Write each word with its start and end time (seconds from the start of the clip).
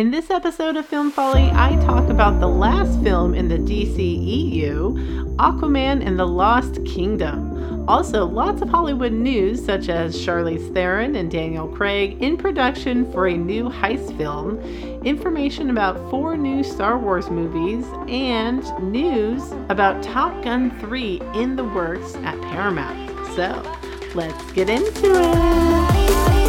In 0.00 0.10
this 0.10 0.30
episode 0.30 0.78
of 0.78 0.86
Film 0.86 1.10
Folly, 1.10 1.50
I 1.52 1.76
talk 1.84 2.08
about 2.08 2.40
the 2.40 2.48
last 2.48 3.02
film 3.02 3.34
in 3.34 3.48
the 3.48 3.58
DCEU, 3.58 5.36
Aquaman 5.36 6.02
and 6.02 6.18
the 6.18 6.24
Lost 6.24 6.82
Kingdom. 6.86 7.86
Also, 7.86 8.24
lots 8.24 8.62
of 8.62 8.70
Hollywood 8.70 9.12
news, 9.12 9.62
such 9.62 9.90
as 9.90 10.16
Charlize 10.16 10.72
Theron 10.72 11.16
and 11.16 11.30
Daniel 11.30 11.68
Craig 11.68 12.16
in 12.22 12.38
production 12.38 13.12
for 13.12 13.28
a 13.28 13.36
new 13.36 13.64
heist 13.68 14.16
film, 14.16 14.58
information 15.04 15.68
about 15.68 15.98
four 16.08 16.34
new 16.34 16.64
Star 16.64 16.96
Wars 16.96 17.28
movies, 17.28 17.84
and 18.08 18.62
news 18.80 19.52
about 19.68 20.02
Top 20.02 20.42
Gun 20.42 20.70
3 20.80 21.20
in 21.34 21.56
the 21.56 21.64
works 21.64 22.14
at 22.24 22.40
Paramount. 22.40 23.10
So, 23.36 23.62
let's 24.14 24.50
get 24.52 24.70
into 24.70 25.12
it. 25.12 26.39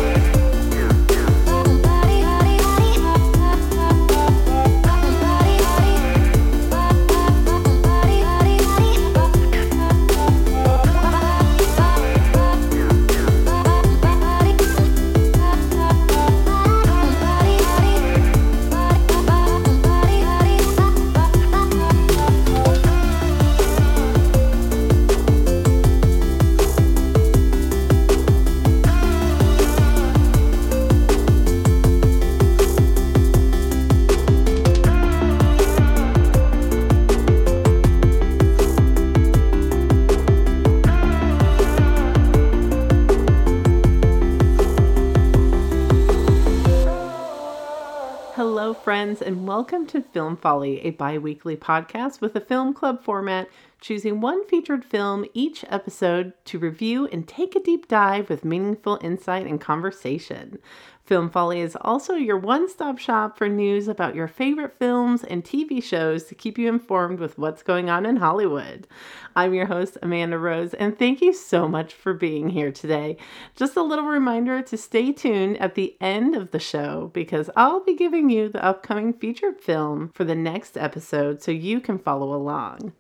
To 49.91 50.01
Film 50.01 50.37
Folly, 50.37 50.79
a 50.85 50.91
bi 50.91 51.17
weekly 51.17 51.57
podcast 51.57 52.21
with 52.21 52.33
a 52.37 52.39
film 52.39 52.73
club 52.73 53.03
format, 53.03 53.49
choosing 53.81 54.21
one 54.21 54.47
featured 54.47 54.85
film 54.85 55.25
each 55.33 55.65
episode 55.67 56.33
to 56.45 56.59
review 56.59 57.07
and 57.07 57.27
take 57.27 57.55
a 57.55 57.59
deep 57.59 57.87
dive 57.87 58.29
with 58.29 58.45
meaningful 58.45 58.99
insight 59.01 59.47
and 59.47 59.59
conversation. 59.59 60.59
Film 61.03 61.29
Folly 61.31 61.59
is 61.59 61.75
also 61.81 62.13
your 62.13 62.37
one 62.37 62.69
stop 62.69 62.99
shop 62.99 63.37
for 63.37 63.49
news 63.49 63.87
about 63.87 64.15
your 64.15 64.27
favorite 64.27 64.77
films 64.77 65.23
and 65.23 65.43
TV 65.43 65.83
shows 65.83 66.25
to 66.25 66.35
keep 66.35 66.57
you 66.57 66.69
informed 66.69 67.19
with 67.19 67.37
what's 67.37 67.63
going 67.63 67.89
on 67.89 68.05
in 68.05 68.17
Hollywood. 68.17 68.87
I'm 69.35 69.53
your 69.53 69.65
host, 69.65 69.97
Amanda 70.03 70.37
Rose, 70.37 70.73
and 70.75 70.97
thank 70.97 71.19
you 71.19 71.33
so 71.33 71.67
much 71.67 71.93
for 71.93 72.13
being 72.13 72.49
here 72.49 72.71
today. 72.71 73.17
Just 73.55 73.75
a 73.75 73.81
little 73.81 74.05
reminder 74.05 74.61
to 74.61 74.77
stay 74.77 75.11
tuned 75.11 75.57
at 75.57 75.75
the 75.75 75.97
end 75.99 76.35
of 76.35 76.51
the 76.51 76.59
show 76.59 77.09
because 77.13 77.49
I'll 77.57 77.83
be 77.83 77.95
giving 77.95 78.29
you 78.29 78.47
the 78.47 78.63
upcoming 78.63 79.11
featured 79.11 79.59
film 79.59 80.11
for 80.13 80.23
the 80.23 80.35
next 80.35 80.77
episode 80.77 81.41
so 81.41 81.51
you 81.51 81.81
can 81.81 81.97
follow 81.97 82.33
along. 82.33 82.93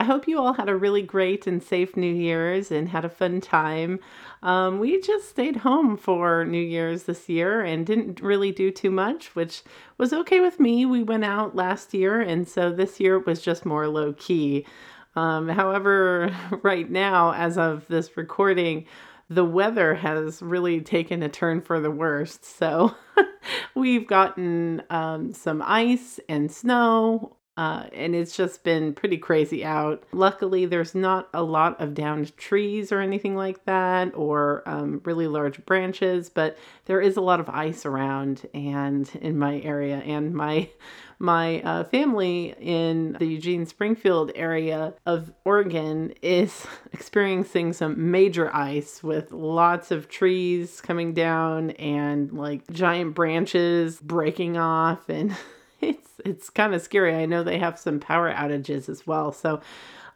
I 0.00 0.04
hope 0.04 0.26
you 0.26 0.38
all 0.38 0.54
had 0.54 0.68
a 0.68 0.76
really 0.76 1.02
great 1.02 1.46
and 1.46 1.62
safe 1.62 1.96
New 1.96 2.12
Year's 2.12 2.72
and 2.72 2.88
had 2.88 3.04
a 3.04 3.08
fun 3.08 3.40
time. 3.40 4.00
Um, 4.42 4.80
we 4.80 5.00
just 5.00 5.28
stayed 5.28 5.56
home 5.58 5.96
for 5.96 6.44
New 6.44 6.60
Year's 6.60 7.04
this 7.04 7.28
year 7.28 7.60
and 7.60 7.86
didn't 7.86 8.20
really 8.20 8.50
do 8.50 8.72
too 8.72 8.90
much, 8.90 9.36
which 9.36 9.62
was 9.96 10.12
okay 10.12 10.40
with 10.40 10.58
me. 10.58 10.84
We 10.84 11.04
went 11.04 11.24
out 11.24 11.54
last 11.54 11.94
year, 11.94 12.20
and 12.20 12.48
so 12.48 12.72
this 12.72 12.98
year 12.98 13.20
was 13.20 13.40
just 13.40 13.64
more 13.64 13.86
low 13.86 14.12
key. 14.14 14.66
Um, 15.14 15.48
however, 15.48 16.34
right 16.62 16.90
now, 16.90 17.32
as 17.32 17.56
of 17.56 17.86
this 17.86 18.16
recording, 18.16 18.86
the 19.30 19.44
weather 19.44 19.94
has 19.94 20.42
really 20.42 20.80
taken 20.80 21.22
a 21.22 21.28
turn 21.28 21.60
for 21.60 21.80
the 21.80 21.90
worst. 21.90 22.44
So 22.44 22.94
we've 23.74 24.06
gotten 24.06 24.82
um, 24.90 25.32
some 25.32 25.62
ice 25.64 26.18
and 26.28 26.50
snow 26.50 27.36
uh, 27.56 27.84
and 27.92 28.14
it's 28.16 28.36
just 28.36 28.64
been 28.64 28.92
pretty 28.94 29.16
crazy 29.16 29.64
out. 29.64 30.02
Luckily, 30.12 30.66
there's 30.66 30.94
not 30.94 31.28
a 31.32 31.42
lot 31.42 31.80
of 31.80 31.94
downed 31.94 32.36
trees 32.36 32.90
or 32.90 33.00
anything 33.00 33.36
like 33.36 33.64
that, 33.64 34.12
or 34.16 34.62
um, 34.66 35.00
really 35.04 35.28
large 35.28 35.64
branches, 35.64 36.28
but 36.28 36.58
there 36.86 37.00
is 37.00 37.16
a 37.16 37.20
lot 37.20 37.38
of 37.38 37.48
ice 37.48 37.86
around 37.86 38.48
and 38.54 39.08
in 39.20 39.38
my 39.38 39.60
area. 39.60 39.98
And 39.98 40.34
my 40.34 40.68
my 41.20 41.62
uh, 41.62 41.84
family 41.84 42.54
in 42.60 43.16
the 43.18 43.26
Eugene 43.26 43.66
Springfield 43.66 44.32
area 44.34 44.94
of 45.06 45.32
Oregon 45.44 46.12
is 46.22 46.66
experiencing 46.92 47.72
some 47.72 48.10
major 48.10 48.54
ice 48.54 49.02
with 49.02 49.30
lots 49.30 49.90
of 49.92 50.08
trees 50.08 50.80
coming 50.80 51.14
down 51.14 51.70
and 51.72 52.32
like 52.32 52.68
giant 52.70 53.14
branches 53.14 54.00
breaking 54.00 54.56
off 54.56 55.08
and 55.08 55.36
it's 55.88 56.10
it's 56.24 56.50
kind 56.50 56.74
of 56.74 56.82
scary. 56.82 57.14
I 57.14 57.26
know 57.26 57.42
they 57.42 57.58
have 57.58 57.78
some 57.78 58.00
power 58.00 58.32
outages 58.32 58.88
as 58.88 59.06
well. 59.06 59.32
So 59.32 59.60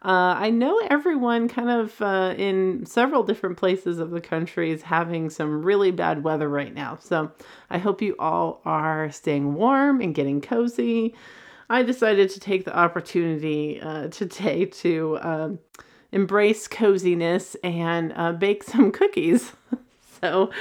uh, 0.01 0.35
I 0.37 0.49
know 0.49 0.79
everyone 0.89 1.49
kind 1.49 1.69
of 1.69 2.01
uh, 2.01 2.33
in 2.37 2.85
several 2.85 3.23
different 3.23 3.57
places 3.57 3.99
of 3.99 4.11
the 4.11 4.21
country 4.21 4.71
is 4.71 4.81
having 4.81 5.29
some 5.29 5.61
really 5.61 5.91
bad 5.91 6.23
weather 6.23 6.47
right 6.47 6.73
now. 6.73 6.97
So 7.01 7.31
I 7.69 7.79
hope 7.79 8.01
you 8.01 8.15
all 8.17 8.61
are 8.63 9.11
staying 9.11 9.55
warm 9.55 9.99
and 9.99 10.15
getting 10.15 10.39
cozy. 10.39 11.15
I 11.69 11.83
decided 11.83 12.29
to 12.31 12.39
take 12.39 12.63
the 12.63 12.75
opportunity 12.75 13.81
uh, 13.81 14.07
today 14.07 14.65
to 14.65 15.19
um, 15.21 15.59
embrace 16.11 16.67
coziness 16.67 17.55
and 17.63 18.13
uh, 18.15 18.31
bake 18.31 18.63
some 18.63 18.91
cookies. 18.91 19.51
so 20.23 20.51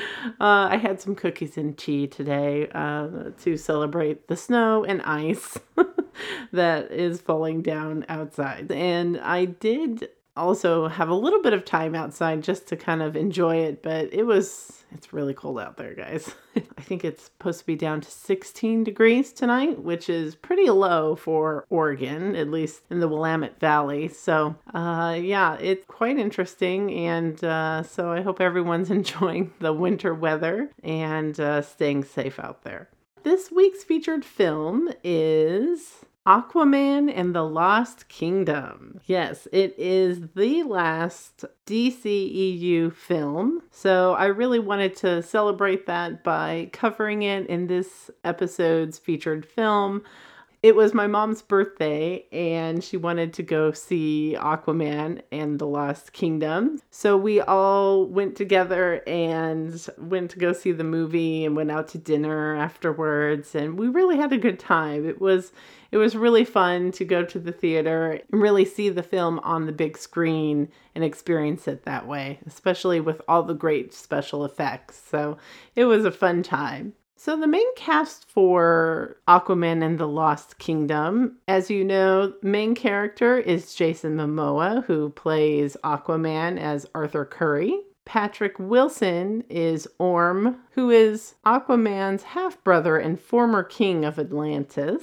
uh, 0.41 0.69
I 0.71 0.77
had 0.77 1.01
some 1.01 1.15
cookies 1.15 1.57
and 1.57 1.77
tea 1.77 2.07
today 2.07 2.69
uh, 2.73 3.31
to 3.43 3.57
celebrate 3.57 4.29
the 4.29 4.37
snow 4.37 4.85
and 4.85 5.03
ice 5.03 5.59
that 6.53 6.91
is 6.93 7.21
falling 7.21 7.63
down 7.63 8.05
outside. 8.09 8.71
And 8.71 9.19
I 9.21 9.47
did 9.47 10.09
also 10.38 10.88
have 10.88 11.09
a 11.09 11.15
little 11.15 11.43
bit 11.43 11.53
of 11.53 11.65
time 11.65 11.94
outside 11.94 12.43
just 12.43 12.66
to 12.69 12.76
kind 12.76 13.03
of 13.03 13.16
enjoy 13.16 13.56
it, 13.56 13.82
but 13.82 14.12
it 14.12 14.25
was 14.25 14.78
it's 14.93 15.12
really 15.12 15.34
cold 15.34 15.60
out 15.60 15.76
there, 15.76 15.94
guys. 15.94 16.34
I 16.56 16.81
think 16.81 17.04
it's 17.04 17.25
supposed 17.25 17.60
to 17.60 17.66
be 17.66 17.76
down 17.76 18.00
to 18.00 18.10
16 18.10 18.84
degrees 18.84 19.32
tonight, 19.32 19.82
which 19.82 20.09
is 20.09 20.34
pretty 20.34 20.71
low 20.71 21.15
for 21.15 21.65
Oregon, 21.69 22.34
at 22.34 22.50
least 22.50 22.82
in 22.91 23.00
the 23.00 23.09
Willamette 23.09 23.60
Valley. 23.60 24.09
So, 24.09 24.56
uh, 24.72 25.19
yeah, 25.21 25.56
it's 25.60 25.84
quite 25.87 26.19
interesting, 26.19 26.91
and 26.93 27.43
uh, 27.44 27.82
so 27.82 28.10
I 28.10 28.22
hope 28.22 28.41
everyone's 28.41 28.91
enjoying 28.98 29.53
the 29.60 29.72
winter 29.72 30.15
weather 30.15 30.71
and 30.82 31.38
uh, 31.38 31.62
staying 31.62 32.04
safe 32.04 32.38
out 32.38 32.62
there. 32.62 32.88
This 33.25 33.50
week's 33.50 33.84
featured 33.84 34.25
film 34.25 34.88
is 35.04 36.06
Aquaman 36.28 37.11
and 37.11 37.34
the 37.34 37.43
Lost 37.43 38.06
Kingdom. 38.09 39.00
Yes, 39.06 39.49
it 39.50 39.75
is 39.78 40.21
the 40.37 40.62
last 40.62 41.47
DCEU 41.65 42.93
film. 42.93 43.62
So 43.71 44.12
I 44.12 44.27
really 44.27 44.59
wanted 44.59 44.94
to 44.97 45.22
celebrate 45.22 45.87
that 45.87 46.22
by 46.22 46.69
covering 46.71 47.22
it 47.22 47.47
in 47.47 47.66
this 47.66 48.11
episode's 48.25 48.99
featured 48.99 49.47
film. 49.47 50.03
It 50.61 50.75
was 50.75 50.93
my 50.93 51.07
mom's 51.07 51.41
birthday, 51.41 52.27
and 52.33 52.83
she 52.83 52.97
wanted 52.97 53.33
to 53.35 53.45
go 53.45 53.71
see 53.71 54.37
Aquaman 54.37 55.23
and 55.31 55.57
the 55.57 55.69
Lost 55.69 56.13
Kingdom. 56.13 56.81
So 56.91 57.17
we 57.17 57.41
all 57.41 58.07
went 58.07 58.35
together 58.35 59.01
and 59.07 59.87
went 59.99 60.33
to 60.33 60.39
go 60.41 60.53
see 60.53 60.73
the 60.73 60.83
movie 60.83 61.45
and 61.45 61.55
went 61.55 61.71
out 61.71 61.87
to 61.89 61.99
dinner 61.99 62.57
afterwards, 62.57 63.55
and 63.55 63.79
we 63.79 63.87
really 63.87 64.17
had 64.17 64.33
a 64.33 64.39
good 64.39 64.59
time. 64.59 65.09
It 65.09 65.21
was 65.21 65.53
it 65.93 65.97
was 65.97 66.16
really 66.16 66.45
fun 66.45 66.91
to 66.93 67.04
go 67.04 67.25
to 67.25 67.39
the 67.39 67.53
theater 67.53 68.21
and 68.31 68.43
really 68.43 68.65
see 68.65 68.89
the 68.89 69.03
film 69.03 69.39
on 69.45 69.66
the 69.66 69.72
big 69.72 69.97
screen 69.97 70.69
and 70.95 71.04
experience 71.04 71.69
it 71.69 71.84
that 71.84 72.07
way, 72.09 72.41
especially 72.47 73.01
with 73.01 73.22
all 73.28 73.45
the 73.45 73.54
great 73.54 73.95
special 73.95 74.45
effects. 74.45 75.01
So 75.09 75.39
it 75.77 75.84
was 75.84 76.04
a 76.04 76.11
fun 76.11 76.43
time. 76.43 76.95
So, 77.20 77.36
the 77.36 77.48
main 77.48 77.74
cast 77.74 78.30
for 78.30 79.16
Aquaman 79.26 79.84
and 79.84 79.98
the 79.98 80.06
Lost 80.06 80.59
Kingdom, 80.59 81.38
as 81.48 81.68
you 81.68 81.84
know, 81.84 82.32
main 82.42 82.76
character 82.76 83.36
is 83.36 83.74
Jason 83.74 84.16
Momoa, 84.16 84.84
who 84.84 85.10
plays 85.10 85.76
Aquaman 85.82 86.60
as 86.60 86.86
Arthur 86.94 87.24
Curry. 87.24 87.76
Patrick 88.04 88.56
Wilson 88.60 89.42
is 89.50 89.88
Orm, 89.98 90.59
who 90.70 90.91
is 90.91 91.34
Aquaman's 91.44 92.22
half 92.22 92.62
brother 92.62 92.98
and 92.98 93.18
former 93.18 93.65
king 93.65 94.04
of 94.04 94.20
Atlantis. 94.20 95.03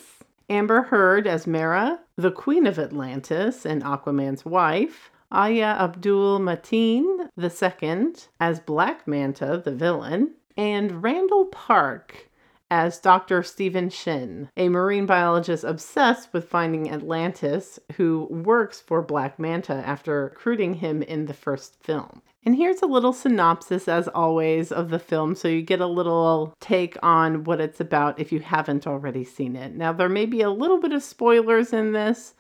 Amber 0.50 0.84
Heard 0.84 1.28
as 1.28 1.46
Mera, 1.46 2.00
the 2.16 2.32
Queen 2.32 2.66
of 2.66 2.80
Atlantis 2.80 3.66
and 3.66 3.84
Aquaman's 3.84 4.46
wife. 4.46 5.12
Yahya 5.34 5.76
Abdul 5.82 6.40
Mateen 6.40 7.28
II 7.38 8.14
as 8.40 8.62
Black 8.62 9.06
Manta, 9.06 9.62
the 9.66 9.76
villain 9.76 10.32
and 10.58 11.04
Randall 11.04 11.46
Park 11.46 12.30
as 12.72 13.00
Dr. 13.00 13.44
Stephen 13.44 13.90
Shin, 13.90 14.50
a 14.58 14.70
marine 14.70 15.06
biologist 15.06 15.64
obsessed 15.64 16.34
with 16.34 16.50
finding 16.50 16.90
Atlantis, 16.90 17.80
who 17.94 18.28
works 18.30 18.82
for 18.82 19.02
Black 19.02 19.38
Manta 19.38 19.84
after 19.86 20.24
recruiting 20.24 20.76
him 20.76 21.04
in 21.04 21.26
the 21.26 21.34
first 21.34 21.82
film. 21.84 22.22
And 22.44 22.56
here's 22.56 22.82
a 22.82 22.88
little 22.88 23.14
synopsis, 23.14 23.88
as 23.88 24.08
always, 24.10 24.72
of 24.72 24.90
the 24.90 25.00
film 25.00 25.34
so 25.34 25.48
you 25.48 25.64
get 25.64 25.82
a 25.82 25.88
little 25.88 26.56
take 26.60 26.96
on 27.02 27.44
what 27.44 27.60
it's 27.60 27.80
about 27.80 28.20
if 28.20 28.32
you 28.32 28.40
haven't 28.40 28.86
already 28.86 29.24
seen 29.24 29.56
it. 29.56 29.74
Now, 29.74 29.94
there 29.94 30.10
may 30.10 30.28
be 30.28 30.42
a 30.42 30.52
little 30.52 30.80
bit 30.80 30.92
of 30.92 31.02
spoilers 31.02 31.74
in 31.74 31.92
this, 31.92 32.36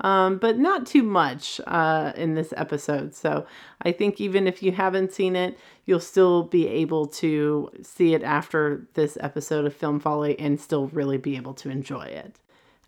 um, 0.00 0.38
but 0.38 0.58
not 0.58 0.86
too 0.86 1.02
much 1.02 1.60
uh, 1.66 2.12
in 2.16 2.34
this 2.34 2.52
episode. 2.56 3.14
So 3.14 3.46
I 3.82 3.92
think 3.92 4.20
even 4.20 4.46
if 4.46 4.62
you 4.62 4.72
haven't 4.72 5.12
seen 5.12 5.36
it, 5.36 5.58
you'll 5.86 6.00
still 6.00 6.44
be 6.44 6.66
able 6.68 7.06
to 7.06 7.70
see 7.82 8.14
it 8.14 8.22
after 8.22 8.86
this 8.94 9.18
episode 9.20 9.64
of 9.64 9.74
Film 9.74 10.00
Folly 10.00 10.38
and 10.38 10.60
still 10.60 10.88
really 10.88 11.18
be 11.18 11.36
able 11.36 11.54
to 11.54 11.70
enjoy 11.70 12.04
it. 12.04 12.38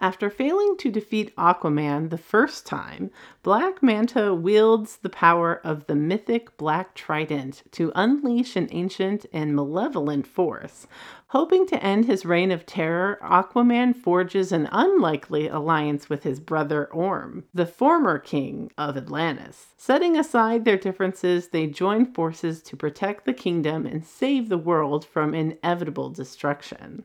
After 0.03 0.31
failing 0.31 0.77
to 0.79 0.91
defeat 0.91 1.33
Aquaman 1.37 2.11
the 2.11 2.19
first 2.19 2.67
time, 2.67 3.13
Black 3.45 3.85
Manta 3.85 4.35
wields 4.35 4.97
the 4.97 5.09
power 5.09 5.61
of 5.63 5.87
the 5.87 5.95
mythic 5.95 6.57
Black 6.57 6.97
Trident 6.97 7.63
to 7.71 7.93
unleash 7.95 8.57
an 8.57 8.67
ancient 8.73 9.27
and 9.33 9.55
malevolent 9.55 10.27
force. 10.27 10.89
Hoping 11.29 11.69
to 11.69 11.81
end 11.81 12.07
his 12.07 12.27
reign 12.27 12.51
of 12.51 12.67
terror, 12.67 13.21
Aquaman 13.23 13.95
forges 13.95 14.51
an 14.51 14.69
unlikely 14.73 15.47
alliance 15.47 16.09
with 16.09 16.25
his 16.25 16.41
brother 16.41 16.87
Orm, 16.87 17.45
the 17.55 17.65
former 17.65 18.19
king 18.19 18.73
of 18.77 18.97
Atlantis. 18.97 19.69
Setting 19.77 20.17
aside 20.17 20.65
their 20.65 20.77
differences, 20.77 21.51
they 21.51 21.69
join 21.69 22.07
forces 22.07 22.61
to 22.63 22.77
protect 22.77 23.25
the 23.25 23.33
kingdom 23.33 23.87
and 23.87 24.05
save 24.05 24.49
the 24.49 24.59
world 24.59 25.05
from 25.05 25.33
inevitable 25.33 26.11
destruction. 26.11 27.05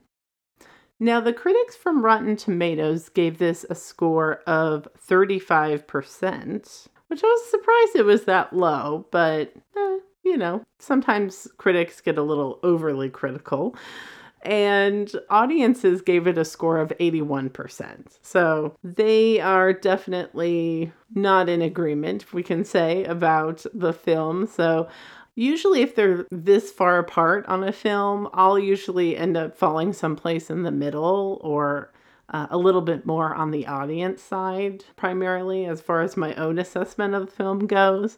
Now, 0.99 1.19
the 1.19 1.33
critics 1.33 1.75
from 1.75 2.03
Rotten 2.03 2.35
Tomatoes 2.35 3.09
gave 3.09 3.37
this 3.37 3.65
a 3.69 3.75
score 3.75 4.41
of 4.47 4.87
35%, 5.07 6.87
which 7.07 7.23
I 7.23 7.27
was 7.27 7.49
surprised 7.49 7.95
it 7.95 8.05
was 8.05 8.23
that 8.23 8.51
low, 8.51 9.05
but 9.11 9.53
eh, 9.75 9.97
you 10.23 10.37
know, 10.37 10.65
sometimes 10.79 11.47
critics 11.57 12.01
get 12.01 12.17
a 12.17 12.23
little 12.23 12.59
overly 12.63 13.09
critical. 13.09 13.75
And 14.41 15.11
audiences 15.29 16.01
gave 16.01 16.27
it 16.27 16.37
a 16.37 16.45
score 16.45 16.79
of 16.79 16.93
81%. 16.99 18.17
So 18.21 18.75
they 18.83 19.39
are 19.39 19.73
definitely 19.73 20.91
not 21.13 21.49
in 21.49 21.61
agreement, 21.61 22.33
we 22.33 22.43
can 22.43 22.63
say, 22.63 23.03
about 23.05 23.65
the 23.73 23.93
film. 23.93 24.47
So 24.47 24.87
Usually, 25.37 25.81
if 25.81 25.93
they're 25.93 26.25
this 26.31 26.71
far 26.71 26.97
apart 26.97 27.45
on 27.45 27.63
a 27.63 27.71
film, 27.71 28.27
I'll 28.33 28.57
usually 28.57 29.15
end 29.15 29.37
up 29.37 29.55
falling 29.55 29.93
someplace 29.93 30.49
in 30.49 30.63
the 30.63 30.71
middle 30.71 31.39
or 31.43 31.93
uh, 32.29 32.47
a 32.49 32.57
little 32.57 32.81
bit 32.81 33.05
more 33.05 33.35
on 33.35 33.51
the 33.51 33.67
audience 33.67 34.23
side, 34.23 34.83
primarily 34.95 35.67
as 35.67 35.79
far 35.79 36.01
as 36.01 36.17
my 36.17 36.33
own 36.33 36.57
assessment 36.57 37.13
of 37.13 37.27
the 37.27 37.31
film 37.31 37.67
goes. 37.67 38.17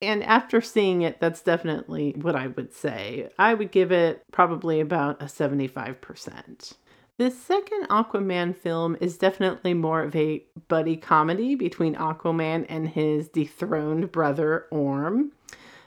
And 0.00 0.24
after 0.24 0.62
seeing 0.62 1.02
it, 1.02 1.20
that's 1.20 1.42
definitely 1.42 2.12
what 2.12 2.34
I 2.34 2.46
would 2.46 2.72
say. 2.72 3.28
I 3.38 3.52
would 3.52 3.70
give 3.70 3.92
it 3.92 4.22
probably 4.32 4.80
about 4.80 5.20
a 5.20 5.26
75%. 5.26 6.72
This 7.18 7.38
second 7.38 7.88
Aquaman 7.90 8.56
film 8.56 8.96
is 9.02 9.18
definitely 9.18 9.74
more 9.74 10.02
of 10.02 10.16
a 10.16 10.42
buddy 10.68 10.96
comedy 10.96 11.56
between 11.56 11.94
Aquaman 11.94 12.64
and 12.70 12.88
his 12.88 13.28
dethroned 13.28 14.10
brother 14.10 14.64
Orm. 14.70 15.32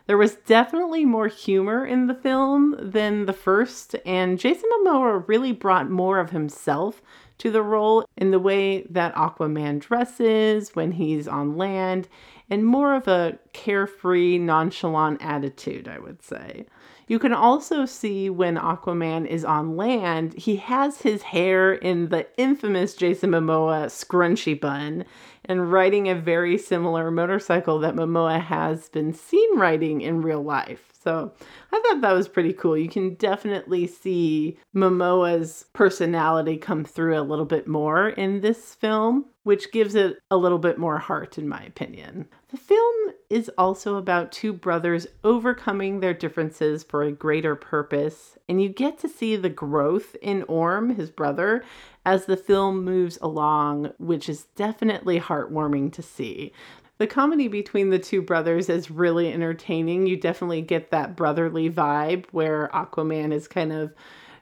There 0.08 0.18
was 0.18 0.36
definitely 0.36 1.04
more 1.04 1.28
humor 1.28 1.86
in 1.86 2.08
the 2.08 2.16
film 2.16 2.76
than 2.80 3.26
the 3.26 3.34
first, 3.34 3.94
and 4.06 4.40
Jason 4.40 4.70
Momoa 4.72 5.28
really 5.28 5.52
brought 5.52 5.90
more 5.90 6.20
of 6.20 6.30
himself 6.30 7.02
to 7.40 7.52
the 7.52 7.62
role 7.62 8.06
in 8.16 8.32
the 8.32 8.40
way 8.40 8.84
that 8.90 9.14
Aquaman 9.16 9.80
dresses 9.80 10.74
when 10.76 10.94
he's 10.94 11.28
on 11.28 11.58
land, 11.58 12.08
and 12.50 12.66
more 12.66 12.96
of 12.96 13.08
a 13.08 13.38
carefree, 13.54 14.38
nonchalant 14.38 15.22
attitude, 15.22 15.88
I 15.88 16.00
would 16.00 16.22
say. 16.22 16.66
You 17.08 17.20
can 17.20 17.34
also 17.34 17.86
see 17.86 18.30
when 18.30 18.58
Aquaman 18.58 19.28
is 19.28 19.46
on 19.46 19.78
land, 19.78 20.34
he 20.34 20.58
has 20.58 21.02
his 21.02 21.24
hair 21.24 21.74
in 21.74 22.10
the 22.10 22.28
infamous 22.38 22.96
Jason 22.96 23.32
Momoa 23.32 23.86
scrunchy 23.86 24.60
bun, 24.60 25.06
and 25.46 25.72
riding 25.72 26.10
a 26.10 26.16
very 26.16 26.58
similar 26.58 27.10
motorcycle 27.10 27.80
that 27.80 27.96
Momoa 27.96 28.42
has 28.42 28.90
been 28.90 29.14
seen 29.14 29.58
riding 29.58 30.02
in 30.02 30.22
real 30.22 30.44
life. 30.44 30.97
So 31.08 31.32
I 31.72 31.80
thought 31.80 32.02
that 32.02 32.12
was 32.12 32.28
pretty 32.28 32.52
cool. 32.52 32.78
You 32.78 32.90
can 32.90 33.14
definitely 33.14 33.88
see 33.88 34.58
Momoa's 34.76 35.66
personality 35.72 36.58
come 36.58 36.84
through 36.84 37.18
a 37.18 37.24
little 37.24 37.46
bit 37.46 37.66
more 37.66 38.10
in 38.10 38.42
this 38.42 38.76
film, 38.76 39.28
which 39.44 39.72
gives 39.72 39.96
it 39.96 40.18
a 40.30 40.36
little 40.36 40.58
bit 40.58 40.78
more 40.78 40.98
heart, 40.98 41.38
in 41.38 41.48
my 41.48 41.64
opinion. 41.64 42.28
The 42.50 42.58
film 42.58 43.14
is 43.30 43.50
also 43.58 43.96
about 43.96 44.34
two 44.34 44.52
brothers 44.52 45.08
overcoming 45.24 46.02
their 46.02 46.14
differences 46.14 46.84
for 46.84 47.04
a 47.04 47.12
greater 47.14 47.56
purpose, 47.56 48.38
and 48.50 48.62
you 48.62 48.68
get 48.68 49.00
to 49.00 49.08
see 49.08 49.38
the 49.38 49.48
growth 49.48 50.18
in 50.22 50.44
Orm, 50.50 50.90
his 50.90 51.10
brother, 51.10 51.64
as 52.06 52.26
the 52.26 52.36
film 52.36 52.84
moves 52.84 53.18
along, 53.22 53.94
which 53.98 54.28
is 54.28 54.48
definitely 54.58 55.22
heartwarming 55.22 55.94
to 55.94 56.02
see. 56.02 56.52
The 56.98 57.08
comedy 57.08 57.48
between 57.48 57.92
the 57.92 58.00
two 58.00 58.22
brothers 58.22 58.70
is 58.70 58.90
really 58.90 59.32
entertaining. 59.32 60.08
You 60.08 60.18
definitely 60.18 60.62
get 60.62 60.90
that 60.92 61.16
brotherly 61.16 61.70
vibe 61.70 62.26
where 62.32 62.70
Aquaman 62.74 63.32
is 63.32 63.48
kind 63.48 63.72
of 63.72 63.94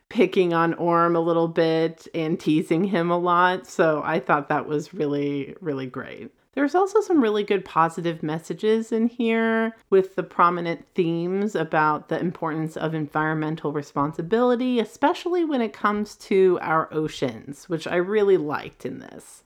picking 0.07 0.53
on 0.53 0.73
Orm 0.75 1.15
a 1.15 1.19
little 1.19 1.47
bit 1.47 2.07
and 2.13 2.39
teasing 2.39 2.85
him 2.85 3.11
a 3.11 3.17
lot. 3.17 3.67
So 3.67 4.01
I 4.05 4.19
thought 4.19 4.49
that 4.49 4.67
was 4.67 4.93
really, 4.93 5.55
really 5.59 5.87
great. 5.87 6.31
There's 6.53 6.75
also 6.75 7.01
some 7.01 7.21
really 7.21 7.43
good 7.43 7.65
positive 7.65 8.23
messages 8.23 8.93
in 8.93 9.07
here 9.07 9.75
with 9.89 10.15
the 10.15 10.23
prominent 10.23 10.85
themes 10.95 11.53
about 11.53 12.07
the 12.07 12.17
importance 12.17 12.77
of 12.77 12.93
environmental 12.93 13.73
responsibility, 13.73 14.79
especially 14.79 15.43
when 15.43 15.59
it 15.59 15.73
comes 15.73 16.15
to 16.15 16.57
our 16.61 16.87
oceans, 16.93 17.67
which 17.67 17.85
I 17.85 17.97
really 17.97 18.37
liked 18.37 18.85
in 18.85 18.99
this. 18.99 19.43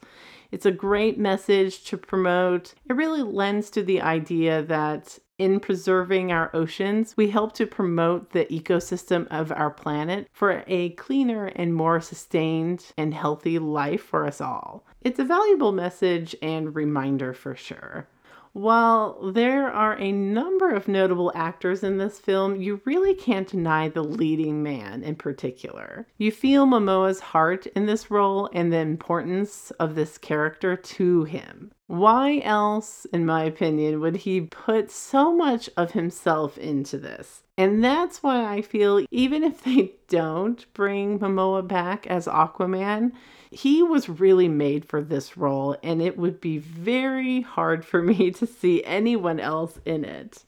It's 0.50 0.66
a 0.66 0.72
great 0.72 1.18
message 1.18 1.84
to 1.84 1.96
promote. 1.96 2.74
It 2.88 2.94
really 2.94 3.22
lends 3.22 3.70
to 3.70 3.82
the 3.82 4.00
idea 4.00 4.62
that 4.62 5.18
in 5.38 5.58
preserving 5.58 6.32
our 6.32 6.50
oceans, 6.54 7.14
we 7.16 7.30
help 7.30 7.54
to 7.54 7.66
promote 7.66 8.30
the 8.32 8.44
ecosystem 8.46 9.26
of 9.30 9.50
our 9.50 9.70
planet 9.70 10.28
for 10.32 10.62
a 10.66 10.90
cleaner 10.90 11.46
and 11.46 11.74
more 11.74 12.00
sustained 12.00 12.92
and 12.98 13.14
healthy 13.14 13.58
life 13.58 14.02
for 14.02 14.26
us 14.26 14.40
all. 14.40 14.84
It's 15.00 15.18
a 15.18 15.24
valuable 15.24 15.72
message 15.72 16.36
and 16.42 16.74
reminder 16.74 17.32
for 17.32 17.54
sure. 17.54 18.06
While 18.52 19.30
there 19.30 19.70
are 19.70 19.96
a 19.98 20.10
number 20.10 20.74
of 20.74 20.88
notable 20.88 21.30
actors 21.36 21.84
in 21.84 21.98
this 21.98 22.18
film, 22.18 22.60
you 22.60 22.80
really 22.84 23.14
can't 23.14 23.46
deny 23.46 23.88
the 23.88 24.02
leading 24.02 24.62
man 24.62 25.04
in 25.04 25.14
particular. 25.14 26.08
You 26.18 26.32
feel 26.32 26.66
Momoa's 26.66 27.20
heart 27.20 27.66
in 27.68 27.86
this 27.86 28.10
role 28.10 28.50
and 28.52 28.72
the 28.72 28.78
importance 28.78 29.70
of 29.72 29.94
this 29.94 30.18
character 30.18 30.74
to 30.74 31.24
him. 31.24 31.70
Why 31.86 32.40
else, 32.40 33.04
in 33.12 33.24
my 33.24 33.44
opinion, 33.44 34.00
would 34.00 34.16
he 34.16 34.42
put 34.42 34.90
so 34.90 35.32
much 35.32 35.70
of 35.76 35.92
himself 35.92 36.58
into 36.58 36.98
this? 36.98 37.42
And 37.60 37.84
that's 37.84 38.22
why 38.22 38.50
I 38.50 38.62
feel 38.62 39.04
even 39.10 39.44
if 39.44 39.64
they 39.64 39.92
don't 40.08 40.64
bring 40.72 41.18
Momoa 41.18 41.68
back 41.68 42.06
as 42.06 42.24
Aquaman, 42.24 43.12
he 43.50 43.82
was 43.82 44.08
really 44.08 44.48
made 44.48 44.86
for 44.86 45.02
this 45.02 45.36
role, 45.36 45.76
and 45.82 46.00
it 46.00 46.16
would 46.16 46.40
be 46.40 46.56
very 46.56 47.42
hard 47.42 47.84
for 47.84 48.00
me 48.12 48.30
to 48.30 48.46
see 48.46 48.82
anyone 48.84 49.38
else 49.38 49.78
in 49.84 50.06
it. 50.06 50.42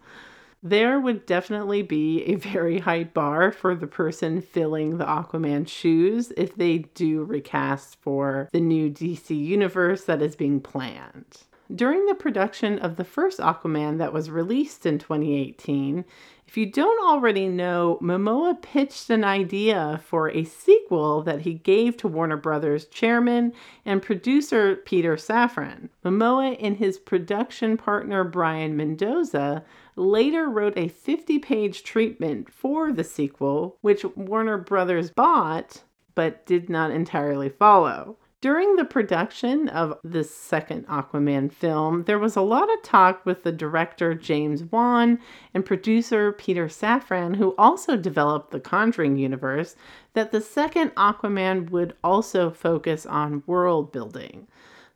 There 0.62 0.98
would 0.98 1.26
definitely 1.26 1.82
be 1.82 2.22
a 2.22 2.36
very 2.36 2.78
high 2.78 3.04
bar 3.04 3.52
for 3.52 3.74
the 3.74 3.86
person 3.86 4.40
filling 4.40 4.96
the 4.96 5.04
Aquaman 5.04 5.68
shoes 5.68 6.32
if 6.38 6.54
they 6.54 6.78
do 6.94 7.24
recast 7.24 7.98
for 8.00 8.48
the 8.52 8.60
new 8.60 8.88
DC 8.88 9.36
universe 9.36 10.04
that 10.04 10.22
is 10.22 10.34
being 10.34 10.62
planned. 10.62 11.42
During 11.74 12.06
the 12.06 12.14
production 12.14 12.78
of 12.78 12.96
the 12.96 13.04
first 13.04 13.38
Aquaman 13.38 13.98
that 13.98 14.12
was 14.12 14.30
released 14.30 14.84
in 14.84 14.98
2018, 14.98 16.04
if 16.46 16.56
you 16.58 16.66
don't 16.66 17.02
already 17.02 17.48
know, 17.48 17.98
Momoa 18.02 18.60
pitched 18.60 19.08
an 19.08 19.24
idea 19.24 20.00
for 20.04 20.28
a 20.28 20.44
sequel 20.44 21.22
that 21.22 21.42
he 21.42 21.54
gave 21.54 21.96
to 21.96 22.08
Warner 22.08 22.36
Brothers 22.36 22.84
chairman 22.86 23.54
and 23.86 24.02
producer 24.02 24.76
Peter 24.76 25.16
Safran. 25.16 25.88
Momoa 26.04 26.56
and 26.60 26.76
his 26.76 26.98
production 26.98 27.78
partner 27.78 28.22
Brian 28.22 28.76
Mendoza 28.76 29.64
later 29.96 30.50
wrote 30.50 30.76
a 30.76 30.88
50 30.88 31.38
page 31.38 31.84
treatment 31.84 32.52
for 32.52 32.92
the 32.92 33.04
sequel, 33.04 33.78
which 33.80 34.04
Warner 34.16 34.58
Brothers 34.58 35.10
bought 35.10 35.84
but 36.14 36.44
did 36.44 36.68
not 36.68 36.90
entirely 36.90 37.48
follow. 37.48 38.18
During 38.42 38.74
the 38.74 38.84
production 38.84 39.68
of 39.68 40.00
this 40.02 40.34
second 40.34 40.88
Aquaman 40.88 41.52
film, 41.52 42.02
there 42.06 42.18
was 42.18 42.34
a 42.34 42.40
lot 42.40 42.72
of 42.72 42.82
talk 42.82 43.24
with 43.24 43.44
the 43.44 43.52
director 43.52 44.16
James 44.16 44.64
Wan 44.64 45.20
and 45.54 45.64
producer 45.64 46.32
Peter 46.32 46.66
Safran, 46.66 47.36
who 47.36 47.54
also 47.56 47.96
developed 47.96 48.50
the 48.50 48.58
Conjuring 48.58 49.16
universe, 49.16 49.76
that 50.14 50.32
the 50.32 50.40
second 50.40 50.90
Aquaman 50.96 51.70
would 51.70 51.94
also 52.02 52.50
focus 52.50 53.06
on 53.06 53.44
world 53.46 53.92
building. 53.92 54.48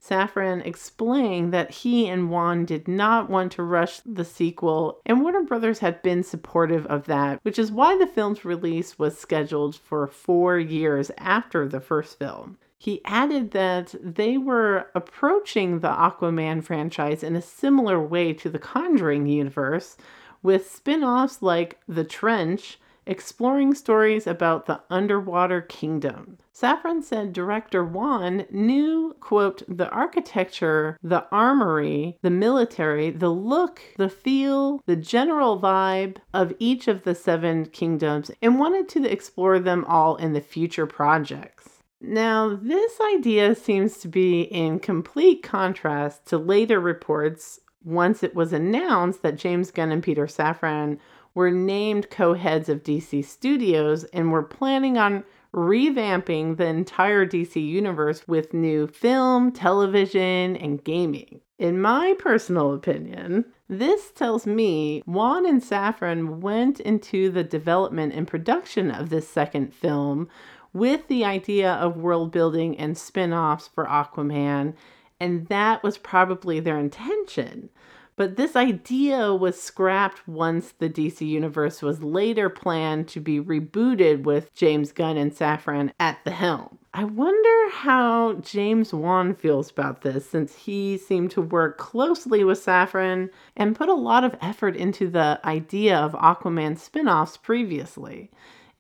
Safran 0.03 0.67
explained 0.67 1.53
that 1.55 1.71
he 1.71 2.09
and 2.09 2.33
Wan 2.33 2.65
did 2.65 2.89
not 2.89 3.31
want 3.31 3.53
to 3.53 3.63
rush 3.63 4.01
the 4.01 4.25
sequel, 4.25 5.01
and 5.07 5.23
Warner 5.23 5.43
Brothers 5.43 5.79
had 5.79 6.03
been 6.03 6.25
supportive 6.25 6.85
of 6.87 7.07
that, 7.07 7.39
which 7.45 7.61
is 7.61 7.71
why 7.71 7.97
the 7.97 8.09
film's 8.09 8.45
release 8.45 8.99
was 8.99 9.17
scheduled 9.17 9.77
for 9.77 10.09
four 10.09 10.59
years 10.59 11.13
after 11.17 11.69
the 11.69 11.81
first 11.81 12.19
film. 12.19 12.59
He 12.79 13.01
added 13.05 13.53
that 13.53 13.95
they 14.01 14.37
were 14.37 14.91
approaching 14.95 15.81
the 15.81 15.89
Aquaman 15.89 16.63
franchise 16.63 17.23
in 17.23 17.35
a 17.35 17.43
similar 17.43 18.01
way 18.01 18.33
to 18.35 18.51
the 18.51 18.59
Conjuring 18.59 19.27
universe, 19.27 19.97
with 20.43 20.71
spin 20.71 21.03
offs 21.03 21.43
like 21.43 21.79
The 21.89 22.05
Trench, 22.05 22.79
exploring 23.07 23.73
stories 23.73 24.27
about 24.27 24.67
the 24.67 24.81
underwater 24.91 25.61
kingdom. 25.61 26.39
Safran 26.53 27.03
said 27.03 27.33
director 27.33 27.85
Wan 27.85 28.47
knew, 28.51 29.15
quote, 29.21 29.63
the 29.69 29.89
architecture, 29.91 30.99
the 31.03 31.27
armory, 31.31 32.19
the 32.23 32.31
military, 32.31 33.11
the 33.11 33.31
look, 33.31 33.81
the 33.97 34.09
feel, 34.09 34.81
the 34.87 34.97
general 34.97 35.61
vibe 35.61 36.17
of 36.35 36.53
each 36.59 36.89
of 36.89 37.05
the 37.05 37.15
seven 37.15 37.67
kingdoms, 37.67 38.31
and 38.43 38.59
wanted 38.59 38.89
to 38.91 39.05
explore 39.11 39.59
them 39.59 39.85
all 39.87 40.17
in 40.17 40.33
the 40.33 40.41
future 40.41 40.87
projects. 40.87 41.76
Now, 42.01 42.55
this 42.61 42.99
idea 43.15 43.55
seems 43.55 43.99
to 43.99 44.09
be 44.09 44.43
in 44.43 44.81
complete 44.81 45.43
contrast 45.43 46.27
to 46.27 46.39
later 46.39 46.79
reports 46.79 47.61
once 47.85 48.23
it 48.23 48.35
was 48.35 48.53
announced 48.53 49.23
that 49.23 49.37
James 49.37 49.71
Gunn 49.71 49.93
and 49.93 50.03
Peter 50.03 50.27
Safran 50.27 50.99
were 51.35 51.51
named 51.51 52.11
co 52.11 52.35
heads 52.35 52.69
of 52.69 52.83
DC 52.83 53.25
Studios 53.25 54.05
and 54.05 54.33
were 54.33 54.43
planning 54.43 54.99
on 54.99 55.25
revamping 55.55 56.57
the 56.57 56.67
entire 56.67 57.25
DC 57.25 57.67
universe 57.67 58.27
with 58.29 58.53
new 58.53 58.87
film, 58.87 59.53
television, 59.53 60.57
and 60.57 60.85
gaming. 60.85 61.41
In 61.59 61.81
my 61.81 62.15
personal 62.19 62.75
opinion, 62.75 63.47
this 63.69 64.11
tells 64.11 64.47
me 64.47 65.03
Wan 65.07 65.47
and 65.47 65.63
Safran 65.63 66.41
went 66.41 66.81
into 66.81 67.31
the 67.31 67.43
development 67.43 68.13
and 68.13 68.29
production 68.29 68.91
of 68.91 69.09
this 69.09 69.27
second 69.27 69.73
film 69.73 70.29
with 70.77 71.09
the 71.09 71.25
idea 71.25 71.73
of 71.73 71.97
world 71.97 72.31
building 72.31 72.77
and 72.79 72.97
spin 72.97 73.33
offs 73.33 73.69
for 73.69 73.87
Aquaman, 73.87 74.75
and 75.19 75.47
that 75.47 75.83
was 75.83 75.99
probably 75.99 76.61
their 76.61 76.79
intention. 76.79 77.71
But 78.17 78.37
this 78.37 78.57
idea 78.57 79.35
was 79.35 79.61
scrapped 79.61 80.27
once 80.27 80.73
the 80.73 80.89
DC 80.89 81.27
Universe 81.27 81.83
was 81.83 82.03
later 82.03 82.49
planned 82.49 83.09
to 83.09 83.21
be 83.21 83.39
rebooted 83.39 84.23
with 84.23 84.55
James 84.55 84.91
Gunn 84.91 85.19
and 85.19 85.33
Safran 85.33 85.93
at 86.01 86.25
the 86.25 86.31
helm. 86.31 86.79
I 86.95 87.05
wonder 87.05 87.71
how 87.71 88.35
James 88.41 88.95
Wan 88.95 89.35
feels 89.35 89.71
about 89.71 90.01
this 90.01 90.29
since 90.29 90.57
he 90.57 90.97
seemed 90.97 91.31
to 91.33 91.43
work 91.43 91.77
closely 91.77 92.43
with 92.43 92.65
Safran 92.65 93.29
and 93.55 93.77
put 93.77 93.91
a 93.91 93.95
lot 93.95 94.25
of 94.25 94.35
effort 94.41 94.77
into 94.77 95.11
the 95.11 95.39
idea 95.45 95.99
of 95.99 96.13
Aquaman 96.13 96.79
spin 96.79 97.09
offs 97.09 97.37
previously. 97.37 98.31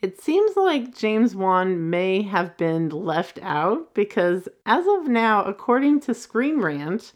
It 0.02 0.20
seems 0.20 0.56
like 0.56 0.94
James 0.94 1.34
Wan 1.34 1.88
may 1.88 2.22
have 2.22 2.56
been 2.56 2.90
left 2.90 3.38
out 3.40 3.94
because, 3.94 4.46
as 4.66 4.86
of 4.86 5.08
now, 5.08 5.42
according 5.44 6.00
to 6.00 6.14
Screen 6.14 6.60
Rant, 6.60 7.12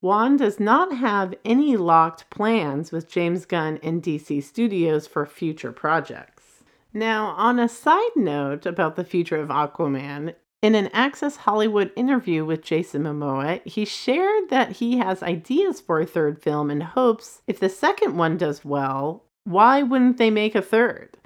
Wan 0.00 0.36
does 0.36 0.58
not 0.58 0.96
have 0.96 1.34
any 1.44 1.76
locked 1.76 2.28
plans 2.30 2.90
with 2.90 3.08
James 3.08 3.46
Gunn 3.46 3.78
and 3.82 4.02
DC 4.02 4.42
Studios 4.42 5.06
for 5.06 5.24
future 5.24 5.72
projects. 5.72 6.64
Now, 6.92 7.28
on 7.36 7.58
a 7.58 7.68
side 7.68 8.16
note 8.16 8.66
about 8.66 8.96
the 8.96 9.04
future 9.04 9.40
of 9.40 9.48
Aquaman, 9.48 10.34
in 10.60 10.74
an 10.74 10.88
Access 10.92 11.36
Hollywood 11.36 11.92
interview 11.94 12.44
with 12.44 12.62
Jason 12.62 13.02
Momoa, 13.04 13.60
he 13.66 13.84
shared 13.84 14.50
that 14.50 14.72
he 14.72 14.98
has 14.98 15.22
ideas 15.22 15.80
for 15.80 16.00
a 16.00 16.06
third 16.06 16.42
film 16.42 16.70
and 16.70 16.82
hopes 16.82 17.42
if 17.46 17.60
the 17.60 17.68
second 17.68 18.16
one 18.16 18.36
does 18.36 18.64
well, 18.64 19.24
why 19.44 19.82
wouldn't 19.82 20.18
they 20.18 20.30
make 20.30 20.54
a 20.54 20.62
third? 20.62 21.16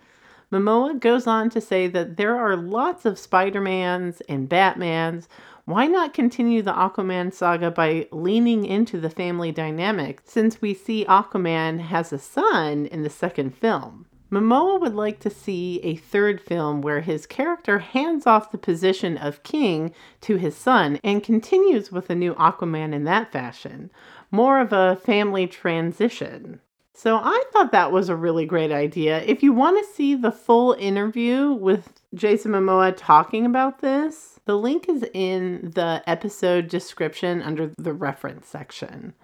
Momoa 0.50 0.98
goes 0.98 1.26
on 1.26 1.50
to 1.50 1.60
say 1.60 1.86
that 1.88 2.16
there 2.16 2.36
are 2.36 2.56
lots 2.56 3.04
of 3.04 3.18
Spider-Mans 3.18 4.22
and 4.28 4.48
Batmans. 4.48 5.28
Why 5.66 5.86
not 5.86 6.14
continue 6.14 6.62
the 6.62 6.72
Aquaman 6.72 7.34
saga 7.34 7.70
by 7.70 8.08
leaning 8.10 8.64
into 8.64 8.98
the 8.98 9.10
family 9.10 9.52
dynamic 9.52 10.22
since 10.24 10.62
we 10.62 10.72
see 10.72 11.04
Aquaman 11.04 11.80
has 11.80 12.12
a 12.12 12.18
son 12.18 12.86
in 12.86 13.02
the 13.02 13.10
second 13.10 13.54
film? 13.54 14.06
Momoa 14.30 14.80
would 14.80 14.94
like 14.94 15.20
to 15.20 15.30
see 15.30 15.80
a 15.82 15.96
third 15.96 16.40
film 16.40 16.80
where 16.80 17.00
his 17.00 17.26
character 17.26 17.78
hands 17.78 18.26
off 18.26 18.50
the 18.50 18.58
position 18.58 19.18
of 19.18 19.42
king 19.42 19.92
to 20.22 20.36
his 20.36 20.54
son 20.56 20.98
and 21.04 21.22
continues 21.22 21.92
with 21.92 22.08
a 22.08 22.14
new 22.14 22.34
Aquaman 22.34 22.94
in 22.94 23.04
that 23.04 23.32
fashion. 23.32 23.90
More 24.30 24.60
of 24.60 24.72
a 24.72 24.96
family 24.96 25.46
transition. 25.46 26.60
So 26.98 27.20
I 27.22 27.44
thought 27.52 27.70
that 27.70 27.92
was 27.92 28.08
a 28.08 28.16
really 28.16 28.44
great 28.44 28.72
idea. 28.72 29.22
If 29.22 29.44
you 29.44 29.52
want 29.52 29.78
to 29.78 29.92
see 29.94 30.16
the 30.16 30.32
full 30.32 30.72
interview 30.72 31.52
with 31.52 31.92
Jason 32.12 32.50
Momoa 32.50 32.92
talking 32.96 33.46
about 33.46 33.78
this, 33.78 34.40
the 34.46 34.58
link 34.58 34.88
is 34.88 35.04
in 35.14 35.70
the 35.76 36.02
episode 36.08 36.66
description 36.66 37.40
under 37.40 37.70
the 37.78 37.92
reference 37.92 38.48
section. 38.48 39.14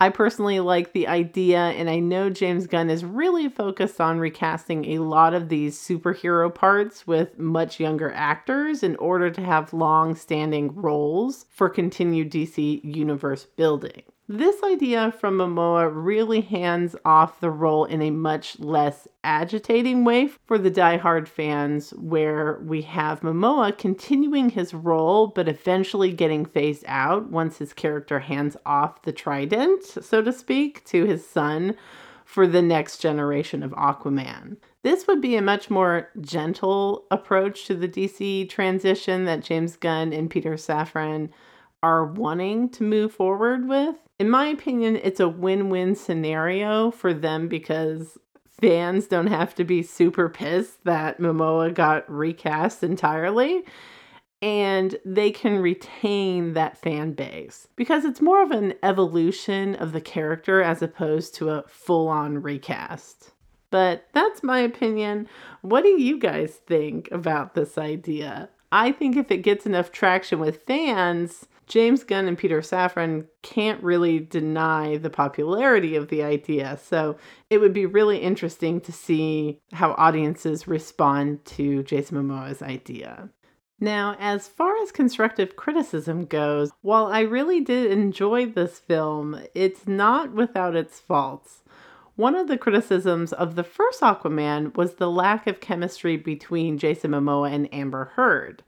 I 0.00 0.08
personally 0.08 0.58
like 0.60 0.94
the 0.94 1.06
idea, 1.06 1.58
and 1.58 1.90
I 1.90 1.98
know 1.98 2.30
James 2.30 2.66
Gunn 2.66 2.88
is 2.88 3.04
really 3.04 3.50
focused 3.50 4.00
on 4.00 4.18
recasting 4.18 4.86
a 4.86 5.00
lot 5.00 5.34
of 5.34 5.50
these 5.50 5.78
superhero 5.78 6.52
parts 6.52 7.06
with 7.06 7.38
much 7.38 7.78
younger 7.78 8.10
actors 8.10 8.82
in 8.82 8.96
order 8.96 9.28
to 9.28 9.42
have 9.42 9.74
long 9.74 10.14
standing 10.14 10.74
roles 10.74 11.44
for 11.50 11.68
continued 11.68 12.32
DC 12.32 12.82
universe 12.82 13.44
building. 13.44 14.02
This 14.28 14.62
idea 14.62 15.10
from 15.10 15.38
Momoa 15.38 15.90
really 15.92 16.42
hands 16.42 16.94
off 17.04 17.40
the 17.40 17.50
role 17.50 17.84
in 17.84 18.00
a 18.00 18.10
much 18.10 18.58
less 18.60 19.08
agitating 19.24 20.04
way 20.04 20.28
for 20.28 20.58
the 20.58 20.70
die-hard 20.70 21.28
fans, 21.28 21.90
where 21.90 22.60
we 22.64 22.82
have 22.82 23.22
Momoa 23.22 23.76
continuing 23.76 24.50
his 24.50 24.72
role 24.72 25.26
but 25.26 25.48
eventually 25.48 26.12
getting 26.12 26.46
phased 26.46 26.84
out 26.86 27.30
once 27.30 27.58
his 27.58 27.72
character 27.72 28.20
hands 28.20 28.56
off 28.64 29.02
the 29.02 29.12
trident, 29.12 29.82
so 29.82 30.22
to 30.22 30.32
speak, 30.32 30.84
to 30.84 31.04
his 31.04 31.28
son 31.28 31.74
for 32.24 32.46
the 32.46 32.62
next 32.62 32.98
generation 32.98 33.62
of 33.62 33.72
Aquaman. 33.72 34.56
This 34.84 35.06
would 35.08 35.20
be 35.20 35.34
a 35.36 35.42
much 35.42 35.68
more 35.68 36.10
gentle 36.20 37.04
approach 37.10 37.66
to 37.66 37.74
the 37.74 37.88
DC 37.88 38.48
transition 38.48 39.24
that 39.24 39.42
James 39.42 39.76
Gunn 39.76 40.12
and 40.12 40.30
Peter 40.30 40.54
Safran 40.54 41.30
are 41.82 42.04
wanting 42.04 42.68
to 42.70 42.82
move 42.82 43.12
forward 43.12 43.68
with. 43.68 43.96
In 44.18 44.30
my 44.30 44.46
opinion, 44.46 44.96
it's 44.96 45.20
a 45.20 45.28
win 45.28 45.68
win 45.68 45.94
scenario 45.94 46.90
for 46.90 47.12
them 47.12 47.48
because 47.48 48.18
fans 48.60 49.06
don't 49.06 49.26
have 49.26 49.54
to 49.56 49.64
be 49.64 49.82
super 49.82 50.28
pissed 50.28 50.84
that 50.84 51.18
Momoa 51.18 51.74
got 51.74 52.10
recast 52.10 52.84
entirely. 52.84 53.64
And 54.40 54.96
they 55.04 55.30
can 55.30 55.58
retain 55.58 56.54
that 56.54 56.76
fan 56.76 57.12
base 57.12 57.68
because 57.76 58.04
it's 58.04 58.20
more 58.20 58.42
of 58.42 58.50
an 58.50 58.74
evolution 58.82 59.76
of 59.76 59.92
the 59.92 60.00
character 60.00 60.60
as 60.60 60.82
opposed 60.82 61.34
to 61.36 61.50
a 61.50 61.64
full 61.68 62.08
on 62.08 62.42
recast. 62.42 63.30
But 63.70 64.06
that's 64.12 64.42
my 64.42 64.58
opinion. 64.58 65.28
What 65.62 65.82
do 65.82 66.00
you 66.00 66.18
guys 66.18 66.56
think 66.66 67.08
about 67.10 67.54
this 67.54 67.78
idea? 67.78 68.50
I 68.72 68.90
think 68.90 69.16
if 69.16 69.30
it 69.30 69.38
gets 69.38 69.64
enough 69.64 69.92
traction 69.92 70.40
with 70.40 70.64
fans, 70.66 71.46
James 71.66 72.04
Gunn 72.04 72.26
and 72.26 72.36
Peter 72.36 72.60
Safran 72.60 73.26
can't 73.42 73.82
really 73.82 74.18
deny 74.18 74.96
the 74.96 75.10
popularity 75.10 75.96
of 75.96 76.08
the 76.08 76.22
idea. 76.22 76.78
So 76.82 77.16
it 77.50 77.58
would 77.58 77.72
be 77.72 77.86
really 77.86 78.18
interesting 78.18 78.80
to 78.82 78.92
see 78.92 79.60
how 79.72 79.92
audiences 79.92 80.68
respond 80.68 81.44
to 81.46 81.82
Jason 81.84 82.18
Momoa's 82.18 82.62
idea. 82.62 83.30
Now, 83.80 84.16
as 84.20 84.46
far 84.46 84.76
as 84.80 84.92
constructive 84.92 85.56
criticism 85.56 86.26
goes, 86.26 86.70
while 86.82 87.06
I 87.06 87.20
really 87.20 87.60
did 87.60 87.90
enjoy 87.90 88.46
this 88.46 88.78
film, 88.78 89.40
it's 89.54 89.88
not 89.88 90.32
without 90.32 90.76
its 90.76 91.00
faults. 91.00 91.62
One 92.14 92.36
of 92.36 92.46
the 92.46 92.58
criticisms 92.58 93.32
of 93.32 93.56
the 93.56 93.64
first 93.64 94.00
Aquaman 94.00 94.76
was 94.76 94.94
the 94.94 95.10
lack 95.10 95.46
of 95.46 95.60
chemistry 95.60 96.16
between 96.16 96.78
Jason 96.78 97.10
Momoa 97.10 97.52
and 97.52 97.72
Amber 97.74 98.12
Heard. 98.14 98.62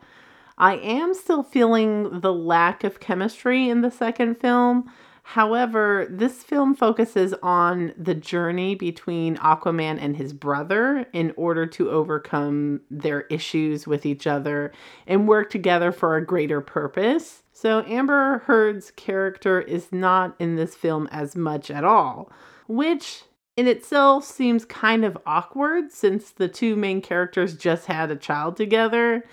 I 0.56 0.76
am 0.76 1.14
still 1.14 1.42
feeling 1.42 2.20
the 2.20 2.32
lack 2.32 2.84
of 2.84 3.00
chemistry 3.00 3.68
in 3.68 3.80
the 3.80 3.90
second 3.90 4.40
film. 4.40 4.90
However, 5.28 6.06
this 6.10 6.44
film 6.44 6.74
focuses 6.74 7.34
on 7.42 7.94
the 7.96 8.14
journey 8.14 8.74
between 8.74 9.36
Aquaman 9.36 9.98
and 9.98 10.16
his 10.16 10.34
brother 10.34 11.06
in 11.14 11.32
order 11.36 11.66
to 11.66 11.90
overcome 11.90 12.82
their 12.90 13.22
issues 13.22 13.86
with 13.86 14.04
each 14.04 14.26
other 14.26 14.70
and 15.06 15.26
work 15.26 15.48
together 15.48 15.92
for 15.92 16.16
a 16.16 16.24
greater 16.24 16.60
purpose. 16.60 17.42
So, 17.52 17.82
Amber 17.86 18.42
Heard's 18.46 18.90
character 18.90 19.62
is 19.62 19.90
not 19.90 20.36
in 20.38 20.56
this 20.56 20.74
film 20.74 21.08
as 21.10 21.34
much 21.34 21.70
at 21.70 21.84
all, 21.84 22.30
which 22.68 23.24
in 23.56 23.66
itself 23.66 24.24
seems 24.24 24.66
kind 24.66 25.06
of 25.06 25.16
awkward 25.24 25.90
since 25.90 26.30
the 26.30 26.48
two 26.48 26.76
main 26.76 27.00
characters 27.00 27.56
just 27.56 27.86
had 27.86 28.10
a 28.10 28.16
child 28.16 28.58
together 28.58 29.24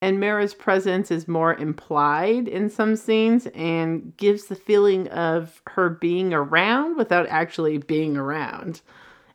and 0.00 0.20
Mera's 0.20 0.54
presence 0.54 1.10
is 1.10 1.26
more 1.26 1.54
implied 1.54 2.46
in 2.46 2.70
some 2.70 2.94
scenes 2.96 3.46
and 3.54 4.16
gives 4.16 4.44
the 4.44 4.54
feeling 4.54 5.08
of 5.08 5.60
her 5.68 5.90
being 5.90 6.32
around 6.32 6.96
without 6.96 7.26
actually 7.28 7.78
being 7.78 8.16
around. 8.16 8.80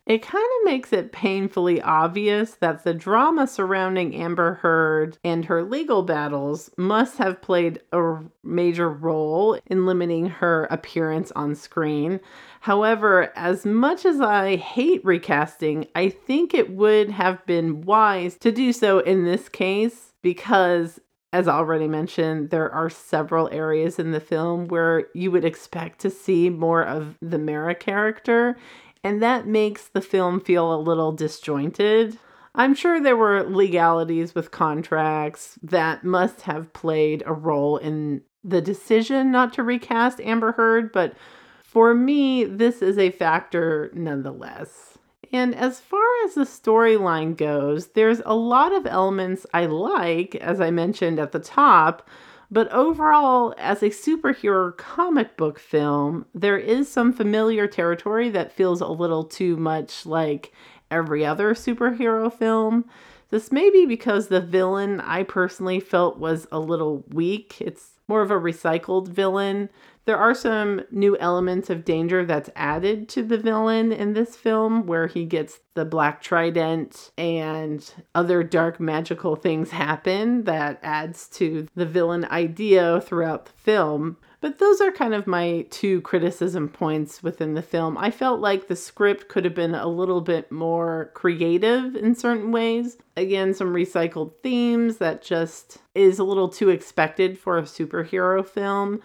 It 0.06 0.22
kind 0.22 0.44
of 0.44 0.66
makes 0.66 0.92
it 0.92 1.14
painfully 1.14 1.82
obvious 1.82 2.56
that 2.56 2.84
the 2.84 2.94
drama 2.94 3.48
surrounding 3.48 4.14
Amber 4.14 4.56
Heard 4.56 5.18
and 5.24 5.46
her 5.46 5.64
legal 5.64 6.04
battles 6.04 6.70
must 6.76 7.18
have 7.20 7.42
played 7.42 7.80
a 7.94 8.18
major 8.44 8.90
role 8.90 9.58
in 9.66 9.86
limiting 9.86 10.26
her 10.26 10.66
appearance 10.66 11.32
on 11.38 11.56
screen. 11.56 12.20
However, 12.60 13.32
as 13.38 13.66
much 13.66 14.06
as 14.06 14.20
I 14.20 14.58
hate 14.58 15.04
recasting, 15.06 15.88
I 15.96 16.10
think 16.10 16.54
it 16.54 16.72
would 16.72 17.10
have 17.10 17.46
been 17.46 17.82
wise 17.82 18.36
to 18.40 18.52
do 18.52 18.74
so 18.74 19.00
in 19.00 19.24
this 19.24 19.48
case 19.48 20.13
because 20.24 21.00
as 21.34 21.48
already 21.48 21.88
mentioned, 21.88 22.52
there 22.52 22.72
are 22.72 22.92
several 22.92 23.50
areas 23.52 23.98
in 23.98 24.12
the 24.12 24.20
film 24.20 24.68
where 24.68 25.08
you 25.16 25.32
would 25.32 25.44
expect 25.44 26.00
to 26.00 26.12
see 26.12 26.48
more 26.48 26.84
of 26.84 27.18
the 27.24 27.40
Mera 27.40 27.74
character, 27.74 28.56
and 29.04 29.20
that 29.22 29.48
makes 29.48 29.88
the 29.88 30.00
film 30.00 30.40
feel 30.40 30.72
a 30.72 30.78
little 30.78 31.12
disjointed. 31.12 32.20
I'm 32.54 32.76
sure 32.76 33.02
there 33.02 33.18
were 33.18 33.44
legalities 33.44 34.36
with 34.36 34.52
contracts 34.52 35.58
that 35.64 36.04
must 36.04 36.42
have 36.42 36.72
played 36.72 37.24
a 37.26 37.34
role 37.34 37.78
in 37.78 38.22
the 38.44 38.62
decision 38.62 39.32
not 39.32 39.54
to 39.54 39.64
recast 39.64 40.22
Amber 40.22 40.52
Heard, 40.52 40.92
but 40.92 41.16
for 41.64 41.96
me, 41.96 42.44
this 42.44 42.84
is 42.84 43.00
a 43.00 43.10
factor 43.10 43.90
nonetheless. 43.96 45.00
And 45.34 45.56
as 45.56 45.80
far 45.80 46.06
as 46.26 46.36
the 46.36 46.44
storyline 46.44 47.36
goes, 47.36 47.88
there's 47.88 48.22
a 48.24 48.36
lot 48.36 48.72
of 48.72 48.86
elements 48.86 49.48
I 49.52 49.66
like, 49.66 50.36
as 50.36 50.62
I 50.62 50.70
mentioned 50.70 51.20
at 51.20 51.32
the 51.32 51.40
top. 51.40 52.08
But 52.52 52.72
overall, 52.72 53.56
as 53.58 53.82
a 53.82 53.90
superhero 53.90 54.78
comic 54.78 55.36
book 55.36 55.58
film, 55.58 56.28
there 56.36 56.60
is 56.60 56.88
some 56.88 57.12
familiar 57.12 57.66
territory 57.66 58.30
that 58.30 58.52
feels 58.52 58.80
a 58.80 58.88
little 58.88 59.24
too 59.24 59.58
much 59.58 60.06
like 60.06 60.54
every 60.92 61.26
other 61.26 61.56
superhero 61.56 62.32
film. 62.32 62.86
This 63.32 63.52
may 63.52 63.72
be 63.72 63.88
because 63.88 64.28
the 64.28 64.40
villain 64.40 65.02
I 65.02 65.24
personally 65.24 65.80
felt 65.80 66.20
was 66.20 66.46
a 66.52 66.60
little 66.60 67.04
weak. 67.10 67.60
It's 67.60 67.93
more 68.14 68.22
of 68.22 68.30
a 68.30 68.36
recycled 68.36 69.08
villain 69.08 69.70
there 70.06 70.18
are 70.18 70.36
some 70.36 70.82
new 70.92 71.18
elements 71.18 71.70
of 71.70 71.86
danger 71.86 72.26
that's 72.26 72.50
added 72.56 73.08
to 73.10 73.24
the 73.24 73.38
villain 73.38 73.92
in 73.94 74.14
this 74.14 74.36
film, 74.36 74.86
where 74.86 75.08
he 75.08 75.26
gets 75.26 75.62
the 75.76 75.86
black 75.86 76.22
trident 76.22 77.12
and 77.18 77.94
other 78.14 78.44
dark 78.44 78.80
magical 78.80 79.36
things 79.36 79.72
happen 79.72 80.44
that 80.44 80.80
adds 80.84 81.30
to 81.30 81.68
the 81.76 81.86
villain 81.86 82.26
idea 82.26 83.00
throughout 83.00 83.46
the 83.46 83.54
film. 83.54 84.18
But 84.44 84.60
those 84.60 84.82
are 84.82 84.92
kind 84.92 85.14
of 85.14 85.26
my 85.26 85.66
two 85.70 86.02
criticism 86.02 86.68
points 86.68 87.24
within 87.24 87.54
the 87.54 87.62
film. 87.62 87.98
I 87.98 88.12
felt 88.12 88.42
like 88.42 88.68
the 88.68 88.76
script 88.76 89.30
could 89.30 89.46
have 89.46 89.56
been 89.56 89.74
a 89.74 89.88
little 89.88 90.20
bit 90.20 90.52
more 90.52 91.12
creative 91.14 91.96
in 91.96 92.14
certain 92.14 92.52
ways. 92.52 92.98
Again, 93.16 93.54
some 93.54 93.74
recycled 93.74 94.34
themes 94.44 94.98
that 94.98 95.22
just 95.22 95.78
is 95.96 96.20
a 96.20 96.26
little 96.26 96.50
too 96.50 96.70
expected 96.70 97.40
for 97.40 97.58
a 97.58 97.62
superhero 97.62 98.46
film. 98.46 99.02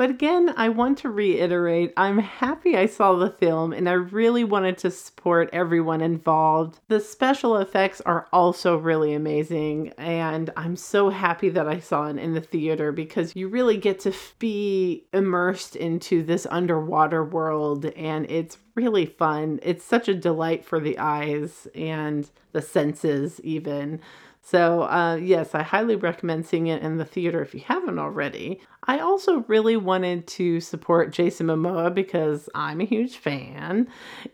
But 0.00 0.08
again, 0.08 0.54
I 0.56 0.70
want 0.70 0.96
to 1.00 1.10
reiterate 1.10 1.92
I'm 1.94 2.20
happy 2.20 2.74
I 2.74 2.86
saw 2.86 3.16
the 3.16 3.28
film 3.28 3.74
and 3.74 3.86
I 3.86 3.92
really 3.92 4.44
wanted 4.44 4.78
to 4.78 4.90
support 4.90 5.50
everyone 5.52 6.00
involved. 6.00 6.80
The 6.88 7.00
special 7.00 7.58
effects 7.58 8.00
are 8.06 8.26
also 8.32 8.78
really 8.78 9.12
amazing, 9.12 9.92
and 9.98 10.48
I'm 10.56 10.74
so 10.74 11.10
happy 11.10 11.50
that 11.50 11.68
I 11.68 11.80
saw 11.80 12.06
it 12.06 12.16
in 12.16 12.32
the 12.32 12.40
theater 12.40 12.92
because 12.92 13.36
you 13.36 13.48
really 13.48 13.76
get 13.76 14.00
to 14.00 14.14
be 14.38 15.04
immersed 15.12 15.76
into 15.76 16.22
this 16.22 16.46
underwater 16.50 17.22
world 17.22 17.84
and 17.84 18.24
it's 18.30 18.56
really 18.74 19.04
fun. 19.04 19.60
It's 19.62 19.84
such 19.84 20.08
a 20.08 20.14
delight 20.14 20.64
for 20.64 20.80
the 20.80 20.98
eyes 20.98 21.68
and 21.74 22.30
the 22.52 22.62
senses, 22.62 23.38
even. 23.42 24.00
So, 24.42 24.82
uh, 24.82 25.16
yes, 25.16 25.54
I 25.54 25.62
highly 25.62 25.96
recommend 25.96 26.46
seeing 26.46 26.66
it 26.66 26.82
in 26.82 26.96
the 26.96 27.04
theater 27.04 27.42
if 27.42 27.54
you 27.54 27.60
haven't 27.60 27.98
already. 27.98 28.60
I 28.84 28.98
also 28.98 29.44
really 29.46 29.76
wanted 29.76 30.26
to 30.28 30.60
support 30.60 31.12
Jason 31.12 31.46
Momoa 31.46 31.94
because 31.94 32.48
I'm 32.54 32.80
a 32.80 32.86
huge 32.86 33.18
fan. 33.18 33.86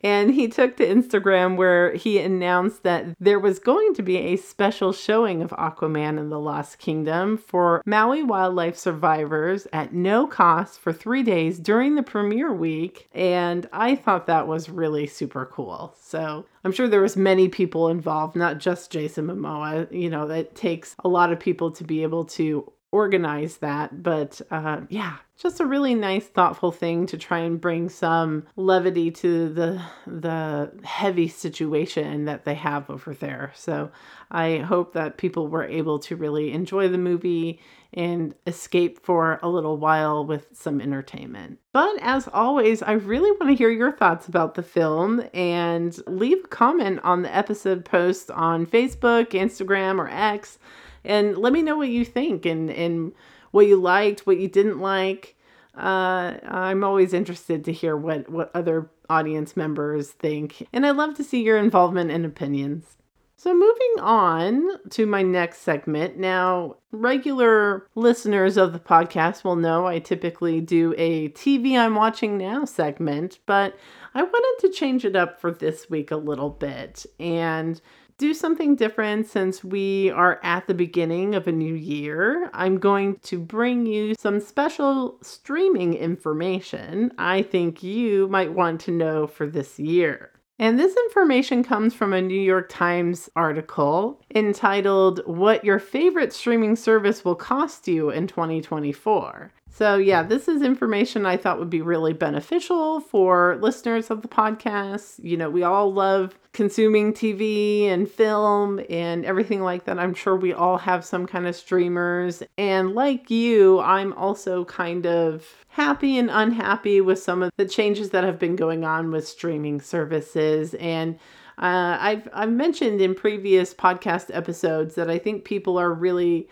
And 0.04 0.32
he 0.32 0.48
took 0.48 0.76
to 0.76 0.86
Instagram 0.86 1.56
where 1.56 1.94
he 1.94 2.18
announced 2.18 2.84
that 2.84 3.16
there 3.18 3.40
was 3.40 3.58
going 3.58 3.94
to 3.94 4.02
be 4.02 4.16
a 4.18 4.36
special 4.36 4.92
showing 4.92 5.42
of 5.42 5.50
Aquaman 5.50 6.18
in 6.18 6.30
the 6.30 6.38
Lost 6.38 6.78
Kingdom 6.78 7.36
for 7.36 7.82
Maui 7.84 8.22
wildlife 8.22 8.76
survivors 8.76 9.66
at 9.72 9.92
no 9.92 10.26
cost 10.26 10.78
for 10.78 10.92
three 10.92 11.24
days 11.24 11.58
during 11.58 11.96
the 11.96 12.02
premiere 12.02 12.54
week. 12.54 13.08
And 13.12 13.68
I 13.72 13.96
thought 13.96 14.26
that 14.26 14.46
was 14.46 14.70
really 14.70 15.08
super 15.08 15.46
cool. 15.46 15.94
So 16.00 16.46
I'm 16.66 16.72
sure 16.72 16.88
there 16.88 17.00
was 17.00 17.16
many 17.16 17.48
people 17.48 17.86
involved, 17.86 18.34
not 18.34 18.58
just 18.58 18.90
Jason 18.90 19.28
Momoa. 19.28 19.86
You 19.92 20.10
know, 20.10 20.26
that 20.26 20.56
takes 20.56 20.96
a 21.04 21.08
lot 21.08 21.30
of 21.30 21.38
people 21.38 21.70
to 21.70 21.84
be 21.84 22.02
able 22.02 22.24
to 22.24 22.72
organize 22.90 23.58
that. 23.58 24.02
But 24.02 24.40
uh, 24.50 24.80
yeah, 24.88 25.18
just 25.36 25.60
a 25.60 25.64
really 25.64 25.94
nice, 25.94 26.26
thoughtful 26.26 26.72
thing 26.72 27.06
to 27.06 27.16
try 27.16 27.38
and 27.38 27.60
bring 27.60 27.88
some 27.88 28.48
levity 28.56 29.12
to 29.12 29.48
the 29.48 29.80
the 30.08 30.72
heavy 30.82 31.28
situation 31.28 32.24
that 32.24 32.44
they 32.44 32.54
have 32.54 32.90
over 32.90 33.14
there. 33.14 33.52
So 33.54 33.92
I 34.32 34.56
hope 34.56 34.92
that 34.94 35.18
people 35.18 35.46
were 35.46 35.64
able 35.64 36.00
to 36.00 36.16
really 36.16 36.50
enjoy 36.52 36.88
the 36.88 36.98
movie 36.98 37.60
and 37.96 38.34
escape 38.46 39.02
for 39.02 39.40
a 39.42 39.48
little 39.48 39.78
while 39.78 40.24
with 40.24 40.46
some 40.52 40.80
entertainment. 40.80 41.58
But 41.72 41.98
as 42.02 42.28
always, 42.28 42.82
I 42.82 42.92
really 42.92 43.30
want 43.32 43.48
to 43.48 43.56
hear 43.56 43.70
your 43.70 43.92
thoughts 43.92 44.28
about 44.28 44.54
the 44.54 44.62
film 44.62 45.24
and 45.34 45.98
leave 46.06 46.44
a 46.44 46.48
comment 46.48 47.00
on 47.02 47.22
the 47.22 47.34
episode 47.34 47.84
post 47.84 48.30
on 48.30 48.66
Facebook, 48.66 49.30
Instagram, 49.30 49.98
or 49.98 50.08
X 50.08 50.58
and 51.06 51.38
let 51.38 51.52
me 51.52 51.62
know 51.62 51.76
what 51.76 51.88
you 51.88 52.04
think 52.04 52.44
and 52.44 52.68
and 52.70 53.12
what 53.52 53.66
you 53.66 53.76
liked, 53.76 54.26
what 54.26 54.38
you 54.38 54.48
didn't 54.48 54.80
like. 54.80 55.36
Uh, 55.74 56.36
I'm 56.44 56.84
always 56.84 57.14
interested 57.14 57.64
to 57.64 57.72
hear 57.72 57.96
what 57.96 58.28
what 58.28 58.50
other 58.54 58.90
audience 59.08 59.56
members 59.56 60.10
think, 60.10 60.66
and 60.72 60.84
I 60.84 60.90
love 60.90 61.14
to 61.14 61.24
see 61.24 61.42
your 61.42 61.56
involvement 61.56 62.10
and 62.10 62.26
opinions. 62.26 62.95
So, 63.38 63.52
moving 63.52 64.00
on 64.00 64.88
to 64.90 65.04
my 65.04 65.22
next 65.22 65.58
segment. 65.58 66.16
Now, 66.16 66.76
regular 66.90 67.86
listeners 67.94 68.56
of 68.56 68.72
the 68.72 68.78
podcast 68.78 69.44
will 69.44 69.56
know 69.56 69.86
I 69.86 69.98
typically 69.98 70.62
do 70.62 70.94
a 70.96 71.28
TV 71.28 71.76
I'm 71.76 71.94
watching 71.96 72.38
now 72.38 72.64
segment, 72.64 73.40
but 73.44 73.76
I 74.14 74.22
wanted 74.22 74.66
to 74.66 74.72
change 74.72 75.04
it 75.04 75.14
up 75.14 75.38
for 75.38 75.52
this 75.52 75.90
week 75.90 76.10
a 76.10 76.16
little 76.16 76.48
bit 76.48 77.04
and 77.20 77.78
do 78.16 78.32
something 78.32 78.74
different 78.74 79.26
since 79.26 79.62
we 79.62 80.10
are 80.12 80.40
at 80.42 80.66
the 80.66 80.72
beginning 80.72 81.34
of 81.34 81.46
a 81.46 81.52
new 81.52 81.74
year. 81.74 82.48
I'm 82.54 82.78
going 82.78 83.16
to 83.24 83.38
bring 83.38 83.84
you 83.84 84.14
some 84.18 84.40
special 84.40 85.18
streaming 85.22 85.92
information 85.92 87.12
I 87.18 87.42
think 87.42 87.82
you 87.82 88.28
might 88.28 88.54
want 88.54 88.80
to 88.82 88.92
know 88.92 89.26
for 89.26 89.46
this 89.46 89.78
year. 89.78 90.30
And 90.58 90.78
this 90.78 90.96
information 90.96 91.62
comes 91.62 91.92
from 91.92 92.14
a 92.14 92.22
New 92.22 92.40
York 92.40 92.68
Times 92.70 93.28
article 93.36 94.20
entitled 94.34 95.20
What 95.26 95.64
Your 95.64 95.78
Favorite 95.78 96.32
Streaming 96.32 96.76
Service 96.76 97.24
Will 97.24 97.34
Cost 97.34 97.86
You 97.86 98.08
in 98.08 98.26
2024. 98.26 99.52
So, 99.76 99.98
yeah, 99.98 100.22
this 100.22 100.48
is 100.48 100.62
information 100.62 101.26
I 101.26 101.36
thought 101.36 101.58
would 101.58 101.68
be 101.68 101.82
really 101.82 102.14
beneficial 102.14 103.00
for 103.00 103.58
listeners 103.60 104.10
of 104.10 104.22
the 104.22 104.28
podcast. 104.28 105.22
You 105.22 105.36
know, 105.36 105.50
we 105.50 105.64
all 105.64 105.92
love 105.92 106.34
consuming 106.54 107.12
TV 107.12 107.84
and 107.84 108.10
film 108.10 108.80
and 108.88 109.26
everything 109.26 109.60
like 109.60 109.84
that. 109.84 109.98
I'm 109.98 110.14
sure 110.14 110.34
we 110.34 110.54
all 110.54 110.78
have 110.78 111.04
some 111.04 111.26
kind 111.26 111.46
of 111.46 111.54
streamers. 111.54 112.42
And 112.56 112.94
like 112.94 113.30
you, 113.30 113.78
I'm 113.80 114.14
also 114.14 114.64
kind 114.64 115.06
of 115.06 115.46
happy 115.68 116.16
and 116.16 116.30
unhappy 116.30 117.02
with 117.02 117.18
some 117.18 117.42
of 117.42 117.52
the 117.58 117.68
changes 117.68 118.08
that 118.10 118.24
have 118.24 118.38
been 118.38 118.56
going 118.56 118.82
on 118.82 119.10
with 119.10 119.28
streaming 119.28 119.82
services. 119.82 120.72
And 120.80 121.16
uh, 121.58 121.98
I've, 122.00 122.26
I've 122.32 122.50
mentioned 122.50 123.02
in 123.02 123.14
previous 123.14 123.74
podcast 123.74 124.34
episodes 124.34 124.94
that 124.94 125.10
I 125.10 125.18
think 125.18 125.44
people 125.44 125.76
are 125.76 125.92
really 125.92 126.48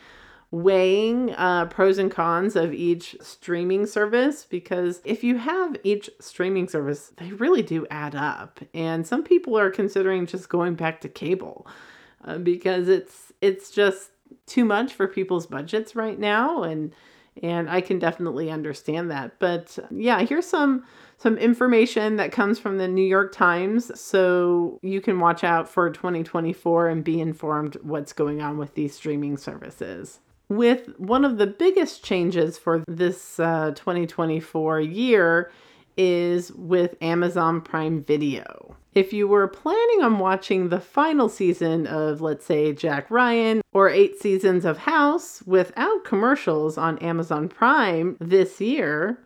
weighing 0.54 1.34
uh, 1.34 1.66
pros 1.66 1.98
and 1.98 2.10
cons 2.10 2.54
of 2.54 2.72
each 2.72 3.16
streaming 3.20 3.86
service 3.86 4.46
because 4.48 5.00
if 5.04 5.24
you 5.24 5.36
have 5.36 5.76
each 5.82 6.08
streaming 6.20 6.68
service, 6.68 7.12
they 7.16 7.32
really 7.32 7.62
do 7.62 7.86
add 7.90 8.14
up. 8.14 8.60
And 8.72 9.04
some 9.04 9.24
people 9.24 9.58
are 9.58 9.70
considering 9.70 10.26
just 10.26 10.48
going 10.48 10.76
back 10.76 11.00
to 11.00 11.08
cable 11.08 11.66
uh, 12.24 12.38
because 12.38 12.88
it's 12.88 13.32
it's 13.40 13.70
just 13.70 14.10
too 14.46 14.64
much 14.64 14.94
for 14.94 15.08
people's 15.08 15.46
budgets 15.46 15.96
right 15.96 16.18
now 16.18 16.62
and 16.62 16.94
and 17.42 17.68
I 17.68 17.80
can 17.80 17.98
definitely 17.98 18.48
understand 18.48 19.10
that. 19.10 19.40
But 19.40 19.76
yeah, 19.90 20.20
here's 20.20 20.46
some 20.46 20.84
some 21.18 21.36
information 21.36 22.14
that 22.16 22.30
comes 22.30 22.60
from 22.60 22.78
the 22.78 22.86
New 22.86 23.02
York 23.02 23.32
Times 23.32 23.98
so 23.98 24.78
you 24.82 25.00
can 25.00 25.18
watch 25.18 25.42
out 25.42 25.68
for 25.68 25.90
2024 25.90 26.88
and 26.88 27.02
be 27.02 27.20
informed 27.20 27.76
what's 27.82 28.12
going 28.12 28.40
on 28.40 28.56
with 28.56 28.74
these 28.74 28.94
streaming 28.94 29.36
services. 29.36 30.20
With 30.54 30.96
one 31.00 31.24
of 31.24 31.38
the 31.38 31.48
biggest 31.48 32.04
changes 32.04 32.58
for 32.58 32.84
this 32.86 33.40
uh, 33.40 33.72
2024 33.74 34.80
year 34.82 35.50
is 35.96 36.52
with 36.52 36.94
Amazon 37.02 37.60
Prime 37.60 38.04
Video. 38.04 38.76
If 38.94 39.12
you 39.12 39.26
were 39.26 39.48
planning 39.48 40.04
on 40.04 40.20
watching 40.20 40.68
the 40.68 40.78
final 40.78 41.28
season 41.28 41.88
of, 41.88 42.20
let's 42.20 42.46
say, 42.46 42.72
Jack 42.72 43.10
Ryan 43.10 43.62
or 43.72 43.88
eight 43.88 44.20
seasons 44.20 44.64
of 44.64 44.78
House 44.78 45.42
without 45.44 46.04
commercials 46.04 46.78
on 46.78 46.98
Amazon 46.98 47.48
Prime 47.48 48.16
this 48.20 48.60
year, 48.60 49.18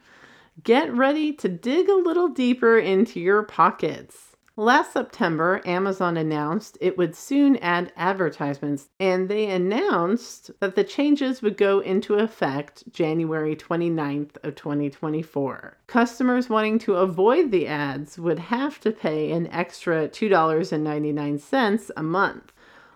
get 0.64 0.90
ready 0.94 1.34
to 1.34 1.48
dig 1.50 1.90
a 1.90 1.94
little 1.94 2.28
deeper 2.28 2.78
into 2.78 3.20
your 3.20 3.42
pockets. 3.42 4.27
Last 4.60 4.92
September, 4.92 5.62
Amazon 5.64 6.16
announced 6.16 6.78
it 6.80 6.98
would 6.98 7.14
soon 7.14 7.58
add 7.58 7.92
advertisements, 7.96 8.88
and 8.98 9.28
they 9.28 9.48
announced 9.48 10.50
that 10.58 10.74
the 10.74 10.82
changes 10.82 11.42
would 11.42 11.56
go 11.56 11.78
into 11.78 12.16
effect 12.16 12.82
January 12.92 13.54
29th 13.54 14.36
of 14.42 14.56
2024. 14.56 15.76
Customers 15.86 16.50
wanting 16.50 16.80
to 16.80 16.96
avoid 16.96 17.52
the 17.52 17.68
ads 17.68 18.18
would 18.18 18.40
have 18.40 18.80
to 18.80 18.90
pay 18.90 19.30
an 19.30 19.46
extra 19.52 20.08
$2.99 20.08 21.90
a 21.96 22.02
month. 22.02 22.52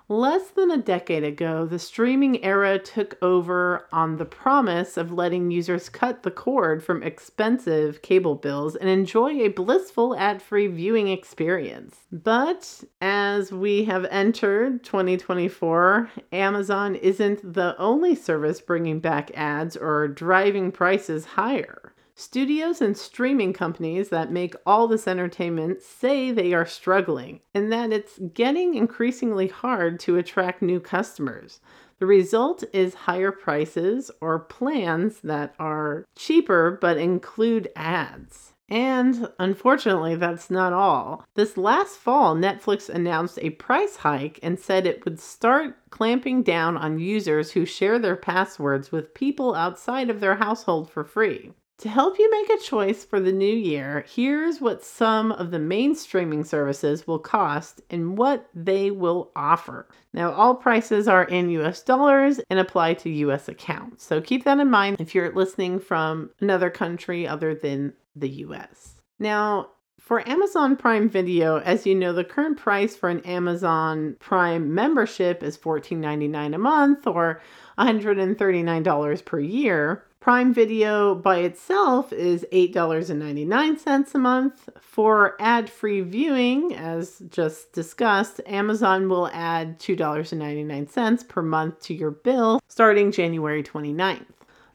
Less 0.09 0.49
than 0.51 0.71
a 0.71 0.79
decade 0.79 1.23
ago, 1.23 1.65
the 1.65 1.79
streaming 1.79 2.45
era 2.45 2.79
took 2.79 3.17
over 3.23 3.87
on 3.93 4.17
the 4.17 4.25
promise 4.25 4.97
of 4.97 5.13
letting 5.13 5.51
users 5.51 5.89
cut 5.89 6.23
the 6.23 6.31
cord 6.31 6.83
from 6.83 7.03
expensive 7.03 8.03
cable 8.03 8.35
bills 8.35 8.75
and 8.75 8.91
enjoy 8.91 9.31
a 9.41 9.49
blissful 9.49 10.17
ad 10.17 10.43
free 10.43 10.67
viewing 10.67 11.09
experience. 11.09 12.01
But 12.11 12.83
as 13.01 13.53
we 13.53 13.85
have 13.85 14.05
entered 14.07 14.83
2024, 14.83 16.11
Amazon 16.33 16.97
isn't 16.97 17.55
the 17.55 17.77
only 17.79 18.15
service 18.15 18.61
bringing 18.61 18.99
back 18.99 19.31
ads 19.35 19.77
or 19.77 20.09
driving 20.09 20.73
prices 20.73 21.25
higher. 21.25 21.92
Studios 22.15 22.83
and 22.83 22.97
streaming 22.97 23.53
companies 23.53 24.11
that 24.11 24.31
make 24.31 24.55
all 24.67 24.87
this 24.87 25.09
entertainment 25.09 25.81
say 25.81 26.31
they 26.31 26.53
are 26.53 26.67
struggling 26.67 27.41
and 27.55 27.73
that 27.73 27.93
it's 27.93 28.19
getting 28.35 28.75
increasingly 28.75 29.49
hard 29.49 29.99
to 30.01 30.19
attract 30.19 30.61
new 30.61 30.79
customers. 30.79 31.61
The 31.99 32.07
result 32.07 32.65
is 32.73 32.95
higher 32.95 33.33
prices 33.33 34.11
or 34.21 34.41
plans 34.41 35.21
that 35.21 35.55
are 35.59 36.05
cheaper 36.15 36.77
but 36.81 36.99
include 36.99 37.71
ads. 37.77 38.53
And 38.69 39.29
unfortunately, 39.39 40.17
that's 40.17 40.51
not 40.51 40.73
all. 40.73 41.27
This 41.35 41.57
last 41.57 41.99
fall, 41.99 42.35
Netflix 42.35 42.89
announced 42.89 43.39
a 43.43 43.51
price 43.51 43.97
hike 43.97 44.39
and 44.43 44.59
said 44.59 44.87
it 44.87 45.05
would 45.05 45.21
start 45.21 45.77
clamping 45.91 46.43
down 46.43 46.77
on 46.77 46.99
users 46.99 47.53
who 47.53 47.67
share 47.67 47.99
their 47.99 48.17
passwords 48.17 48.91
with 48.91 49.15
people 49.15 49.55
outside 49.55 50.09
of 50.11 50.21
their 50.21 50.37
household 50.37 50.91
for 50.91 51.05
free. 51.05 51.53
To 51.83 51.89
help 51.89 52.17
you 52.17 52.31
make 52.31 52.49
a 52.49 52.63
choice 52.63 53.05
for 53.05 53.19
the 53.19 53.33
new 53.33 53.45
year, 53.45 54.05
here's 54.09 54.61
what 54.61 54.85
some 54.85 55.33
of 55.33 55.51
the 55.51 55.59
main 55.59 55.97
streaming 55.97 56.45
services 56.45 57.09
will 57.09 57.19
cost 57.19 57.81
and 57.91 58.17
what 58.17 58.49
they 58.55 58.93
will 58.93 59.33
offer. 59.35 59.89
Now, 60.13 60.31
all 60.31 60.55
prices 60.55 61.09
are 61.09 61.25
in 61.25 61.51
US 61.51 61.83
dollars 61.83 62.39
and 62.49 62.61
apply 62.61 62.95
to 62.95 63.11
US 63.11 63.49
accounts. 63.49 64.05
So 64.05 64.21
keep 64.21 64.45
that 64.45 64.61
in 64.61 64.71
mind 64.71 65.01
if 65.01 65.13
you're 65.13 65.35
listening 65.35 65.81
from 65.81 66.31
another 66.41 66.71
country 66.71 67.27
other 67.27 67.53
than 67.53 67.95
the 68.15 68.31
US. 68.31 69.01
Now, 69.19 69.71
for 69.99 70.29
Amazon 70.29 70.77
Prime 70.77 71.09
Video, 71.09 71.59
as 71.59 71.85
you 71.85 71.97
know, 71.97 72.13
the 72.13 72.23
current 72.23 72.59
price 72.59 72.95
for 72.95 73.09
an 73.09 73.23
Amazon 73.23 74.15
Prime 74.21 74.73
membership 74.73 75.43
is 75.43 75.59
$14.99 75.59 76.55
a 76.55 76.59
month 76.59 77.09
or 77.09 77.41
$139 77.77 79.25
per 79.25 79.41
year. 79.41 80.05
Prime 80.23 80.55
Video 80.55 81.17
by 81.17 81.39
itself 81.39 82.13
is 82.13 82.47
$8.99 82.53 84.15
a 84.15 84.19
month. 84.19 84.69
For 84.81 85.35
ad 85.41 85.69
free 85.69 86.01
viewing, 86.03 86.77
as 86.77 87.25
just 87.29 87.73
discussed, 87.73 88.41
Amazon 88.47 89.09
will 89.09 89.27
add 89.33 89.81
$2.99 89.81 91.27
per 91.27 91.43
month 91.43 91.81
to 91.81 91.95
your 91.95 92.13
bill 92.13 92.61
starting 92.69 93.11
January 93.11 93.65
29th. 93.65 94.27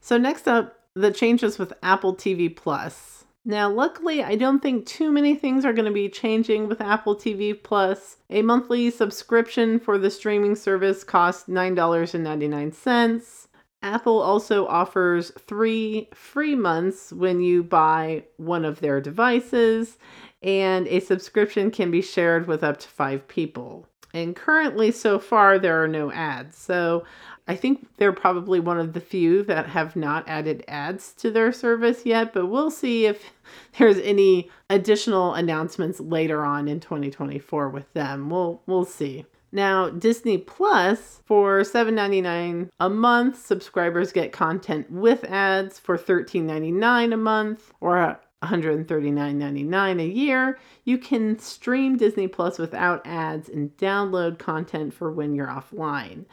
So, 0.02 0.18
next 0.18 0.50
up, 0.50 0.82
the 0.96 1.12
changes 1.12 1.58
with 1.58 1.72
Apple 1.82 2.14
TV 2.14 2.54
Plus. 2.54 3.24
Now, 3.46 3.70
luckily, 3.72 4.22
I 4.22 4.36
don't 4.36 4.62
think 4.62 4.86
too 4.86 5.14
many 5.14 5.34
things 5.34 5.64
are 5.64 5.72
going 5.72 5.86
to 5.86 5.92
be 5.92 6.10
changing 6.10 6.68
with 6.68 6.82
Apple 6.82 7.16
TV 7.16 7.58
Plus. 7.64 8.18
A 8.30 8.42
monthly 8.42 8.92
subscription 8.92 9.80
for 9.80 9.98
the 9.98 10.12
streaming 10.12 10.58
service 10.58 11.06
costs 11.06 11.48
$9.99. 11.48 13.37
Apple 13.84 14.20
also 14.20 14.66
offers 14.68 15.32
three 15.40 16.10
free 16.14 16.56
months 16.56 17.14
when 17.14 17.42
you 17.42 17.64
buy 17.64 18.24
one 18.38 18.66
of 18.66 18.80
their 18.80 19.00
devices, 19.00 19.98
and 20.42 20.88
a 20.88 21.00
subscription 21.00 21.72
can 21.72 21.92
be 21.92 22.02
shared 22.02 22.48
with 22.48 22.64
up 22.64 22.80
to 22.80 22.88
five 22.88 23.28
people. 23.28 23.88
And 24.14 24.36
currently, 24.36 24.92
so 24.92 25.20
far, 25.20 25.60
there 25.60 25.84
are 25.84 25.88
no 25.88 26.12
ads. 26.12 26.58
So 26.58 27.06
I 27.48 27.56
think 27.56 27.88
they're 27.98 28.14
probably 28.14 28.60
one 28.60 28.80
of 28.80 28.94
the 28.94 29.00
few 29.00 29.44
that 29.44 29.68
have 29.68 29.96
not 29.96 30.28
added 30.28 30.64
ads 30.68 31.14
to 31.14 31.32
their 31.32 31.52
service 31.52 32.06
yet, 32.06 32.34
but 32.34 32.48
we'll 32.48 32.72
see 32.72 33.06
if 33.06 33.32
there's 33.78 34.00
any 34.00 34.50
additional 34.70 35.34
announcements 35.34 36.00
later 36.00 36.44
on 36.44 36.68
in 36.68 36.80
2024 36.80 37.70
with 37.70 37.92
them. 37.94 38.30
We'll 38.30 38.62
we'll 38.66 38.86
see. 38.86 39.26
Now, 39.52 39.90
Disney 39.90 40.38
Plus 40.38 41.22
for 41.26 41.62
$7.99 41.62 42.70
a 42.80 42.90
month, 42.90 43.46
subscribers 43.46 44.12
get 44.12 44.32
content 44.32 44.92
with 44.92 45.24
ads 45.24 45.80
for 45.80 45.98
$13.99 45.98 47.14
a 47.14 47.18
month 47.18 47.72
or 47.80 48.20
$139.99 48.44 50.02
a 50.02 50.06
year. 50.06 50.60
You 50.84 50.98
can 50.98 51.40
stream 51.40 51.98
Disney 51.98 52.28
Plus 52.28 52.60
without 52.60 53.06
ads 53.06 53.50
and 53.50 53.76
download 53.78 54.38
content 54.38 54.94
for 54.94 55.12
when 55.12 55.34
you're 55.34 55.48
offline. 55.48 56.26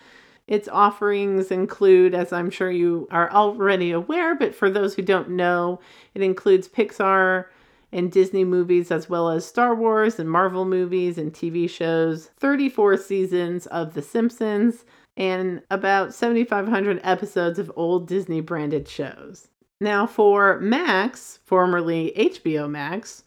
Its 0.47 0.69
offerings 0.69 1.51
include, 1.51 2.15
as 2.15 2.33
I'm 2.33 2.51
sure 2.51 2.71
you 2.71 3.09
are 3.11 3.31
already 3.33 3.93
aware, 3.93 4.35
but 4.35 4.55
for 4.55 4.69
those 4.69 4.95
who 4.95 5.03
don't 5.03 5.31
know, 5.31 5.81
it 6.15 6.21
includes 6.21 6.69
Pixar 6.69 7.47
and 7.95 8.11
Disney 8.11 8.45
movies, 8.45 8.91
as 8.91 9.09
well 9.09 9.31
as 9.31 9.47
Star 9.47 9.73
Wars 9.73 10.19
and 10.19 10.29
Marvel 10.29 10.65
movies 10.65 11.17
and 11.17 11.33
TV 11.33 11.71
shows, 11.71 12.27
34 12.41 12.97
seasons 12.97 13.67
of 13.69 13.95
The 13.95 14.03
Simpsons, 14.03 14.85
and 15.17 15.63
about 15.71 16.13
7,500 16.13 17.01
episodes 17.05 17.61
of 17.61 17.71
old 17.77 18.09
Disney 18.09 18.41
branded 18.41 18.89
shows. 18.89 19.47
Now, 19.81 20.09
for 20.09 20.59
Max, 20.59 21.39
formerly 21.45 22.13
HBO 22.17 22.69
Max, 22.69 23.23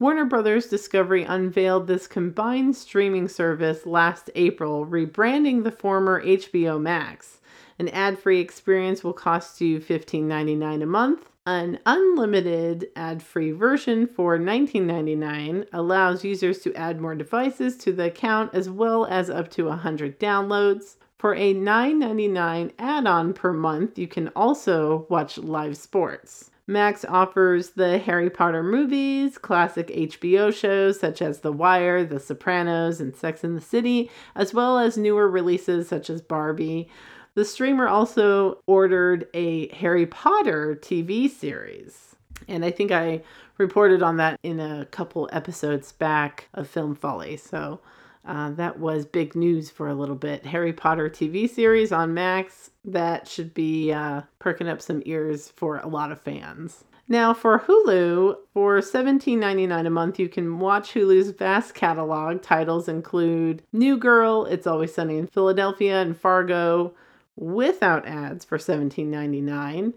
Warner 0.00 0.24
Brothers 0.24 0.66
Discovery 0.66 1.22
unveiled 1.22 1.86
this 1.86 2.08
combined 2.08 2.76
streaming 2.76 3.28
service 3.28 3.86
last 3.86 4.30
April, 4.34 4.84
rebranding 4.84 5.62
the 5.62 5.70
former 5.70 6.24
HBO 6.24 6.80
Max. 6.80 7.40
An 7.78 7.88
ad 7.90 8.18
free 8.18 8.40
experience 8.40 9.04
will 9.04 9.12
cost 9.12 9.60
you 9.60 9.78
$15.99 9.78 10.82
a 10.82 10.86
month 10.86 11.30
an 11.48 11.78
unlimited 11.86 12.90
ad 12.94 13.22
free 13.22 13.52
version 13.52 14.06
for 14.06 14.36
$19.99 14.38 15.66
allows 15.72 16.22
users 16.22 16.58
to 16.58 16.74
add 16.74 17.00
more 17.00 17.14
devices 17.14 17.78
to 17.78 17.90
the 17.90 18.04
account 18.04 18.52
as 18.52 18.68
well 18.68 19.06
as 19.06 19.30
up 19.30 19.50
to 19.50 19.64
100 19.64 20.20
downloads. 20.20 20.96
For 21.16 21.34
a 21.34 21.54
$9.99 21.54 22.72
add 22.78 23.06
on 23.06 23.32
per 23.32 23.54
month, 23.54 23.98
you 23.98 24.06
can 24.06 24.28
also 24.36 25.06
watch 25.08 25.38
live 25.38 25.78
sports. 25.78 26.50
Max 26.66 27.02
offers 27.06 27.70
the 27.70 27.96
Harry 27.96 28.28
Potter 28.28 28.62
movies, 28.62 29.38
classic 29.38 29.88
HBO 29.88 30.54
shows 30.54 31.00
such 31.00 31.22
as 31.22 31.40
The 31.40 31.50
Wire, 31.50 32.04
The 32.04 32.20
Sopranos, 32.20 33.00
and 33.00 33.16
Sex 33.16 33.42
and 33.42 33.56
the 33.56 33.62
City, 33.62 34.10
as 34.34 34.52
well 34.52 34.78
as 34.78 34.98
newer 34.98 35.30
releases 35.30 35.88
such 35.88 36.10
as 36.10 36.20
Barbie. 36.20 36.90
The 37.34 37.44
streamer 37.44 37.86
also 37.88 38.58
ordered 38.66 39.28
a 39.34 39.68
Harry 39.74 40.06
Potter 40.06 40.78
TV 40.80 41.30
series. 41.30 42.16
And 42.48 42.64
I 42.64 42.70
think 42.70 42.90
I 42.90 43.22
reported 43.58 44.02
on 44.02 44.16
that 44.16 44.38
in 44.42 44.60
a 44.60 44.86
couple 44.86 45.28
episodes 45.32 45.92
back 45.92 46.48
of 46.54 46.68
Film 46.68 46.94
Folly. 46.94 47.36
So 47.36 47.80
Uh, 48.26 48.50
that 48.50 48.78
was 48.78 49.06
big 49.06 49.34
news 49.34 49.70
for 49.70 49.88
a 49.88 49.94
little 49.94 50.16
bit. 50.16 50.44
Harry 50.44 50.72
Potter 50.72 51.08
TV 51.08 51.48
series 51.48 51.92
on 51.92 52.12
Max. 52.12 52.70
That 52.84 53.26
should 53.26 53.54
be 53.54 53.90
uh, 53.90 54.22
perking 54.38 54.68
up 54.68 54.82
some 54.82 55.02
ears 55.06 55.50
for 55.56 55.78
a 55.78 55.86
lot 55.88 56.12
of 56.12 56.20
fans. 56.20 56.84
Now, 57.08 57.32
for 57.32 57.60
Hulu, 57.60 58.36
for 58.52 58.80
$17.99 58.80 59.86
a 59.86 59.90
month, 59.90 60.18
you 60.18 60.28
can 60.28 60.58
watch 60.58 60.92
Hulu's 60.92 61.30
vast 61.30 61.74
catalog. 61.74 62.42
Titles 62.42 62.86
include 62.86 63.62
New 63.72 63.96
Girl, 63.96 64.44
It's 64.44 64.66
Always 64.66 64.92
Sunny 64.92 65.16
in 65.16 65.26
Philadelphia, 65.26 66.02
and 66.02 66.14
Fargo 66.14 66.92
without 67.38 68.06
ads 68.06 68.44
for 68.44 68.58
$17.99. 68.58 69.94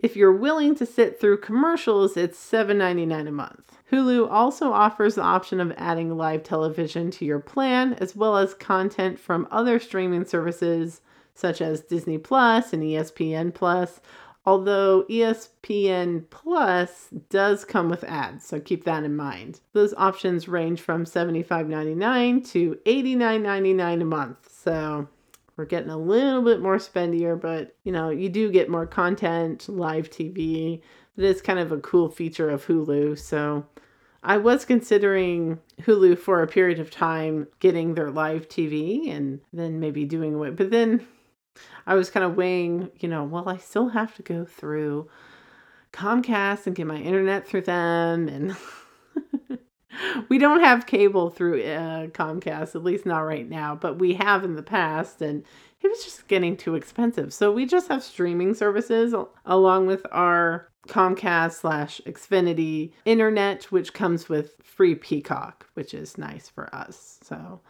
If 0.00 0.16
you're 0.16 0.32
willing 0.32 0.74
to 0.76 0.86
sit 0.86 1.20
through 1.20 1.38
commercials, 1.38 2.16
it's 2.16 2.38
$7.99 2.38 3.28
a 3.28 3.32
month. 3.32 3.76
Hulu 3.92 4.30
also 4.30 4.72
offers 4.72 5.16
the 5.16 5.22
option 5.22 5.60
of 5.60 5.72
adding 5.76 6.16
live 6.16 6.42
television 6.42 7.10
to 7.12 7.24
your 7.24 7.40
plan, 7.40 7.94
as 7.94 8.16
well 8.16 8.36
as 8.36 8.54
content 8.54 9.18
from 9.18 9.46
other 9.50 9.78
streaming 9.78 10.24
services 10.24 11.00
such 11.34 11.60
as 11.60 11.80
Disney 11.80 12.18
Plus 12.18 12.72
and 12.72 12.82
ESPN 12.82 13.52
Plus, 13.52 14.00
although 14.46 15.04
ESPN 15.08 16.28
Plus 16.30 17.08
does 17.28 17.64
come 17.64 17.88
with 17.88 18.04
ads, 18.04 18.44
so 18.44 18.60
keep 18.60 18.84
that 18.84 19.04
in 19.04 19.16
mind. 19.16 19.60
Those 19.72 19.94
options 19.96 20.48
range 20.48 20.80
from 20.80 21.04
$75.99 21.04 22.50
to 22.52 22.78
$89.99 22.86 24.02
a 24.02 24.04
month, 24.04 24.50
so 24.50 25.08
we're 25.60 25.66
getting 25.66 25.90
a 25.90 25.98
little 25.98 26.40
bit 26.40 26.62
more 26.62 26.78
spendier, 26.78 27.38
but 27.38 27.76
you 27.84 27.92
know, 27.92 28.08
you 28.08 28.30
do 28.30 28.50
get 28.50 28.70
more 28.70 28.86
content, 28.86 29.68
live 29.68 30.08
TV. 30.08 30.80
It 31.18 31.24
is 31.24 31.42
kind 31.42 31.58
of 31.58 31.70
a 31.70 31.76
cool 31.80 32.08
feature 32.08 32.48
of 32.48 32.64
Hulu, 32.64 33.18
so 33.18 33.66
I 34.22 34.38
was 34.38 34.64
considering 34.64 35.60
Hulu 35.82 36.18
for 36.18 36.42
a 36.42 36.46
period 36.46 36.78
of 36.78 36.90
time 36.90 37.46
getting 37.58 37.92
their 37.92 38.10
live 38.10 38.48
TV 38.48 39.14
and 39.14 39.40
then 39.52 39.80
maybe 39.80 40.06
doing 40.06 40.34
away, 40.34 40.48
but 40.48 40.70
then 40.70 41.06
I 41.86 41.94
was 41.94 42.08
kind 42.08 42.24
of 42.24 42.36
weighing, 42.36 42.90
you 42.98 43.08
know, 43.10 43.24
well, 43.24 43.46
I 43.46 43.58
still 43.58 43.90
have 43.90 44.14
to 44.14 44.22
go 44.22 44.46
through 44.46 45.10
Comcast 45.92 46.66
and 46.66 46.74
get 46.74 46.86
my 46.86 46.96
internet 46.96 47.46
through 47.46 47.62
them. 47.62 48.28
And 48.28 48.56
we 50.28 50.38
don't 50.38 50.60
have 50.60 50.86
cable 50.86 51.30
through 51.30 51.62
uh, 51.62 52.06
Comcast, 52.08 52.74
at 52.74 52.84
least 52.84 53.06
not 53.06 53.20
right 53.20 53.48
now, 53.48 53.74
but 53.74 53.98
we 53.98 54.14
have 54.14 54.44
in 54.44 54.56
the 54.56 54.62
past. 54.62 55.22
And 55.22 55.44
it 55.82 55.88
was 55.88 56.04
just 56.04 56.28
getting 56.28 56.56
too 56.56 56.74
expensive. 56.74 57.32
So 57.32 57.52
we 57.52 57.66
just 57.66 57.88
have 57.88 58.02
streaming 58.02 58.54
services 58.54 59.14
along 59.46 59.86
with 59.86 60.06
our 60.12 60.68
Comcast 60.88 61.52
slash 61.52 62.00
Xfinity 62.06 62.92
internet, 63.04 63.64
which 63.64 63.92
comes 63.92 64.28
with 64.28 64.54
free 64.62 64.94
Peacock, 64.94 65.66
which 65.74 65.94
is 65.94 66.18
nice 66.18 66.48
for 66.48 66.74
us. 66.74 67.18
So 67.22 67.60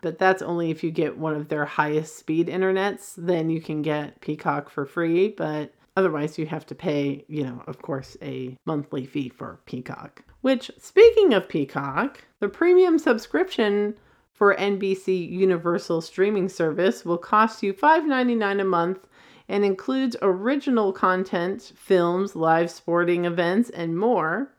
but 0.00 0.18
that's 0.18 0.42
only 0.42 0.70
if 0.70 0.84
you 0.84 0.90
get 0.90 1.18
one 1.18 1.34
of 1.34 1.48
their 1.48 1.64
highest 1.64 2.16
speed 2.16 2.48
internets, 2.48 3.14
then 3.16 3.50
you 3.50 3.60
can 3.60 3.82
get 3.82 4.20
Peacock 4.20 4.70
for 4.70 4.86
free. 4.86 5.28
But 5.28 5.74
otherwise, 5.96 6.38
you 6.38 6.46
have 6.46 6.66
to 6.66 6.74
pay, 6.74 7.24
you 7.28 7.44
know, 7.44 7.62
of 7.66 7.82
course, 7.82 8.16
a 8.22 8.56
monthly 8.64 9.06
fee 9.06 9.28
for 9.28 9.60
Peacock. 9.66 10.22
Which, 10.40 10.70
speaking 10.78 11.34
of 11.34 11.48
Peacock, 11.48 12.24
the 12.40 12.48
premium 12.48 12.98
subscription 12.98 13.96
for 14.32 14.54
NBC 14.54 15.28
Universal 15.30 16.02
streaming 16.02 16.48
service 16.48 17.04
will 17.04 17.18
cost 17.18 17.62
you 17.62 17.72
$5.99 17.72 18.60
a 18.60 18.64
month 18.64 19.08
and 19.48 19.64
includes 19.64 20.16
original 20.22 20.92
content, 20.92 21.72
films, 21.74 22.36
live 22.36 22.70
sporting 22.70 23.24
events, 23.24 23.70
and 23.70 23.98
more. 23.98 24.52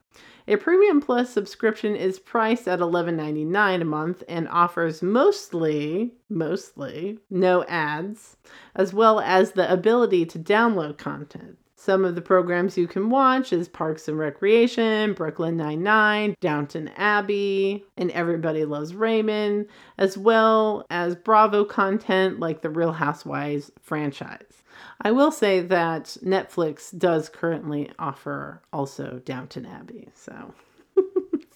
A 0.49 0.57
Premium 0.57 0.99
Plus 0.99 1.29
subscription 1.29 1.95
is 1.95 2.17
priced 2.17 2.67
at 2.67 2.79
$11.99 2.79 3.81
a 3.81 3.85
month 3.85 4.23
and 4.27 4.49
offers 4.49 5.03
mostly, 5.03 6.15
mostly 6.27 7.19
no 7.29 7.63
ads, 7.65 8.35
as 8.75 8.91
well 8.91 9.19
as 9.19 9.51
the 9.51 9.71
ability 9.71 10.25
to 10.25 10.39
download 10.39 10.97
content. 10.97 11.58
Some 11.81 12.03
of 12.03 12.15
the 12.15 12.21
programs 12.21 12.77
you 12.77 12.87
can 12.87 13.09
watch 13.09 13.53
is 13.53 13.69
Parks 13.69 14.09
and 14.09 14.19
Recreation, 14.19 15.13
Brooklyn 15.13 15.55
Nine-Nine, 15.55 16.35
Downton 16.41 16.89
Abbey, 16.97 17.85
and 17.95 18.11
Everybody 18.11 18.65
Loves 18.65 18.93
Raymond, 18.93 19.65
as 19.97 20.17
well 20.17 20.85
as 20.89 21.15
Bravo 21.15 21.63
content 21.63 22.37
like 22.37 22.61
the 22.61 22.69
Real 22.69 22.91
Housewives 22.91 23.71
franchise. 23.81 24.61
I 24.99 25.11
will 25.13 25.31
say 25.31 25.61
that 25.61 26.17
Netflix 26.21 26.95
does 26.97 27.29
currently 27.29 27.89
offer 27.97 28.61
also 28.73 29.21
Downton 29.23 29.65
Abbey. 29.65 30.09
So 30.13 30.53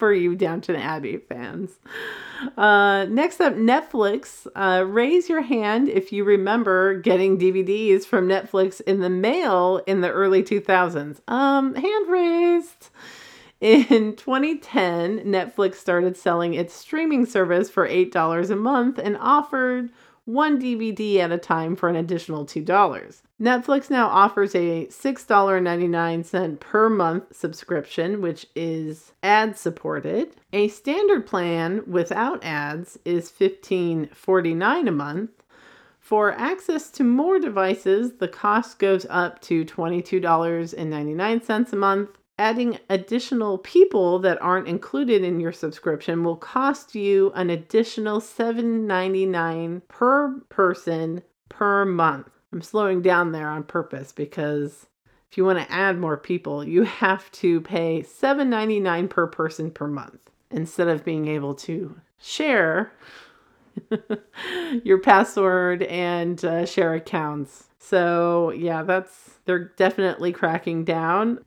for 0.03 0.11
you 0.11 0.35
Downton 0.35 0.75
Abbey 0.75 1.15
fans. 1.15 1.79
Uh, 2.57 3.05
next 3.05 3.39
up, 3.39 3.53
Netflix. 3.53 4.45
Uh, 4.53 4.83
raise 4.83 5.29
your 5.29 5.39
hand 5.39 5.87
if 5.87 6.11
you 6.11 6.25
remember 6.25 6.99
getting 6.99 7.39
DVDs 7.39 8.03
from 8.03 8.27
Netflix 8.27 8.81
in 8.81 8.99
the 8.99 9.09
mail 9.09 9.81
in 9.87 10.01
the 10.01 10.09
early 10.09 10.43
2000s. 10.43 11.21
Um, 11.29 11.73
hand 11.75 12.09
raised. 12.09 12.89
In 13.61 14.13
2010, 14.17 15.19
Netflix 15.19 15.75
started 15.75 16.17
selling 16.17 16.53
its 16.53 16.73
streaming 16.73 17.25
service 17.25 17.69
for 17.69 17.87
$8 17.87 18.49
a 18.49 18.55
month 18.57 18.99
and 18.99 19.15
offered 19.21 19.89
one 20.25 20.61
DVD 20.61 21.17
at 21.17 21.31
a 21.31 21.37
time 21.37 21.75
for 21.75 21.89
an 21.89 21.95
additional 21.95 22.45
$2. 22.45 23.21
Netflix 23.41 23.89
now 23.89 24.07
offers 24.07 24.55
a 24.55 24.87
$6.99 24.87 26.59
per 26.59 26.89
month 26.89 27.35
subscription, 27.35 28.21
which 28.21 28.47
is 28.55 29.11
ad 29.21 29.57
supported. 29.57 30.35
A 30.53 30.69
standard 30.69 31.27
plan 31.27 31.81
without 31.85 32.43
ads 32.43 32.97
is 33.03 33.29
$15.49 33.29 34.87
a 34.87 34.91
month. 34.91 35.31
For 35.99 36.31
access 36.33 36.89
to 36.91 37.03
more 37.03 37.39
devices, 37.39 38.13
the 38.19 38.27
cost 38.27 38.79
goes 38.79 39.05
up 39.09 39.41
to 39.41 39.65
$22.99 39.65 41.73
a 41.73 41.75
month. 41.75 42.09
Adding 42.43 42.77
additional 42.89 43.57
people 43.57 44.19
that 44.19 44.41
aren't 44.41 44.67
included 44.67 45.23
in 45.23 45.39
your 45.39 45.53
subscription 45.53 46.25
will 46.25 46.35
cost 46.35 46.93
you 46.93 47.31
an 47.35 47.49
additional 47.49 48.19
$7.99 48.19 49.81
per 49.87 50.41
person 50.49 51.21
per 51.47 51.85
month. 51.85 52.29
I'm 52.51 52.61
slowing 52.61 53.01
down 53.01 53.31
there 53.31 53.47
on 53.47 53.63
purpose 53.63 54.11
because 54.11 54.87
if 55.31 55.37
you 55.37 55.45
want 55.45 55.59
to 55.59 55.71
add 55.71 55.97
more 55.97 56.17
people, 56.17 56.65
you 56.65 56.83
have 56.83 57.31
to 57.31 57.61
pay 57.61 58.03
$7.99 58.03 59.09
per 59.09 59.25
person 59.25 59.71
per 59.71 59.87
month 59.87 60.19
instead 60.51 60.89
of 60.89 61.05
being 61.05 61.29
able 61.29 61.55
to 61.55 61.95
share 62.21 62.91
your 64.83 64.97
password 64.97 65.83
and 65.83 66.43
uh, 66.43 66.65
share 66.65 66.93
accounts. 66.93 67.69
So, 67.79 68.51
yeah, 68.51 68.83
that's 68.83 69.39
they're 69.45 69.71
definitely 69.77 70.33
cracking 70.33 70.83
down. 70.83 71.45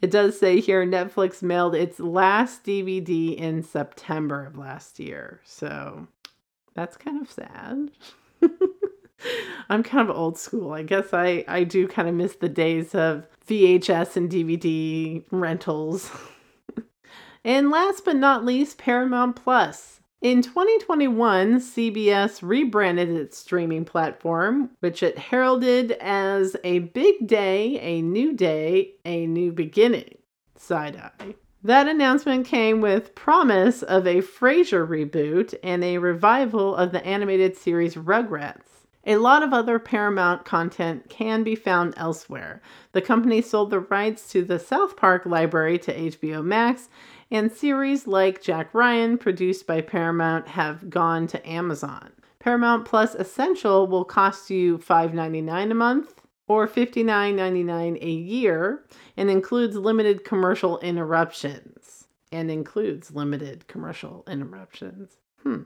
It 0.00 0.10
does 0.10 0.38
say 0.38 0.60
here 0.60 0.86
Netflix 0.86 1.42
mailed 1.42 1.74
its 1.74 1.98
last 1.98 2.64
DVD 2.64 3.36
in 3.36 3.62
September 3.62 4.44
of 4.46 4.56
last 4.56 5.00
year. 5.00 5.40
So, 5.44 6.06
that's 6.74 6.96
kind 6.96 7.20
of 7.20 7.30
sad. 7.30 7.90
I'm 9.68 9.82
kind 9.82 10.08
of 10.08 10.16
old 10.16 10.38
school. 10.38 10.72
I 10.72 10.82
guess 10.82 11.12
I, 11.12 11.44
I 11.48 11.64
do 11.64 11.88
kind 11.88 12.08
of 12.08 12.14
miss 12.14 12.36
the 12.36 12.48
days 12.48 12.94
of 12.94 13.26
VHS 13.48 14.16
and 14.16 14.30
DVD 14.30 15.24
rentals. 15.32 16.10
and 17.44 17.70
last 17.70 18.04
but 18.04 18.16
not 18.16 18.44
least, 18.44 18.78
Paramount 18.78 19.34
Plus. 19.34 19.97
In 20.20 20.42
2021, 20.42 21.60
CBS 21.60 22.40
rebranded 22.42 23.08
its 23.08 23.38
streaming 23.38 23.84
platform, 23.84 24.70
which 24.80 25.00
it 25.00 25.16
heralded 25.16 25.92
as 25.92 26.56
a 26.64 26.80
big 26.80 27.28
day, 27.28 27.78
a 27.78 28.02
new 28.02 28.32
day, 28.32 28.94
a 29.04 29.28
new 29.28 29.52
beginning. 29.52 30.18
Side 30.56 30.96
eye. 30.96 31.36
That 31.62 31.86
announcement 31.86 32.46
came 32.48 32.80
with 32.80 33.14
promise 33.14 33.84
of 33.84 34.08
a 34.08 34.16
Frasier 34.16 34.88
reboot 34.88 35.54
and 35.62 35.84
a 35.84 35.98
revival 35.98 36.74
of 36.74 36.90
the 36.90 37.06
animated 37.06 37.56
series 37.56 37.94
Rugrats. 37.94 38.68
A 39.06 39.16
lot 39.16 39.44
of 39.44 39.52
other 39.52 39.78
Paramount 39.78 40.44
content 40.44 41.08
can 41.08 41.44
be 41.44 41.54
found 41.54 41.94
elsewhere. 41.96 42.60
The 42.90 43.00
company 43.00 43.40
sold 43.40 43.70
the 43.70 43.80
rights 43.80 44.30
to 44.32 44.44
the 44.44 44.58
South 44.58 44.96
Park 44.96 45.24
library 45.24 45.78
to 45.78 45.96
HBO 45.96 46.44
Max, 46.44 46.88
and 47.30 47.52
series 47.52 48.06
like 48.06 48.42
Jack 48.42 48.72
Ryan, 48.72 49.18
produced 49.18 49.66
by 49.66 49.80
Paramount, 49.80 50.48
have 50.48 50.88
gone 50.88 51.26
to 51.28 51.48
Amazon. 51.48 52.12
Paramount 52.38 52.84
Plus 52.84 53.14
Essential 53.14 53.86
will 53.86 54.04
cost 54.04 54.50
you 54.50 54.78
$5.99 54.78 55.70
a 55.70 55.74
month 55.74 56.22
or 56.46 56.66
$59.99 56.66 58.02
a 58.02 58.10
year 58.10 58.84
and 59.16 59.30
includes 59.30 59.76
limited 59.76 60.24
commercial 60.24 60.78
interruptions. 60.80 62.08
And 62.30 62.50
includes 62.50 63.12
limited 63.12 63.68
commercial 63.68 64.24
interruptions. 64.28 65.16
Hmm. 65.42 65.62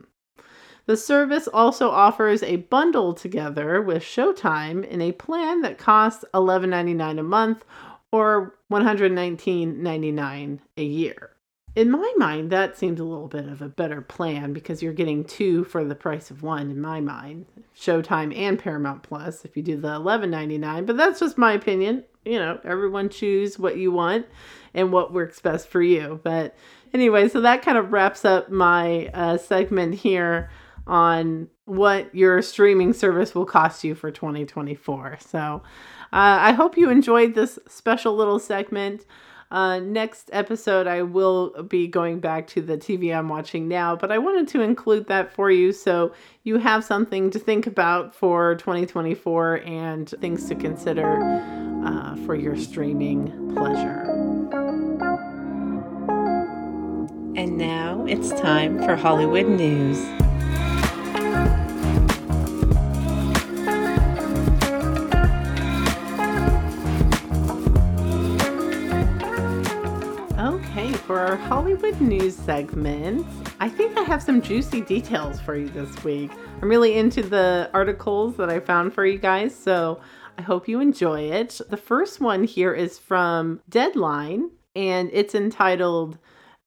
The 0.85 0.97
service 0.97 1.47
also 1.47 1.89
offers 1.89 2.43
a 2.43 2.57
bundle 2.57 3.13
together 3.13 3.81
with 3.81 4.03
Showtime 4.03 4.85
in 4.85 5.01
a 5.01 5.11
plan 5.13 5.61
that 5.61 5.77
costs 5.77 6.25
$11.99 6.33 7.19
a 7.19 7.23
month 7.23 7.65
or 8.11 8.55
$119.99 8.71 10.59
a 10.77 10.83
year. 10.83 11.32
In 11.75 11.89
my 11.89 12.13
mind, 12.17 12.51
that 12.51 12.77
seems 12.77 12.99
a 12.99 13.03
little 13.03 13.27
bit 13.27 13.47
of 13.47 13.61
a 13.61 13.67
better 13.67 14.01
plan 14.01 14.53
because 14.53 14.83
you're 14.83 14.93
getting 14.93 15.23
two 15.23 15.63
for 15.63 15.83
the 15.83 15.95
price 15.95 16.29
of 16.29 16.43
one. 16.43 16.69
In 16.69 16.79
my 16.79 17.01
mind, 17.01 17.45
Showtime 17.75 18.35
and 18.37 18.59
Paramount 18.59 19.01
Plus. 19.01 19.43
If 19.43 19.57
you 19.57 19.63
do 19.63 19.77
the 19.77 19.95
eleven 19.95 20.29
ninety 20.29 20.59
nine, 20.59 20.85
but 20.85 20.97
that's 20.97 21.19
just 21.19 21.37
my 21.37 21.53
opinion. 21.53 22.03
You 22.25 22.39
know, 22.39 22.59
everyone 22.63 23.09
choose 23.09 23.57
what 23.57 23.77
you 23.77 23.91
want 23.91 24.27
and 24.73 24.91
what 24.91 25.13
works 25.13 25.39
best 25.39 25.67
for 25.67 25.81
you. 25.81 26.19
But 26.23 26.55
anyway, 26.93 27.27
so 27.27 27.41
that 27.41 27.63
kind 27.63 27.77
of 27.77 27.91
wraps 27.91 28.23
up 28.23 28.49
my 28.51 29.07
uh, 29.07 29.37
segment 29.37 29.95
here 29.95 30.51
on 30.85 31.47
what 31.65 32.13
your 32.13 32.41
streaming 32.41 32.93
service 32.93 33.33
will 33.33 33.45
cost 33.45 33.83
you 33.83 33.95
for 33.95 34.11
2024. 34.11 35.17
So 35.21 35.39
uh, 35.39 35.59
I 36.11 36.51
hope 36.51 36.77
you 36.77 36.89
enjoyed 36.89 37.33
this 37.33 37.57
special 37.67 38.15
little 38.15 38.39
segment. 38.39 39.05
Uh, 39.53 39.77
next 39.77 40.31
episode, 40.33 40.87
I 40.87 41.03
will 41.03 41.51
be 41.61 41.87
going 41.87 42.19
back 42.19 42.47
to 42.47 42.61
the 42.61 42.75
TV 42.75 43.15
I'm 43.15 43.29
watching 43.29 43.67
now, 43.67 43.95
but 43.95 44.11
I 44.11 44.17
wanted 44.17 44.47
to 44.47 44.61
include 44.61 45.05
that 45.09 45.31
for 45.31 45.51
you 45.51 45.71
so 45.71 46.11
you 46.41 46.57
have 46.57 46.83
something 46.83 47.29
to 47.29 47.37
think 47.37 47.67
about 47.67 48.15
for 48.15 48.55
2024 48.55 49.61
and 49.63 50.09
things 50.09 50.49
to 50.49 50.55
consider 50.55 51.21
uh, 51.85 52.15
for 52.25 52.33
your 52.33 52.55
streaming 52.55 53.53
pleasure. 53.53 54.01
And 57.35 57.55
now 57.55 58.05
it's 58.07 58.29
time 58.29 58.79
for 58.79 58.95
Hollywood 58.95 59.45
News. 59.45 60.22
For 71.13 71.19
our 71.19 71.35
Hollywood 71.35 72.01
news 72.01 72.35
segment. 72.35 73.23
I 73.59 73.69
think 73.69 73.95
I 73.99 74.01
have 74.01 74.23
some 74.23 74.41
juicy 74.41 74.81
details 74.81 75.39
for 75.39 75.55
you 75.55 75.69
this 75.69 76.03
week. 76.03 76.31
I'm 76.59 76.67
really 76.67 76.95
into 76.97 77.21
the 77.21 77.69
articles 77.71 78.35
that 78.37 78.49
I 78.49 78.59
found 78.59 78.95
for 78.95 79.05
you 79.05 79.19
guys, 79.19 79.55
so 79.55 80.01
I 80.39 80.41
hope 80.41 80.67
you 80.67 80.79
enjoy 80.79 81.21
it. 81.31 81.61
The 81.69 81.77
first 81.77 82.19
one 82.19 82.45
here 82.45 82.73
is 82.73 82.97
from 82.97 83.61
Deadline, 83.69 84.49
and 84.75 85.11
it's 85.13 85.35
entitled 85.35 86.17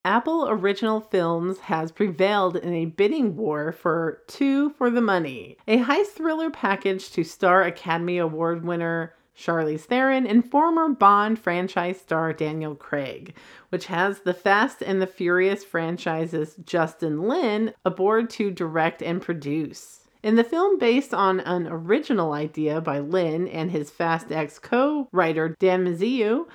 Apple 0.05 0.49
Original 0.49 1.01
Films 1.01 1.59
has 1.59 1.91
prevailed 1.91 2.55
in 2.55 2.73
a 2.73 2.87
bidding 2.87 3.35
war 3.35 3.73
for 3.73 4.23
Two 4.29 4.71
for 4.71 4.91
the 4.91 5.01
Money, 5.01 5.57
a 5.67 5.79
heist 5.79 6.13
thriller 6.15 6.51
package 6.51 7.11
to 7.11 7.25
star 7.25 7.65
Academy 7.65 8.19
Award 8.19 8.65
winner 8.65 9.13
Charlize 9.37 9.83
Theron, 9.83 10.27
and 10.27 10.49
former 10.51 10.89
Bond 10.89 11.39
franchise 11.39 12.01
star 12.01 12.33
Daniel 12.33 12.75
Craig, 12.75 13.35
which 13.69 13.87
has 13.87 14.21
the 14.21 14.35
Fast 14.35 14.83
and 14.83 15.01
the 15.01 15.07
Furious 15.07 15.63
franchise's 15.65 16.57
Justin 16.65 17.23
Lin 17.23 17.75
aboard 17.85 18.31
to 18.31 18.51
direct 18.51 19.03
and 19.03 19.21
produce. 19.21 20.09
In 20.23 20.37
the 20.37 20.45
film 20.45 20.79
based 20.79 21.15
on 21.15 21.41
an 21.41 21.67
original 21.69 22.33
idea 22.33 22.81
by 22.81 22.99
Lin 22.99 23.47
and 23.47 23.71
his 23.71 23.91
Fast 23.91 24.33
X 24.33 24.59
co 24.59 25.09
writer 25.13 25.55
Dan 25.61 25.85
Mazzeo, 25.85 26.47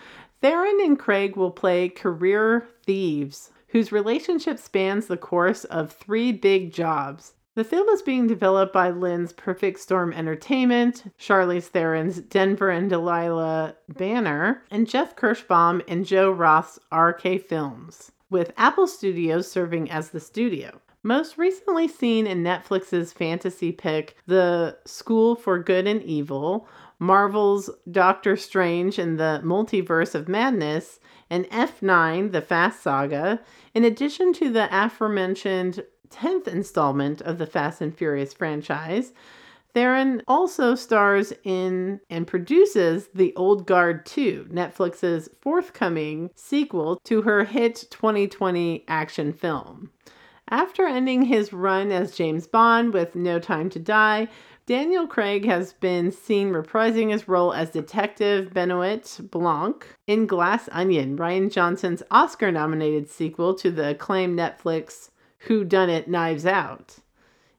Theron 0.42 0.80
and 0.82 0.98
Craig 0.98 1.36
will 1.36 1.52
play 1.52 1.88
career 1.88 2.68
thieves 2.86 3.52
whose 3.68 3.92
relationship 3.92 4.60
spans 4.60 5.06
the 5.06 5.18
course 5.18 5.64
of 5.66 5.94
three 5.94 6.32
big 6.32 6.74
jobs 6.74 7.34
the 7.62 7.66
film 7.66 7.88
is 7.90 8.02
being 8.02 8.26
developed 8.26 8.74
by 8.74 8.90
Lin's 8.90 9.34
Perfect 9.34 9.80
Storm 9.80 10.14
Entertainment, 10.14 11.04
Charlize 11.20 11.68
Theron's 11.68 12.20
Denver 12.20 12.72
and 12.72 12.90
Delilah 12.90 13.76
Banner, 13.88 14.64
and 14.72 14.90
Jeff 14.90 15.16
Kirschbaum 15.16 15.84
and 15.88 16.04
Joe 16.04 16.32
Roth's 16.32 16.80
RK 16.92 17.48
Films, 17.48 18.14
with 18.32 18.52
Apple 18.58 18.88
Studios 18.88 19.52
serving 19.52 19.92
as 19.92 20.10
the 20.10 20.20
studio. 20.20 20.82
Most 21.04 21.38
recently 21.38 21.88
seen 21.88 22.26
in 22.26 22.44
Netflix's 22.44 23.14
fantasy 23.14 23.72
pic, 23.72 24.18
The 24.26 24.80
School 24.86 25.36
for 25.36 25.60
Good 25.60 25.86
and 25.86 26.02
Evil, 26.02 26.68
Marvel's 26.98 27.70
Doctor 27.92 28.38
Strange 28.38 28.98
and 28.98 29.20
the 29.20 29.40
Multiverse 29.46 30.16
of 30.16 30.28
Madness, 30.28 31.00
and 31.30 31.46
F9, 31.52 32.32
The 32.32 32.42
Fast 32.42 32.82
Saga, 32.82 33.40
in 33.76 33.86
addition 33.86 34.34
to 34.34 34.52
the 34.52 34.68
aforementioned 34.72 35.84
10th 36.12 36.48
installment 36.48 37.22
of 37.22 37.38
the 37.38 37.46
Fast 37.46 37.82
and 37.82 37.96
Furious 37.96 38.34
franchise. 38.34 39.14
Theron 39.74 40.22
also 40.28 40.76
stars 40.76 41.32
in 41.44 42.02
and 42.10 42.28
produces 42.28 43.08
The 43.16 43.34
Old 43.36 43.66
Guard 43.66 44.06
2, 44.06 44.50
Netflix's 44.52 45.30
forthcoming 45.42 46.30
sequel 46.36 47.00
to 47.06 47.22
her 47.22 47.46
hit 47.46 47.88
2020 47.90 48.84
action 48.88 49.32
film. 49.32 49.92
After 50.50 50.86
ending 50.86 51.24
his 51.24 51.54
run 51.54 51.94
as 51.94 52.16
James 52.16 52.46
Bond 52.46 52.94
with 52.94 53.16
No 53.16 53.40
Time 53.40 53.70
to 53.70 53.80
Die, 53.80 54.28
Daniel 54.66 55.08
Craig 55.08 55.46
has 55.46 55.74
been 55.74 56.12
seen 56.12 56.52
reprising 56.52 57.12
his 57.12 57.28
role 57.28 57.54
as 57.54 57.72
Detective 57.72 58.54
Benoit 58.54 59.20
Blanc 59.32 59.88
in 60.08 60.28
Glass 60.28 60.68
Onion, 60.72 61.18
Rian 61.18 61.50
Johnson's 61.50 62.04
Oscar 62.12 62.52
nominated 62.52 63.10
sequel 63.10 63.54
to 63.56 63.72
the 63.72 63.92
acclaimed 63.92 64.38
Netflix 64.38 65.10
who 65.42 65.64
Done 65.64 65.90
It 65.90 66.08
Knives 66.08 66.46
Out. 66.46 66.98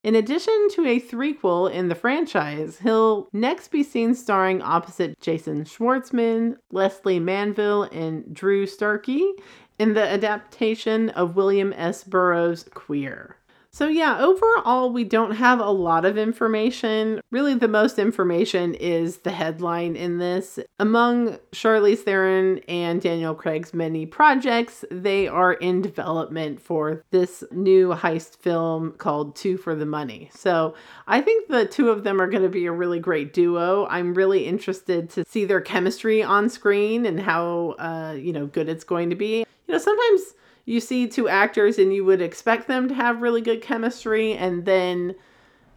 In 0.03 0.17
addition 0.17 0.69
to 0.73 0.85
a 0.87 1.01
threequel 1.01 1.71
in 1.73 1.89
the 1.89 1.95
franchise, 1.95 2.79
he'll 2.83 3.29
next 3.33 3.69
be 3.69 3.85
seen 3.85 4.15
starring 4.15 4.61
opposite 4.61 5.21
Jason 5.21 5.65
Schwartzman, 5.65 6.57
Lesley 6.73 7.21
Manville, 7.21 7.85
and 7.85 8.35
Drew 8.35 8.67
Starkey 8.67 9.33
in 9.79 9.95
the 9.95 10.03
adaptation 10.03 11.11
of 11.11 11.37
William 11.37 11.73
S. 11.75 12.03
Burroughs' 12.03 12.65
Queer. 12.75 13.37
So, 13.75 13.89
yeah, 13.89 14.19
overall, 14.21 14.93
we 14.93 15.03
don't 15.03 15.31
have 15.31 15.59
a 15.59 15.71
lot 15.71 16.05
of 16.05 16.19
information. 16.19 17.23
Really, 17.31 17.55
the 17.55 17.69
most 17.69 17.99
information 17.99 18.75
is 18.75 19.19
the 19.19 19.31
headline 19.31 19.97
in 19.97 20.19
this. 20.19 20.59
Among 20.79 21.39
Charlize 21.53 22.01
Theron 22.01 22.59
and 22.69 23.01
Daniel 23.01 23.35
Craig's 23.35 23.73
many 23.73 24.05
projects, 24.05 24.85
they 24.91 25.27
are 25.27 25.55
in 25.55 25.81
development 25.81 26.61
for 26.61 27.03
this 27.13 27.43
new 27.51 27.95
heist 27.95 28.37
film 28.37 28.93
called 28.99 29.35
Two 29.37 29.57
for 29.57 29.75
the 29.75 29.87
Money. 29.87 30.29
So, 30.35 30.75
I 31.07 31.23
think 31.23 31.49
the 31.49 31.65
two 31.65 31.89
of 31.89 32.05
them 32.05 32.21
are 32.21 32.29
going 32.29 32.43
to 32.43 32.51
be 32.51 32.67
a 32.67 32.73
really 32.73 33.01
great 33.01 33.33
duo. 33.33 33.87
I'm 33.87 34.13
really 34.13 34.45
interested 34.45 35.09
to 35.11 35.25
see 35.27 35.47
their 35.47 35.63
chemistry 35.63 36.23
on 36.23 36.51
screen 36.51 37.07
and 37.07 37.19
how, 37.19 37.71
uh, 37.79 38.17
you 38.19 38.35
know, 38.35 38.45
good 38.45 38.69
it's 38.69 38.85
going 38.85 39.09
to 39.09 39.17
be. 39.17 39.47
You 39.67 39.73
know, 39.73 39.79
sometimes 39.79 40.35
you 40.65 40.81
see 40.81 41.07
two 41.07 41.29
actors 41.29 41.79
and 41.79 41.95
you 41.95 42.05
would 42.05 42.23
expect 42.23 42.69
them 42.69 42.89
to 42.89 42.95
have 42.95 43.23
really 43.23 43.41
good 43.41 43.63
chemistry 43.63 44.35
and 44.35 44.65
then 44.65 45.15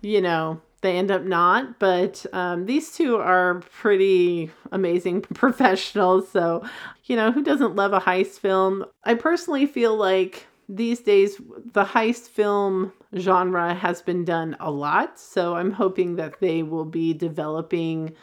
you 0.01 0.21
know 0.21 0.61
they 0.81 0.97
end 0.97 1.09
up 1.09 1.23
not. 1.23 1.79
But 1.79 2.25
um, 2.31 2.67
these 2.67 2.91
two 2.91 3.17
are 3.17 3.61
pretty 3.71 4.51
amazing 4.71 5.21
professionals. 5.33 6.29
So 6.29 6.63
you 7.05 7.15
know 7.15 7.31
who 7.31 7.43
doesn't 7.43 7.75
love 7.75 7.93
a 7.93 7.99
heist 7.99 8.39
film? 8.39 8.85
I 9.03 9.15
personally 9.15 9.65
feel 9.65 9.95
like 9.95 10.47
these 10.69 10.99
days 10.99 11.37
the 11.73 11.85
heist 11.85 12.27
film 12.29 12.91
genre 13.17 13.73
has 13.73 14.01
been 14.01 14.25
done 14.25 14.55
a 14.59 14.69
lot. 14.71 15.19
So 15.19 15.55
i'm 15.55 15.71
hoping 15.71 16.15
that 16.15 16.39
they 16.39 16.63
will 16.63 16.85
be 16.85 17.13
developing 17.13 18.13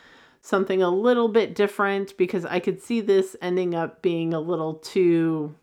something 0.41 0.83
a 0.83 0.91
little 0.91 1.29
bit 1.29 1.55
different 1.55 2.17
because 2.17 2.45
i 2.45 2.59
could 2.59 2.83
see 2.83 3.01
this 3.01 3.37
ending 3.41 3.77
up 3.77 4.03
being 4.03 4.35
a 4.35 4.41
little 4.41 4.75
too 4.75 5.55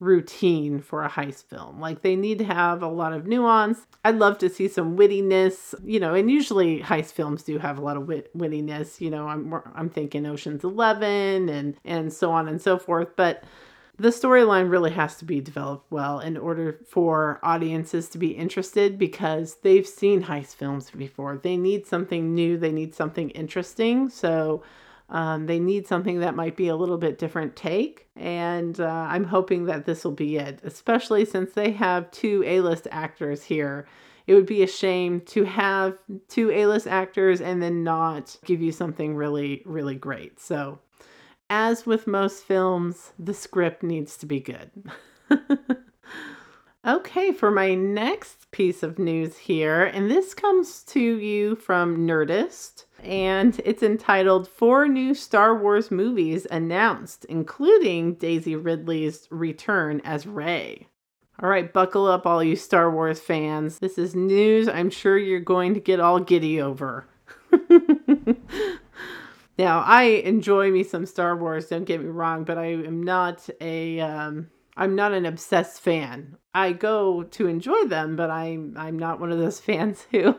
routine 0.00 0.80
for 0.80 1.04
a 1.04 1.10
heist 1.10 1.44
film. 1.44 1.78
Like 1.78 2.00
they 2.02 2.16
need 2.16 2.38
to 2.38 2.44
have 2.44 2.82
a 2.82 2.88
lot 2.88 3.12
of 3.12 3.26
nuance. 3.26 3.86
I'd 4.04 4.16
love 4.16 4.38
to 4.38 4.48
see 4.48 4.66
some 4.66 4.96
wittiness, 4.96 5.74
you 5.84 6.00
know, 6.00 6.14
and 6.14 6.30
usually 6.30 6.80
heist 6.80 7.12
films 7.12 7.42
do 7.42 7.58
have 7.58 7.78
a 7.78 7.82
lot 7.82 7.98
of 7.98 8.08
wit- 8.08 8.36
wittiness, 8.36 9.00
you 9.00 9.10
know, 9.10 9.28
I'm 9.28 9.54
I'm 9.74 9.90
thinking 9.90 10.26
Ocean's 10.26 10.64
11 10.64 11.48
and 11.50 11.76
and 11.84 12.12
so 12.12 12.32
on 12.32 12.48
and 12.48 12.60
so 12.60 12.78
forth, 12.78 13.14
but 13.14 13.44
the 13.98 14.08
storyline 14.08 14.70
really 14.70 14.92
has 14.92 15.16
to 15.18 15.26
be 15.26 15.42
developed 15.42 15.92
well 15.92 16.20
in 16.20 16.38
order 16.38 16.80
for 16.88 17.38
audiences 17.42 18.08
to 18.08 18.16
be 18.16 18.28
interested 18.28 18.98
because 18.98 19.56
they've 19.56 19.86
seen 19.86 20.22
heist 20.22 20.54
films 20.54 20.90
before. 20.90 21.36
They 21.36 21.58
need 21.58 21.86
something 21.86 22.34
new, 22.34 22.56
they 22.56 22.72
need 22.72 22.94
something 22.94 23.28
interesting. 23.30 24.08
So 24.08 24.62
um, 25.10 25.46
they 25.46 25.58
need 25.58 25.86
something 25.86 26.20
that 26.20 26.36
might 26.36 26.56
be 26.56 26.68
a 26.68 26.76
little 26.76 26.96
bit 26.96 27.18
different 27.18 27.56
take, 27.56 28.06
and 28.14 28.80
uh, 28.80 28.86
I'm 28.86 29.24
hoping 29.24 29.64
that 29.66 29.84
this 29.84 30.04
will 30.04 30.12
be 30.12 30.36
it, 30.36 30.60
especially 30.62 31.24
since 31.24 31.52
they 31.52 31.72
have 31.72 32.10
two 32.12 32.44
A 32.46 32.60
list 32.60 32.86
actors 32.90 33.42
here. 33.42 33.86
It 34.28 34.34
would 34.34 34.46
be 34.46 34.62
a 34.62 34.68
shame 34.68 35.22
to 35.22 35.42
have 35.44 35.98
two 36.28 36.52
A 36.52 36.66
list 36.66 36.86
actors 36.86 37.40
and 37.40 37.60
then 37.60 37.82
not 37.82 38.36
give 38.44 38.62
you 38.62 38.70
something 38.70 39.16
really, 39.16 39.62
really 39.64 39.96
great. 39.96 40.38
So, 40.38 40.78
as 41.48 41.84
with 41.84 42.06
most 42.06 42.44
films, 42.44 43.12
the 43.18 43.34
script 43.34 43.82
needs 43.82 44.16
to 44.18 44.26
be 44.26 44.38
good. 44.38 44.70
Okay, 46.86 47.30
for 47.30 47.50
my 47.50 47.74
next 47.74 48.50
piece 48.52 48.82
of 48.82 48.98
news 48.98 49.36
here, 49.36 49.84
and 49.84 50.10
this 50.10 50.32
comes 50.32 50.82
to 50.84 50.98
you 50.98 51.54
from 51.56 52.06
Nerdist, 52.06 52.86
and 53.02 53.60
it's 53.66 53.82
entitled 53.82 54.48
Four 54.48 54.88
New 54.88 55.12
Star 55.12 55.54
Wars 55.54 55.90
Movies 55.90 56.46
Announced, 56.50 57.26
including 57.26 58.14
Daisy 58.14 58.56
Ridley's 58.56 59.28
return 59.30 60.00
as 60.04 60.26
Rey. 60.26 60.86
All 61.42 61.50
right, 61.50 61.70
buckle 61.70 62.06
up, 62.06 62.24
all 62.24 62.42
you 62.42 62.56
Star 62.56 62.90
Wars 62.90 63.20
fans. 63.20 63.80
This 63.80 63.98
is 63.98 64.14
news 64.14 64.66
I'm 64.66 64.88
sure 64.88 65.18
you're 65.18 65.38
going 65.38 65.74
to 65.74 65.80
get 65.80 66.00
all 66.00 66.18
giddy 66.18 66.62
over. 66.62 67.06
now, 69.58 69.80
I 69.80 70.22
enjoy 70.24 70.70
me 70.70 70.82
some 70.82 71.04
Star 71.04 71.36
Wars, 71.36 71.66
don't 71.66 71.84
get 71.84 72.00
me 72.00 72.08
wrong, 72.08 72.44
but 72.44 72.56
I 72.56 72.68
am 72.68 73.02
not 73.02 73.50
a. 73.60 74.00
Um, 74.00 74.48
I'm 74.76 74.94
not 74.94 75.12
an 75.12 75.26
obsessed 75.26 75.80
fan. 75.80 76.36
I 76.52 76.72
go 76.72 77.22
to 77.22 77.46
enjoy 77.46 77.84
them, 77.84 78.16
but 78.16 78.30
I'm 78.30 78.74
I'm 78.76 78.98
not 78.98 79.20
one 79.20 79.30
of 79.30 79.38
those 79.38 79.60
fans 79.70 80.06
who 80.10 80.36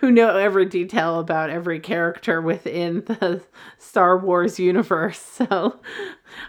who 0.00 0.10
know 0.10 0.36
every 0.36 0.66
detail 0.66 1.20
about 1.20 1.50
every 1.50 1.78
character 1.78 2.40
within 2.40 3.04
the 3.06 3.42
Star 3.78 4.18
Wars 4.18 4.58
universe. 4.58 5.40
So 5.48 5.80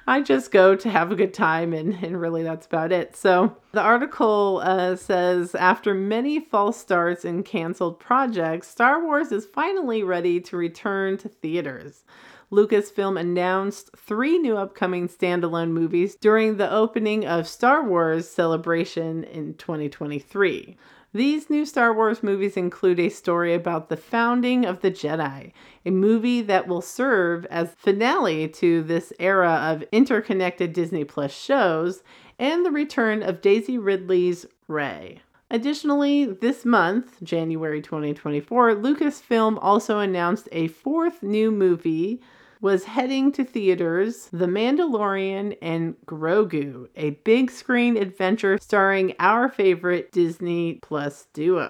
I 0.07 0.22
just 0.22 0.51
go 0.51 0.76
to 0.76 0.89
have 0.89 1.11
a 1.11 1.15
good 1.15 1.34
time, 1.34 1.74
and, 1.74 1.93
and 2.03 2.20
really 2.20 2.43
that's 2.43 2.65
about 2.65 2.91
it. 2.91 3.15
So 3.15 3.55
the 3.72 3.82
article 3.82 4.61
uh, 4.63 4.95
says 4.95 5.55
after 5.55 5.93
many 5.93 6.39
false 6.39 6.78
starts 6.78 7.24
and 7.24 7.45
canceled 7.45 7.99
projects, 7.99 8.67
Star 8.67 9.03
Wars 9.03 9.32
is 9.32 9.45
finally 9.45 10.03
ready 10.03 10.41
to 10.41 10.57
return 10.57 11.17
to 11.20 11.30
theaters. 11.30 12.03
Lucasfilm 12.52 13.20
announced 13.20 13.91
three 13.95 14.39
new 14.39 14.58
upcoming 14.58 15.08
standalone 15.08 15.70
movies 15.70 16.16
during 16.16 16.58
the 16.58 16.72
opening 16.72 17.24
of 17.24 17.47
Star 17.47 17.88
Wars 17.88 18.28
Celebration 18.28 19.24
in 19.24 19.54
2023. 19.54 20.76
These 21.14 21.52
new 21.52 21.64
Star 21.64 21.93
Wars 21.93 22.24
movies 22.24 22.58
include 22.58 23.00
a 23.00 23.10
story 23.10 23.54
about 23.54 23.89
the 23.89 23.97
founding 23.97 24.66
of 24.66 24.82
the 24.82 24.89
Jedi, 24.89 25.52
a 25.86 25.91
movie 25.91 26.41
that 26.41 26.68
will 26.68 26.82
serve 26.82 27.45
as 27.52 27.76
finale 27.76 28.47
to 28.47 28.82
this 28.82 29.14
era 29.20 29.62
of 29.64 29.84
interconnected 29.91 30.74
Disney 30.74 31.04
Plus 31.04 31.32
shows, 31.32 32.02
and 32.39 32.66
the 32.66 32.72
return 32.72 33.22
of 33.22 33.41
Daisy 33.41 33.78
Ridley's 33.78 34.47
Rey. 34.68 35.22
Additionally, 35.52 36.26
this 36.26 36.66
month, 36.66 37.24
January 37.24 37.82
2024, 37.82 38.76
Lucasfilm 38.76 39.60
also 39.62 40.00
announced 40.00 40.50
a 40.52 40.68
fourth 40.68 41.22
new 41.22 41.52
movie 41.52 42.20
was 42.62 42.84
heading 42.84 43.32
to 43.32 43.45
theaters 43.45 44.28
The 44.34 44.45
Mandalorian 44.45 45.57
and 45.62 45.95
Grogu, 46.05 46.89
a 46.97 47.12
big 47.12 47.49
screen 47.51 47.95
adventure 47.95 48.57
starring 48.60 49.16
our 49.18 49.47
favorite 49.47 50.12
Disney 50.12 50.76
Plus 50.82 51.28
duo. 51.34 51.70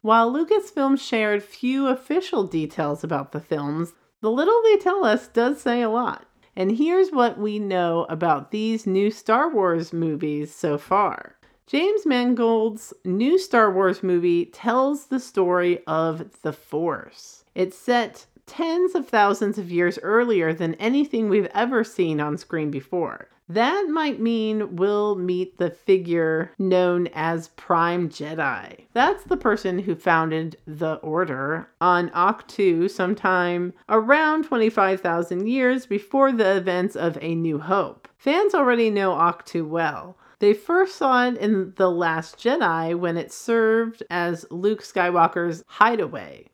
While 0.00 0.32
Lucasfilm 0.32 0.98
shared 0.98 1.42
few 1.42 1.88
official 1.88 2.44
details 2.44 3.04
about 3.04 3.32
the 3.32 3.40
films, 3.40 3.92
the 4.22 4.30
little 4.30 4.62
they 4.62 4.78
tell 4.78 5.04
us 5.04 5.28
does 5.28 5.60
say 5.60 5.82
a 5.82 5.90
lot. 5.90 6.24
And 6.56 6.72
here's 6.72 7.10
what 7.10 7.38
we 7.38 7.58
know 7.58 8.06
about 8.08 8.50
these 8.50 8.86
new 8.86 9.10
Star 9.10 9.52
Wars 9.52 9.92
movies 9.92 10.54
so 10.54 10.78
far. 10.78 11.36
James 11.66 12.06
Mangold's 12.06 12.94
new 13.04 13.38
Star 13.38 13.70
Wars 13.72 14.02
movie 14.02 14.46
tells 14.46 15.06
the 15.06 15.20
story 15.20 15.84
of 15.86 16.40
the 16.42 16.52
Force. 16.52 17.44
It's 17.54 17.76
set 17.76 18.26
tens 18.50 18.96
of 18.96 19.08
thousands 19.08 19.58
of 19.58 19.70
years 19.70 19.96
earlier 20.02 20.52
than 20.52 20.74
anything 20.74 21.28
we've 21.28 21.48
ever 21.54 21.84
seen 21.84 22.20
on 22.20 22.36
screen 22.36 22.68
before. 22.68 23.28
That 23.48 23.86
might 23.88 24.20
mean 24.20 24.74
we'll 24.74 25.14
meet 25.14 25.58
the 25.58 25.70
figure 25.70 26.50
known 26.58 27.06
as 27.14 27.48
Prime 27.48 28.08
Jedi. 28.08 28.86
That's 28.92 29.22
the 29.22 29.36
person 29.36 29.78
who 29.78 29.94
founded 29.94 30.56
the 30.66 30.94
Order 30.96 31.68
on 31.80 32.10
Ahch-To 32.10 32.88
sometime 32.88 33.72
around 33.88 34.44
25,000 34.44 35.46
years 35.46 35.86
before 35.86 36.32
the 36.32 36.56
events 36.56 36.96
of 36.96 37.18
A 37.20 37.36
New 37.36 37.60
Hope. 37.60 38.08
Fans 38.18 38.52
already 38.52 38.90
know 38.90 39.12
Ahch-To 39.12 39.64
well. 39.64 40.16
They 40.40 40.54
first 40.54 40.96
saw 40.96 41.28
it 41.28 41.36
in 41.36 41.74
The 41.76 41.90
Last 41.90 42.36
Jedi 42.36 42.98
when 42.98 43.16
it 43.16 43.32
served 43.32 44.02
as 44.10 44.46
Luke 44.50 44.82
Skywalker's 44.82 45.62
hideaway. 45.66 46.48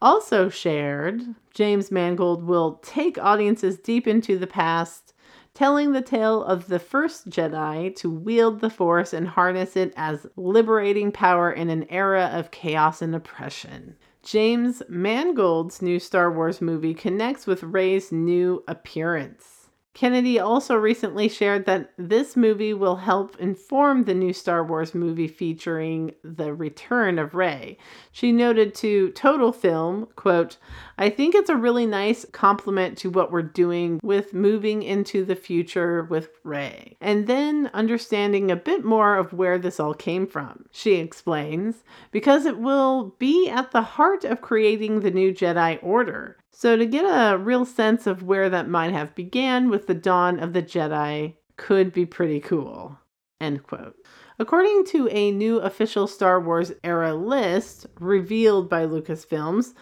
Also 0.00 0.48
shared, 0.48 1.22
James 1.52 1.90
Mangold 1.90 2.44
will 2.44 2.74
take 2.82 3.18
audiences 3.18 3.78
deep 3.78 4.06
into 4.06 4.38
the 4.38 4.46
past, 4.46 5.12
telling 5.54 5.90
the 5.90 6.02
tale 6.02 6.44
of 6.44 6.68
the 6.68 6.78
first 6.78 7.28
Jedi 7.28 7.94
to 7.96 8.08
wield 8.08 8.60
the 8.60 8.70
Force 8.70 9.12
and 9.12 9.26
harness 9.26 9.76
it 9.76 9.92
as 9.96 10.24
liberating 10.36 11.10
power 11.10 11.50
in 11.50 11.68
an 11.68 11.84
era 11.90 12.30
of 12.32 12.52
chaos 12.52 13.02
and 13.02 13.12
oppression. 13.12 13.96
James 14.22 14.84
Mangold's 14.88 15.82
new 15.82 15.98
Star 15.98 16.30
Wars 16.30 16.60
movie 16.60 16.94
connects 16.94 17.44
with 17.44 17.64
Rey's 17.64 18.12
new 18.12 18.62
appearance. 18.68 19.57
Kennedy 19.98 20.38
also 20.38 20.76
recently 20.76 21.28
shared 21.28 21.66
that 21.66 21.90
this 21.98 22.36
movie 22.36 22.72
will 22.72 22.94
help 22.94 23.36
inform 23.40 24.04
the 24.04 24.14
new 24.14 24.32
Star 24.32 24.62
Wars 24.62 24.94
movie 24.94 25.26
featuring 25.26 26.14
the 26.22 26.54
return 26.54 27.18
of 27.18 27.34
Rey. 27.34 27.76
She 28.12 28.30
noted 28.30 28.76
to 28.76 29.10
Total 29.10 29.50
Film, 29.50 30.06
quote, 30.14 30.56
I 30.98 31.10
think 31.10 31.34
it's 31.34 31.50
a 31.50 31.56
really 31.56 31.84
nice 31.84 32.24
complement 32.30 32.96
to 32.98 33.10
what 33.10 33.32
we're 33.32 33.42
doing 33.42 33.98
with 34.04 34.32
moving 34.32 34.84
into 34.84 35.24
the 35.24 35.34
future 35.34 36.04
with 36.04 36.28
Rey. 36.44 36.96
And 37.00 37.26
then 37.26 37.68
understanding 37.74 38.52
a 38.52 38.56
bit 38.56 38.84
more 38.84 39.16
of 39.16 39.32
where 39.32 39.58
this 39.58 39.80
all 39.80 39.94
came 39.94 40.28
from. 40.28 40.66
She 40.70 40.94
explains, 40.94 41.82
because 42.12 42.46
it 42.46 42.58
will 42.58 43.16
be 43.18 43.50
at 43.50 43.72
the 43.72 43.82
heart 43.82 44.22
of 44.22 44.42
creating 44.42 45.00
the 45.00 45.10
new 45.10 45.32
Jedi 45.32 45.80
Order. 45.82 46.36
So, 46.60 46.76
to 46.76 46.86
get 46.86 47.04
a 47.04 47.38
real 47.38 47.64
sense 47.64 48.04
of 48.04 48.24
where 48.24 48.50
that 48.50 48.68
might 48.68 48.90
have 48.90 49.14
began 49.14 49.70
with 49.70 49.86
the 49.86 49.94
dawn 49.94 50.40
of 50.40 50.54
the 50.54 50.60
Jedi 50.60 51.36
could 51.56 51.92
be 51.92 52.04
pretty 52.04 52.40
cool. 52.40 52.98
End 53.40 53.62
quote. 53.62 53.94
According 54.40 54.86
to 54.86 55.08
a 55.12 55.30
new 55.30 55.60
official 55.60 56.08
Star 56.08 56.40
Wars 56.40 56.72
era 56.82 57.14
list 57.14 57.86
revealed 58.00 58.68
by 58.68 58.86
Lucasfilms, 58.86 59.74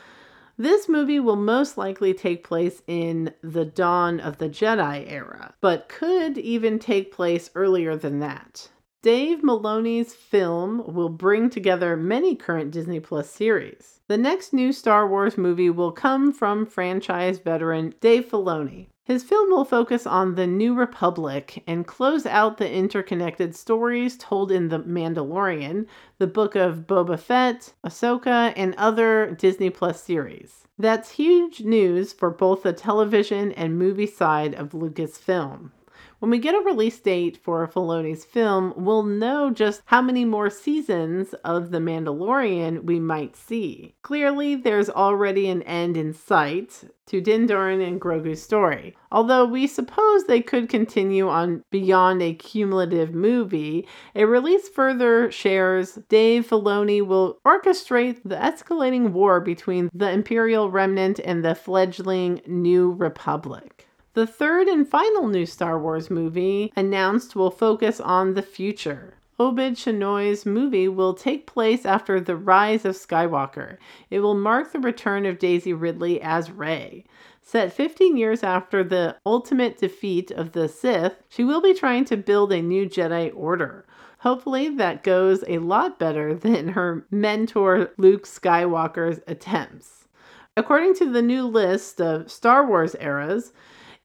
this 0.58 0.86
movie 0.86 1.18
will 1.18 1.36
most 1.36 1.78
likely 1.78 2.12
take 2.12 2.44
place 2.44 2.82
in 2.86 3.32
the 3.40 3.64
dawn 3.64 4.20
of 4.20 4.36
the 4.36 4.50
Jedi 4.50 5.10
era, 5.10 5.54
but 5.62 5.88
could 5.88 6.36
even 6.36 6.78
take 6.78 7.10
place 7.10 7.48
earlier 7.54 7.96
than 7.96 8.18
that. 8.18 8.68
Dave 9.06 9.42
Filoni's 9.42 10.14
film 10.14 10.82
will 10.92 11.08
bring 11.08 11.48
together 11.48 11.96
many 11.96 12.34
current 12.34 12.72
Disney 12.72 12.98
Plus 12.98 13.30
series. 13.30 14.00
The 14.08 14.18
next 14.18 14.52
new 14.52 14.72
Star 14.72 15.08
Wars 15.08 15.38
movie 15.38 15.70
will 15.70 15.92
come 15.92 16.32
from 16.32 16.66
franchise 16.66 17.38
veteran 17.38 17.94
Dave 18.00 18.28
Filoni. 18.28 18.88
His 19.04 19.22
film 19.22 19.50
will 19.50 19.64
focus 19.64 20.08
on 20.08 20.34
the 20.34 20.48
New 20.48 20.74
Republic 20.74 21.62
and 21.68 21.86
close 21.86 22.26
out 22.26 22.58
the 22.58 22.68
interconnected 22.68 23.54
stories 23.54 24.16
told 24.16 24.50
in 24.50 24.70
The 24.70 24.80
Mandalorian, 24.80 25.86
the 26.18 26.26
book 26.26 26.56
of 26.56 26.88
Boba 26.88 27.16
Fett, 27.16 27.74
Ahsoka, 27.86 28.52
and 28.56 28.74
other 28.74 29.30
Disney 29.38 29.70
Plus 29.70 30.02
series. 30.02 30.66
That's 30.80 31.12
huge 31.12 31.60
news 31.60 32.12
for 32.12 32.30
both 32.30 32.64
the 32.64 32.72
television 32.72 33.52
and 33.52 33.78
movie 33.78 34.08
side 34.08 34.56
of 34.56 34.70
Lucasfilm. 34.70 35.70
When 36.18 36.30
we 36.30 36.38
get 36.38 36.54
a 36.54 36.60
release 36.60 36.98
date 36.98 37.36
for 37.36 37.68
Filoni's 37.68 38.24
film, 38.24 38.72
we'll 38.74 39.02
know 39.02 39.50
just 39.50 39.82
how 39.84 40.00
many 40.00 40.24
more 40.24 40.48
seasons 40.48 41.34
of 41.44 41.70
The 41.70 41.78
Mandalorian 41.78 42.84
we 42.84 42.98
might 42.98 43.36
see. 43.36 43.94
Clearly, 44.00 44.54
there's 44.54 44.88
already 44.88 45.50
an 45.50 45.60
end 45.64 45.94
in 45.94 46.14
sight 46.14 46.84
to 47.08 47.20
Din 47.20 47.46
Djarin 47.46 47.86
and 47.86 48.00
Grogu's 48.00 48.40
story. 48.40 48.96
Although 49.12 49.44
we 49.44 49.66
suppose 49.66 50.24
they 50.24 50.40
could 50.40 50.70
continue 50.70 51.28
on 51.28 51.62
beyond 51.70 52.22
a 52.22 52.32
cumulative 52.32 53.14
movie, 53.14 53.86
a 54.14 54.24
release 54.24 54.70
further 54.70 55.30
shares 55.30 55.98
Dave 56.08 56.46
Filoni 56.48 57.06
will 57.06 57.38
orchestrate 57.44 58.22
the 58.24 58.36
escalating 58.36 59.10
war 59.10 59.38
between 59.38 59.90
the 59.92 60.10
Imperial 60.10 60.70
Remnant 60.70 61.20
and 61.20 61.44
the 61.44 61.54
fledgling 61.54 62.40
New 62.46 62.92
Republic. 62.92 63.75
The 64.16 64.26
third 64.26 64.66
and 64.66 64.88
final 64.88 65.28
new 65.28 65.44
Star 65.44 65.78
Wars 65.78 66.10
movie 66.10 66.72
announced 66.74 67.36
will 67.36 67.50
focus 67.50 68.00
on 68.00 68.32
the 68.32 68.40
future. 68.40 69.12
Obaid-Chinoy's 69.38 70.46
movie 70.46 70.88
will 70.88 71.12
take 71.12 71.46
place 71.46 71.84
after 71.84 72.18
the 72.18 72.34
rise 72.34 72.86
of 72.86 72.94
Skywalker. 72.94 73.76
It 74.08 74.20
will 74.20 74.34
mark 74.34 74.72
the 74.72 74.78
return 74.78 75.26
of 75.26 75.38
Daisy 75.38 75.74
Ridley 75.74 76.18
as 76.22 76.50
Rey. 76.50 77.04
Set 77.42 77.74
15 77.74 78.16
years 78.16 78.42
after 78.42 78.82
the 78.82 79.16
ultimate 79.26 79.76
defeat 79.76 80.30
of 80.30 80.52
the 80.52 80.66
Sith, 80.66 81.22
she 81.28 81.44
will 81.44 81.60
be 81.60 81.74
trying 81.74 82.06
to 82.06 82.16
build 82.16 82.54
a 82.54 82.62
new 82.62 82.88
Jedi 82.88 83.30
Order. 83.36 83.84
Hopefully, 84.20 84.70
that 84.70 85.02
goes 85.02 85.44
a 85.46 85.58
lot 85.58 85.98
better 85.98 86.32
than 86.46 86.68
her 86.68 87.04
mentor 87.10 87.90
Luke 87.98 88.26
Skywalker's 88.26 89.20
attempts. 89.26 90.08
According 90.56 90.94
to 90.94 91.12
the 91.12 91.20
new 91.20 91.46
list 91.46 92.00
of 92.00 92.30
Star 92.30 92.66
Wars 92.66 92.96
eras, 92.98 93.52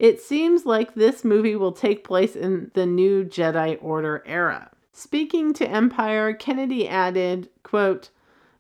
it 0.02 0.20
seems 0.20 0.66
like 0.66 0.96
this 0.96 1.24
movie 1.24 1.56
will 1.56 1.72
take 1.72 2.04
place 2.04 2.36
in 2.36 2.72
the 2.74 2.88
new 2.88 3.24
Jedi 3.24 3.78
Order 3.84 4.24
era. 4.26 4.72
Speaking 4.92 5.54
to 5.54 5.70
Empire, 5.70 6.34
Kennedy 6.34 6.90
added, 6.90 7.50
quote, 7.62 8.10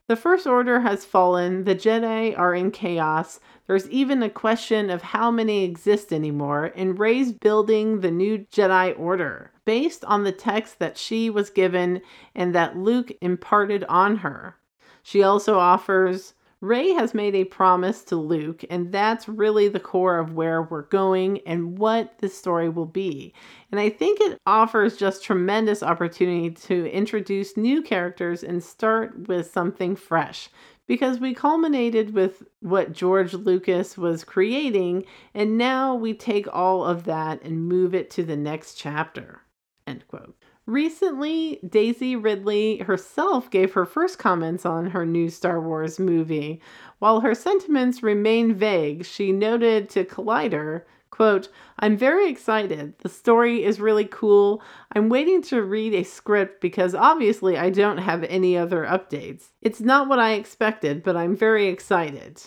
the 0.05 0.15
First 0.15 0.45
Order 0.45 0.81
has 0.81 1.03
fallen, 1.03 1.63
the 1.63 1.73
Jedi 1.73 2.37
are 2.37 2.53
in 2.53 2.69
chaos. 2.69 3.39
There's 3.65 3.89
even 3.89 4.21
a 4.21 4.29
question 4.29 4.91
of 4.91 5.01
how 5.01 5.31
many 5.31 5.63
exist 5.63 6.13
anymore, 6.13 6.73
and 6.75 6.99
Rey's 6.99 7.31
building 7.31 8.01
the 8.01 8.11
new 8.11 8.45
Jedi 8.51 8.97
Order, 8.99 9.49
based 9.65 10.05
on 10.05 10.23
the 10.23 10.31
text 10.31 10.77
that 10.77 10.95
she 10.95 11.31
was 11.31 11.49
given 11.49 12.03
and 12.35 12.53
that 12.53 12.77
Luke 12.77 13.11
imparted 13.19 13.83
on 13.85 14.17
her. 14.17 14.57
She 15.01 15.23
also 15.23 15.57
offers 15.57 16.35
Rey 16.61 16.93
has 16.93 17.15
made 17.15 17.33
a 17.33 17.43
promise 17.43 18.03
to 18.03 18.15
Luke, 18.15 18.63
and 18.69 18.91
that's 18.91 19.27
really 19.27 19.67
the 19.67 19.79
core 19.79 20.19
of 20.19 20.35
where 20.35 20.61
we're 20.61 20.83
going 20.83 21.39
and 21.47 21.79
what 21.79 22.19
this 22.19 22.37
story 22.37 22.69
will 22.69 22.85
be. 22.85 23.33
And 23.71 23.79
I 23.79 23.89
think 23.89 24.21
it 24.21 24.37
offers 24.45 24.95
just 24.95 25.23
tremendous 25.23 25.81
opportunity 25.81 26.51
to 26.51 26.91
introduce 26.91 27.57
new 27.57 27.81
characters 27.81 28.43
and 28.43 28.63
start 28.63 29.27
with 29.27 29.51
something 29.51 29.95
fresh. 29.95 30.49
Because 30.87 31.19
we 31.19 31.33
culminated 31.33 32.13
with 32.13 32.43
what 32.59 32.93
George 32.93 33.33
Lucas 33.33 33.97
was 33.97 34.23
creating, 34.23 35.05
and 35.33 35.57
now 35.57 35.95
we 35.95 36.13
take 36.13 36.47
all 36.53 36.85
of 36.85 37.05
that 37.05 37.41
and 37.41 37.67
move 37.67 37.95
it 37.95 38.11
to 38.11 38.23
the 38.23 38.37
next 38.37 38.75
chapter. 38.75 39.41
End 39.87 40.07
quote. 40.07 40.35
Recently, 40.71 41.59
Daisy 41.67 42.15
Ridley 42.15 42.77
herself 42.77 43.49
gave 43.49 43.73
her 43.73 43.85
first 43.85 44.17
comments 44.17 44.65
on 44.65 44.91
her 44.91 45.05
new 45.05 45.29
Star 45.29 45.59
Wars 45.59 45.99
movie. 45.99 46.61
While 46.99 47.19
her 47.19 47.35
sentiments 47.35 48.01
remain 48.01 48.53
vague, 48.53 49.03
she 49.03 49.33
noted 49.33 49.89
to 49.89 50.05
Collider, 50.05 50.83
quote, 51.09 51.49
I'm 51.79 51.97
very 51.97 52.29
excited. 52.29 52.97
The 52.99 53.09
story 53.09 53.65
is 53.65 53.81
really 53.81 54.05
cool. 54.05 54.63
I'm 54.95 55.09
waiting 55.09 55.41
to 55.41 55.61
read 55.61 55.93
a 55.93 56.03
script 56.03 56.61
because 56.61 56.95
obviously 56.95 57.57
I 57.57 57.69
don't 57.69 57.97
have 57.97 58.23
any 58.23 58.55
other 58.55 58.85
updates. 58.85 59.47
It's 59.61 59.81
not 59.81 60.07
what 60.07 60.19
I 60.19 60.35
expected, 60.35 61.03
but 61.03 61.17
I'm 61.17 61.35
very 61.35 61.67
excited. 61.67 62.41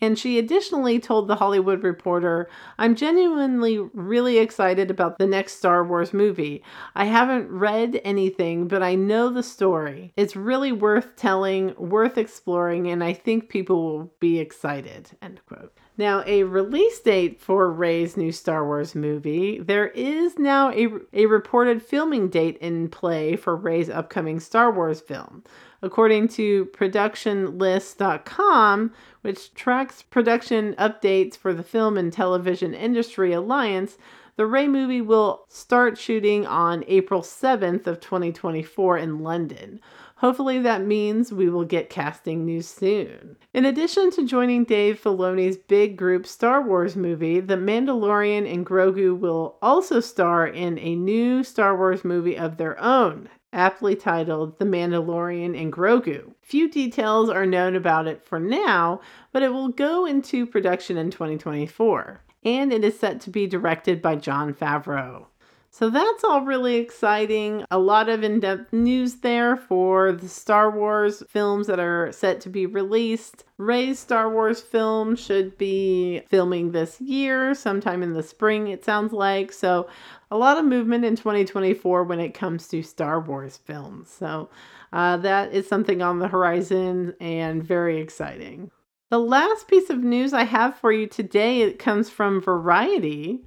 And 0.00 0.18
she 0.18 0.38
additionally 0.38 0.98
told 0.98 1.28
The 1.28 1.36
Hollywood 1.36 1.82
Reporter, 1.82 2.48
I'm 2.78 2.94
genuinely 2.94 3.78
really 3.78 4.38
excited 4.38 4.90
about 4.90 5.18
the 5.18 5.26
next 5.26 5.56
Star 5.56 5.84
Wars 5.84 6.12
movie. 6.12 6.62
I 6.94 7.06
haven't 7.06 7.50
read 7.50 8.00
anything, 8.04 8.68
but 8.68 8.82
I 8.82 8.94
know 8.94 9.30
the 9.30 9.42
story. 9.42 10.12
It's 10.16 10.36
really 10.36 10.72
worth 10.72 11.16
telling, 11.16 11.74
worth 11.76 12.18
exploring, 12.18 12.88
and 12.88 13.02
I 13.02 13.12
think 13.12 13.48
people 13.48 13.82
will 13.82 14.12
be 14.20 14.38
excited. 14.38 15.10
End 15.20 15.40
quote. 15.46 15.72
Now, 15.96 16.22
a 16.26 16.44
release 16.44 17.00
date 17.00 17.40
for 17.40 17.72
Rey's 17.72 18.16
new 18.16 18.30
Star 18.30 18.64
Wars 18.64 18.94
movie. 18.94 19.58
There 19.58 19.88
is 19.88 20.38
now 20.38 20.70
a, 20.70 20.86
a 21.12 21.26
reported 21.26 21.82
filming 21.82 22.28
date 22.28 22.56
in 22.58 22.88
play 22.88 23.34
for 23.34 23.56
Rey's 23.56 23.90
upcoming 23.90 24.38
Star 24.38 24.70
Wars 24.70 25.00
film. 25.00 25.42
According 25.80 26.26
to 26.28 26.66
productionlist.com, 26.66 28.92
which 29.22 29.54
tracks 29.54 30.02
production 30.02 30.74
updates 30.74 31.36
for 31.36 31.54
the 31.54 31.62
Film 31.62 31.96
and 31.96 32.12
Television 32.12 32.74
Industry 32.74 33.32
Alliance, 33.32 33.96
the 34.36 34.46
Rey 34.46 34.68
movie 34.68 35.00
will 35.00 35.46
start 35.48 35.96
shooting 35.98 36.46
on 36.46 36.84
April 36.86 37.22
7th 37.22 37.88
of 37.88 37.98
2024 38.00 38.98
in 38.98 39.20
London. 39.20 39.80
Hopefully 40.18 40.58
that 40.60 40.84
means 40.84 41.32
we 41.32 41.48
will 41.48 41.64
get 41.64 41.90
casting 41.90 42.44
news 42.44 42.66
soon. 42.66 43.36
In 43.54 43.64
addition 43.64 44.10
to 44.12 44.26
joining 44.26 44.64
Dave 44.64 45.00
Filoni's 45.00 45.56
big 45.56 45.96
group 45.96 46.26
Star 46.26 46.60
Wars 46.60 46.96
movie, 46.96 47.38
The 47.38 47.56
Mandalorian 47.56 48.52
and 48.52 48.66
Grogu 48.66 49.16
will 49.16 49.58
also 49.62 50.00
star 50.00 50.46
in 50.46 50.76
a 50.78 50.96
new 50.96 51.44
Star 51.44 51.76
Wars 51.76 52.04
movie 52.04 52.36
of 52.36 52.56
their 52.56 52.80
own, 52.80 53.28
aptly 53.52 53.96
titled 53.96 54.58
The 54.58 54.64
Mandalorian 54.64 55.60
and 55.60 55.72
Grogu. 55.72 56.32
Few 56.42 56.68
details 56.68 57.30
are 57.30 57.46
known 57.46 57.76
about 57.76 58.06
it 58.06 58.24
for 58.24 58.38
now, 58.38 59.00
but 59.32 59.42
it 59.42 59.52
will 59.52 59.68
go 59.68 60.06
into 60.06 60.46
production 60.46 60.96
in 60.96 61.10
2024. 61.10 62.20
And 62.44 62.72
it 62.72 62.84
is 62.84 62.98
set 62.98 63.20
to 63.22 63.30
be 63.30 63.46
directed 63.46 64.00
by 64.00 64.16
Jon 64.16 64.54
Favreau. 64.54 65.26
So 65.70 65.90
that's 65.90 66.24
all 66.24 66.40
really 66.40 66.76
exciting. 66.76 67.64
A 67.70 67.78
lot 67.78 68.08
of 68.08 68.24
in 68.24 68.40
depth 68.40 68.72
news 68.72 69.16
there 69.16 69.54
for 69.54 70.12
the 70.12 70.28
Star 70.28 70.70
Wars 70.70 71.22
films 71.28 71.66
that 71.66 71.78
are 71.78 72.10
set 72.10 72.40
to 72.42 72.48
be 72.48 72.66
released. 72.66 73.44
Rey's 73.58 73.98
Star 73.98 74.30
Wars 74.30 74.60
film 74.60 75.14
should 75.14 75.58
be 75.58 76.22
filming 76.28 76.72
this 76.72 77.00
year, 77.00 77.54
sometime 77.54 78.02
in 78.02 78.14
the 78.14 78.22
spring, 78.22 78.68
it 78.68 78.84
sounds 78.84 79.12
like. 79.12 79.52
So, 79.52 79.88
a 80.30 80.36
lot 80.36 80.58
of 80.58 80.64
movement 80.64 81.04
in 81.04 81.16
2024 81.16 82.04
when 82.04 82.20
it 82.20 82.34
comes 82.34 82.68
to 82.68 82.82
Star 82.82 83.20
Wars 83.20 83.56
films. 83.56 84.10
So, 84.10 84.50
uh, 84.92 85.16
that 85.18 85.52
is 85.52 85.68
something 85.68 86.02
on 86.02 86.18
the 86.18 86.28
horizon 86.28 87.14
and 87.20 87.62
very 87.62 88.00
exciting. 88.00 88.70
The 89.10 89.18
last 89.18 89.68
piece 89.68 89.88
of 89.88 89.98
news 89.98 90.32
I 90.32 90.44
have 90.44 90.76
for 90.76 90.92
you 90.92 91.06
today 91.06 91.62
it 91.62 91.78
comes 91.78 92.10
from 92.10 92.42
Variety. 92.42 93.44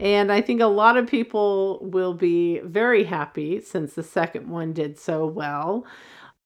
And 0.00 0.30
I 0.30 0.40
think 0.40 0.60
a 0.60 0.66
lot 0.66 0.96
of 0.96 1.08
people 1.08 1.80
will 1.82 2.14
be 2.14 2.60
very 2.60 3.04
happy 3.04 3.60
since 3.60 3.94
the 3.94 4.02
second 4.02 4.48
one 4.48 4.72
did 4.72 4.98
so 4.98 5.26
well. 5.26 5.86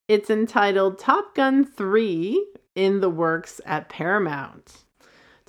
It's 0.08 0.30
entitled 0.30 0.98
Top 0.98 1.34
Gun 1.34 1.64
3 1.64 2.46
in 2.74 3.00
the 3.00 3.10
works 3.10 3.60
at 3.66 3.88
Paramount. 3.88 4.81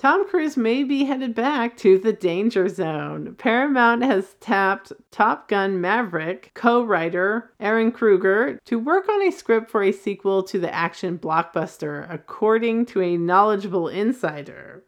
Tom 0.04 0.28
Cruise 0.28 0.58
may 0.58 0.84
be 0.84 1.06
headed 1.06 1.34
back 1.34 1.78
to 1.78 1.98
the 1.98 2.12
danger 2.12 2.68
zone. 2.68 3.36
Paramount 3.38 4.04
has 4.04 4.36
tapped 4.42 4.92
Top 5.12 5.48
Gun 5.48 5.80
Maverick 5.80 6.52
co 6.54 6.84
writer 6.84 7.54
Ehren 7.62 7.94
Kruger 7.94 8.60
to 8.66 8.78
work 8.78 9.08
on 9.08 9.22
a 9.22 9.32
script 9.32 9.72
for 9.72 9.82
a 9.82 9.94
sequel 9.94 10.44
to 10.44 10.60
the 10.60 10.76
action 10.76 11.18
blockbuster, 11.18 12.06
according 12.14 12.86
to 12.88 13.02
a 13.02 13.16
knowledgeable 13.16 13.88
insider. 13.88 14.84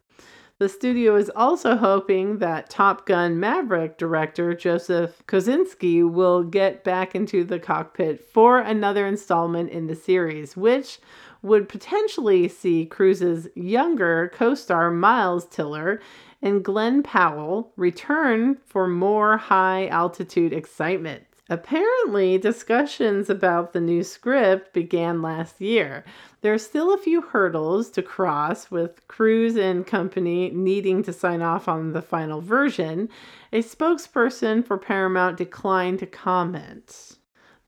The 0.58 0.68
studio 0.68 1.16
is 1.16 1.30
also 1.34 1.76
hoping 1.76 2.38
that 2.38 2.68
Top 2.68 3.06
Gun 3.06 3.40
Maverick 3.40 3.96
director 3.96 4.54
Joseph 4.54 5.22
Kosinski 5.26 6.06
will 6.06 6.42
get 6.42 6.84
back 6.84 7.14
into 7.14 7.42
the 7.42 7.58
cockpit 7.58 8.22
for 8.22 8.58
another 8.58 9.06
installment 9.06 9.70
in 9.70 9.86
the 9.86 9.94
series, 9.94 10.58
which 10.58 10.98
would 11.46 11.68
potentially 11.68 12.48
see 12.48 12.84
Cruise's 12.84 13.48
younger 13.54 14.30
co 14.34 14.54
star 14.54 14.90
Miles 14.90 15.46
Teller 15.46 16.00
and 16.42 16.64
Glen 16.64 17.02
Powell 17.02 17.72
return 17.76 18.58
for 18.66 18.88
more 18.88 19.36
high 19.36 19.86
altitude 19.86 20.52
excitement. 20.52 21.22
Apparently, 21.48 22.38
discussions 22.38 23.30
about 23.30 23.72
the 23.72 23.80
new 23.80 24.02
script 24.02 24.72
began 24.72 25.22
last 25.22 25.60
year. 25.60 26.04
There 26.40 26.52
are 26.52 26.58
still 26.58 26.92
a 26.92 26.98
few 26.98 27.22
hurdles 27.22 27.88
to 27.90 28.02
cross, 28.02 28.68
with 28.68 29.06
Cruz 29.06 29.56
and 29.56 29.86
company 29.86 30.50
needing 30.50 31.04
to 31.04 31.12
sign 31.12 31.42
off 31.42 31.68
on 31.68 31.92
the 31.92 32.02
final 32.02 32.40
version. 32.40 33.08
A 33.52 33.62
spokesperson 33.62 34.66
for 34.66 34.76
Paramount 34.76 35.36
declined 35.36 36.00
to 36.00 36.06
comment. 36.06 37.16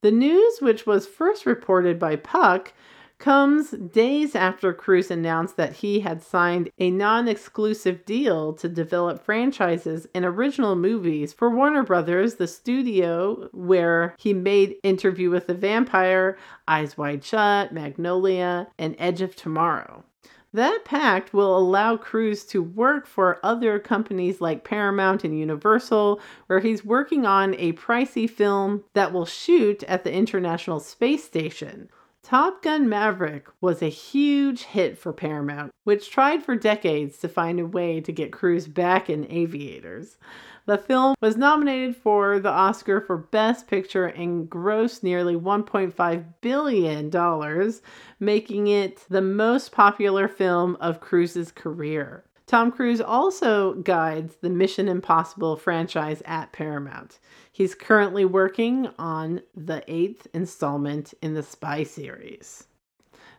The 0.01 0.11
news, 0.11 0.59
which 0.59 0.85
was 0.85 1.07
first 1.07 1.45
reported 1.45 1.97
by 1.97 2.17
Puck, 2.17 2.73
comes 3.19 3.71
days 3.71 4.33
after 4.33 4.73
Cruise 4.73 5.11
announced 5.11 5.57
that 5.57 5.73
he 5.73 5.99
had 5.99 6.23
signed 6.23 6.71
a 6.79 6.89
non 6.89 7.27
exclusive 7.27 8.05
deal 8.05 8.53
to 8.53 8.69
develop 8.69 9.23
franchises 9.23 10.07
and 10.15 10.25
original 10.25 10.75
movies 10.75 11.33
for 11.33 11.49
Warner 11.49 11.83
Brothers, 11.83 12.35
the 12.35 12.47
studio 12.47 13.49
where 13.51 14.15
he 14.17 14.33
made 14.33 14.77
Interview 14.83 15.29
with 15.29 15.47
the 15.47 15.53
Vampire, 15.53 16.37
Eyes 16.67 16.97
Wide 16.97 17.23
Shut, 17.23 17.73
Magnolia, 17.73 18.67
and 18.79 18.95
Edge 18.97 19.21
of 19.21 19.35
Tomorrow. 19.35 20.03
That 20.51 20.83
pact 20.83 21.31
will 21.31 21.55
allow 21.55 21.95
Cruise 21.95 22.43
to 22.45 22.63
work 22.63 23.05
for 23.05 23.39
other 23.43 23.77
companies 23.77 24.41
like 24.41 24.63
Paramount 24.63 25.23
and 25.23 25.37
Universal, 25.37 26.19
where 26.47 26.59
he's 26.59 26.83
working 26.83 27.25
on 27.25 27.53
a 27.55 27.73
pricey 27.73 28.27
film 28.27 28.83
that 28.93 29.13
will 29.13 29.27
shoot 29.27 29.83
at 29.83 30.03
the 30.03 30.11
International 30.11 30.79
Space 30.79 31.23
Station. 31.23 31.89
Top 32.29 32.61
Gun 32.61 32.87
Maverick 32.87 33.47
was 33.59 33.81
a 33.81 33.89
huge 33.89 34.61
hit 34.61 34.99
for 34.99 35.11
Paramount, 35.11 35.71
which 35.83 36.11
tried 36.11 36.43
for 36.43 36.55
decades 36.55 37.17
to 37.17 37.27
find 37.27 37.59
a 37.59 37.65
way 37.65 37.99
to 38.01 38.11
get 38.11 38.31
Cruise 38.31 38.67
back 38.67 39.09
in 39.09 39.25
aviators. 39.31 40.19
The 40.67 40.77
film 40.77 41.15
was 41.21 41.37
nominated 41.37 41.95
for 41.95 42.37
the 42.37 42.51
Oscar 42.51 43.01
for 43.01 43.17
Best 43.17 43.67
Picture 43.67 44.05
and 44.05 44.47
grossed 44.47 45.01
nearly 45.01 45.35
$1.5 45.35 46.25
billion, 46.41 47.73
making 48.19 48.67
it 48.67 49.05
the 49.09 49.21
most 49.23 49.71
popular 49.71 50.27
film 50.27 50.77
of 50.79 51.01
Cruise's 51.01 51.51
career. 51.51 52.25
Tom 52.45 52.71
Cruise 52.71 53.01
also 53.01 53.73
guides 53.73 54.35
the 54.41 54.49
Mission 54.49 54.87
Impossible 54.87 55.55
franchise 55.55 56.21
at 56.25 56.51
Paramount. 56.51 57.17
He's 57.59 57.75
currently 57.75 58.23
working 58.23 58.87
on 58.97 59.41
the 59.53 59.83
eighth 59.89 60.27
installment 60.33 61.13
in 61.21 61.33
the 61.33 61.43
Spy 61.43 61.83
series. 61.83 62.67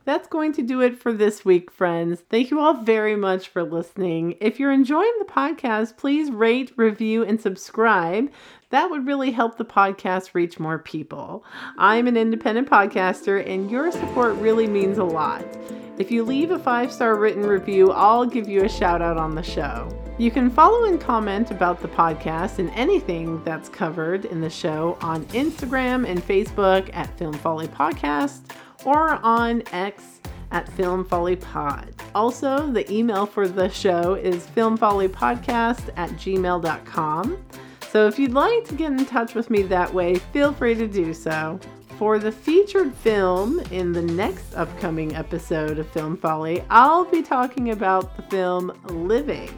That's 0.05 0.29
going 0.29 0.53
to 0.53 0.63
do 0.63 0.83
it 0.83 1.01
for 1.01 1.11
this 1.11 1.43
week, 1.43 1.71
friends. 1.71 2.21
Thank 2.29 2.51
you 2.51 2.61
all 2.61 2.75
very 2.75 3.17
much 3.17 3.49
for 3.49 3.63
listening. 3.63 4.37
If 4.39 4.61
you're 4.61 4.73
enjoying 4.73 5.15
the 5.21 5.25
podcast, 5.25 5.97
please 5.97 6.31
rate, 6.31 6.71
review, 6.77 7.25
and 7.25 7.41
subscribe. 7.41 8.31
That 8.69 8.91
would 8.91 9.07
really 9.07 9.31
help 9.31 9.57
the 9.57 9.65
podcast 9.65 10.35
reach 10.35 10.61
more 10.61 10.79
people. 10.79 11.43
I'm 11.79 12.07
an 12.07 12.19
independent 12.19 12.69
podcaster, 12.69 13.43
and 13.49 13.71
your 13.71 13.91
support 13.91 14.35
really 14.35 14.67
means 14.67 14.99
a 14.99 15.05
lot. 15.05 15.47
If 15.97 16.11
you 16.11 16.25
leave 16.25 16.51
a 16.51 16.59
five 16.59 16.93
star 16.93 17.15
written 17.17 17.45
review, 17.47 17.91
I'll 17.91 18.27
give 18.27 18.51
you 18.51 18.65
a 18.65 18.69
shout 18.69 19.01
out 19.01 19.17
on 19.17 19.35
the 19.35 19.43
show. 19.43 20.00
You 20.21 20.31
can 20.31 20.51
follow 20.51 20.85
and 20.85 21.01
comment 21.01 21.51
about 21.51 21.81
the 21.81 21.89
podcast 21.89 22.59
and 22.59 22.69
anything 22.73 23.43
that's 23.43 23.71
covered 23.71 24.27
in 24.27 24.43
the 24.43 24.51
show 24.51 24.99
on 25.01 25.25
Instagram 25.29 26.07
and 26.07 26.21
Facebook 26.21 26.91
at 26.93 27.17
Film 27.17 27.33
Folly 27.33 27.69
Podcast 27.69 28.41
or 28.85 29.13
on 29.25 29.63
X 29.73 30.21
at 30.51 30.69
Film 30.73 31.07
Folly 31.07 31.37
Pod. 31.37 31.95
Also, 32.15 32.71
the 32.71 32.93
email 32.93 33.25
for 33.25 33.49
the 33.49 33.71
show 33.71 34.13
is 34.13 34.47
filmfollypodcast 34.49 35.89
at 35.97 36.11
gmail.com. 36.11 37.39
So 37.89 38.07
if 38.07 38.19
you'd 38.19 38.35
like 38.35 38.65
to 38.67 38.75
get 38.75 38.93
in 38.93 39.07
touch 39.07 39.35
with 39.35 39.49
me 39.49 39.63
that 39.63 39.95
way, 39.95 40.17
feel 40.17 40.53
free 40.53 40.75
to 40.75 40.87
do 40.87 41.15
so. 41.15 41.59
For 41.97 42.19
the 42.19 42.31
featured 42.31 42.95
film 42.95 43.59
in 43.71 43.93
the 43.93 44.03
next 44.03 44.53
upcoming 44.53 45.17
episode 45.17 45.79
of 45.79 45.89
Film 45.89 46.19
Folly, 46.19 46.63
I'll 46.69 47.07
be 47.07 47.23
talking 47.23 47.71
about 47.71 48.19
the 48.19 48.23
film 48.25 48.79
Living. 48.85 49.49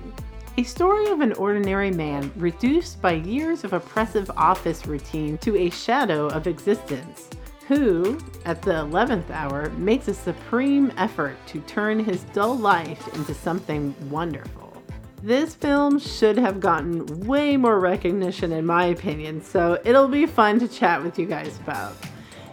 A 0.59 0.64
story 0.64 1.07
of 1.09 1.22
an 1.22 1.32
ordinary 1.32 1.90
man 1.90 2.30
reduced 2.36 3.00
by 3.00 3.12
years 3.12 3.64
of 3.64 3.72
oppressive 3.72 4.30
office 4.36 4.86
routine 4.86 5.38
to 5.38 5.57
a 5.57 5.70
shadow 5.70 6.26
of 6.26 6.46
existence, 6.46 7.30
who, 7.66 8.18
at 8.44 8.61
the 8.61 8.72
11th 8.72 9.30
hour, 9.30 9.70
makes 9.70 10.09
a 10.09 10.14
supreme 10.14 10.92
effort 10.98 11.38
to 11.46 11.61
turn 11.61 11.98
his 11.98 12.24
dull 12.34 12.55
life 12.55 13.09
into 13.14 13.32
something 13.32 13.94
wonderful. 14.11 14.76
This 15.22 15.55
film 15.55 15.98
should 15.98 16.36
have 16.36 16.61
gotten 16.61 17.07
way 17.20 17.57
more 17.57 17.80
recognition, 17.80 18.53
in 18.53 18.66
my 18.66 18.86
opinion, 18.86 19.42
so 19.42 19.80
it'll 19.86 20.07
be 20.07 20.26
fun 20.26 20.59
to 20.59 20.68
chat 20.68 21.03
with 21.03 21.18
you 21.18 21.24
guys 21.24 21.59
about. 21.61 21.96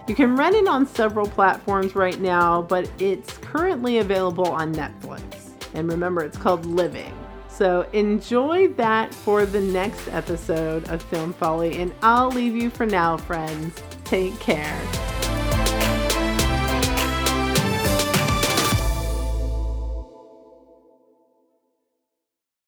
You 0.08 0.16
can 0.16 0.38
rent 0.38 0.56
it 0.56 0.70
on 0.70 0.88
several 0.88 1.28
platforms 1.28 1.96
right 1.96 2.20
now, 2.22 2.62
but 2.62 2.90
it's 2.98 3.38
currently 3.40 3.98
available 3.98 4.48
on 4.48 4.74
Netflix. 4.74 5.22
And 5.74 5.92
remember, 5.92 6.24
it's 6.24 6.38
called 6.38 6.66
Living. 6.66 7.14
So 7.60 7.82
enjoy 7.92 8.70
that 8.76 9.14
for 9.14 9.46
the 9.46 9.60
next 9.60 10.08
episode 10.08 10.88
of 10.88 11.02
Film 11.02 11.34
Folly, 11.34 11.82
and 11.82 11.94
I'll 12.02 12.30
leave 12.30 12.56
you 12.56 12.70
for 12.70 12.86
now, 12.86 13.18
friends. 13.18 13.76
Take 14.06 14.40
care. 14.40 15.19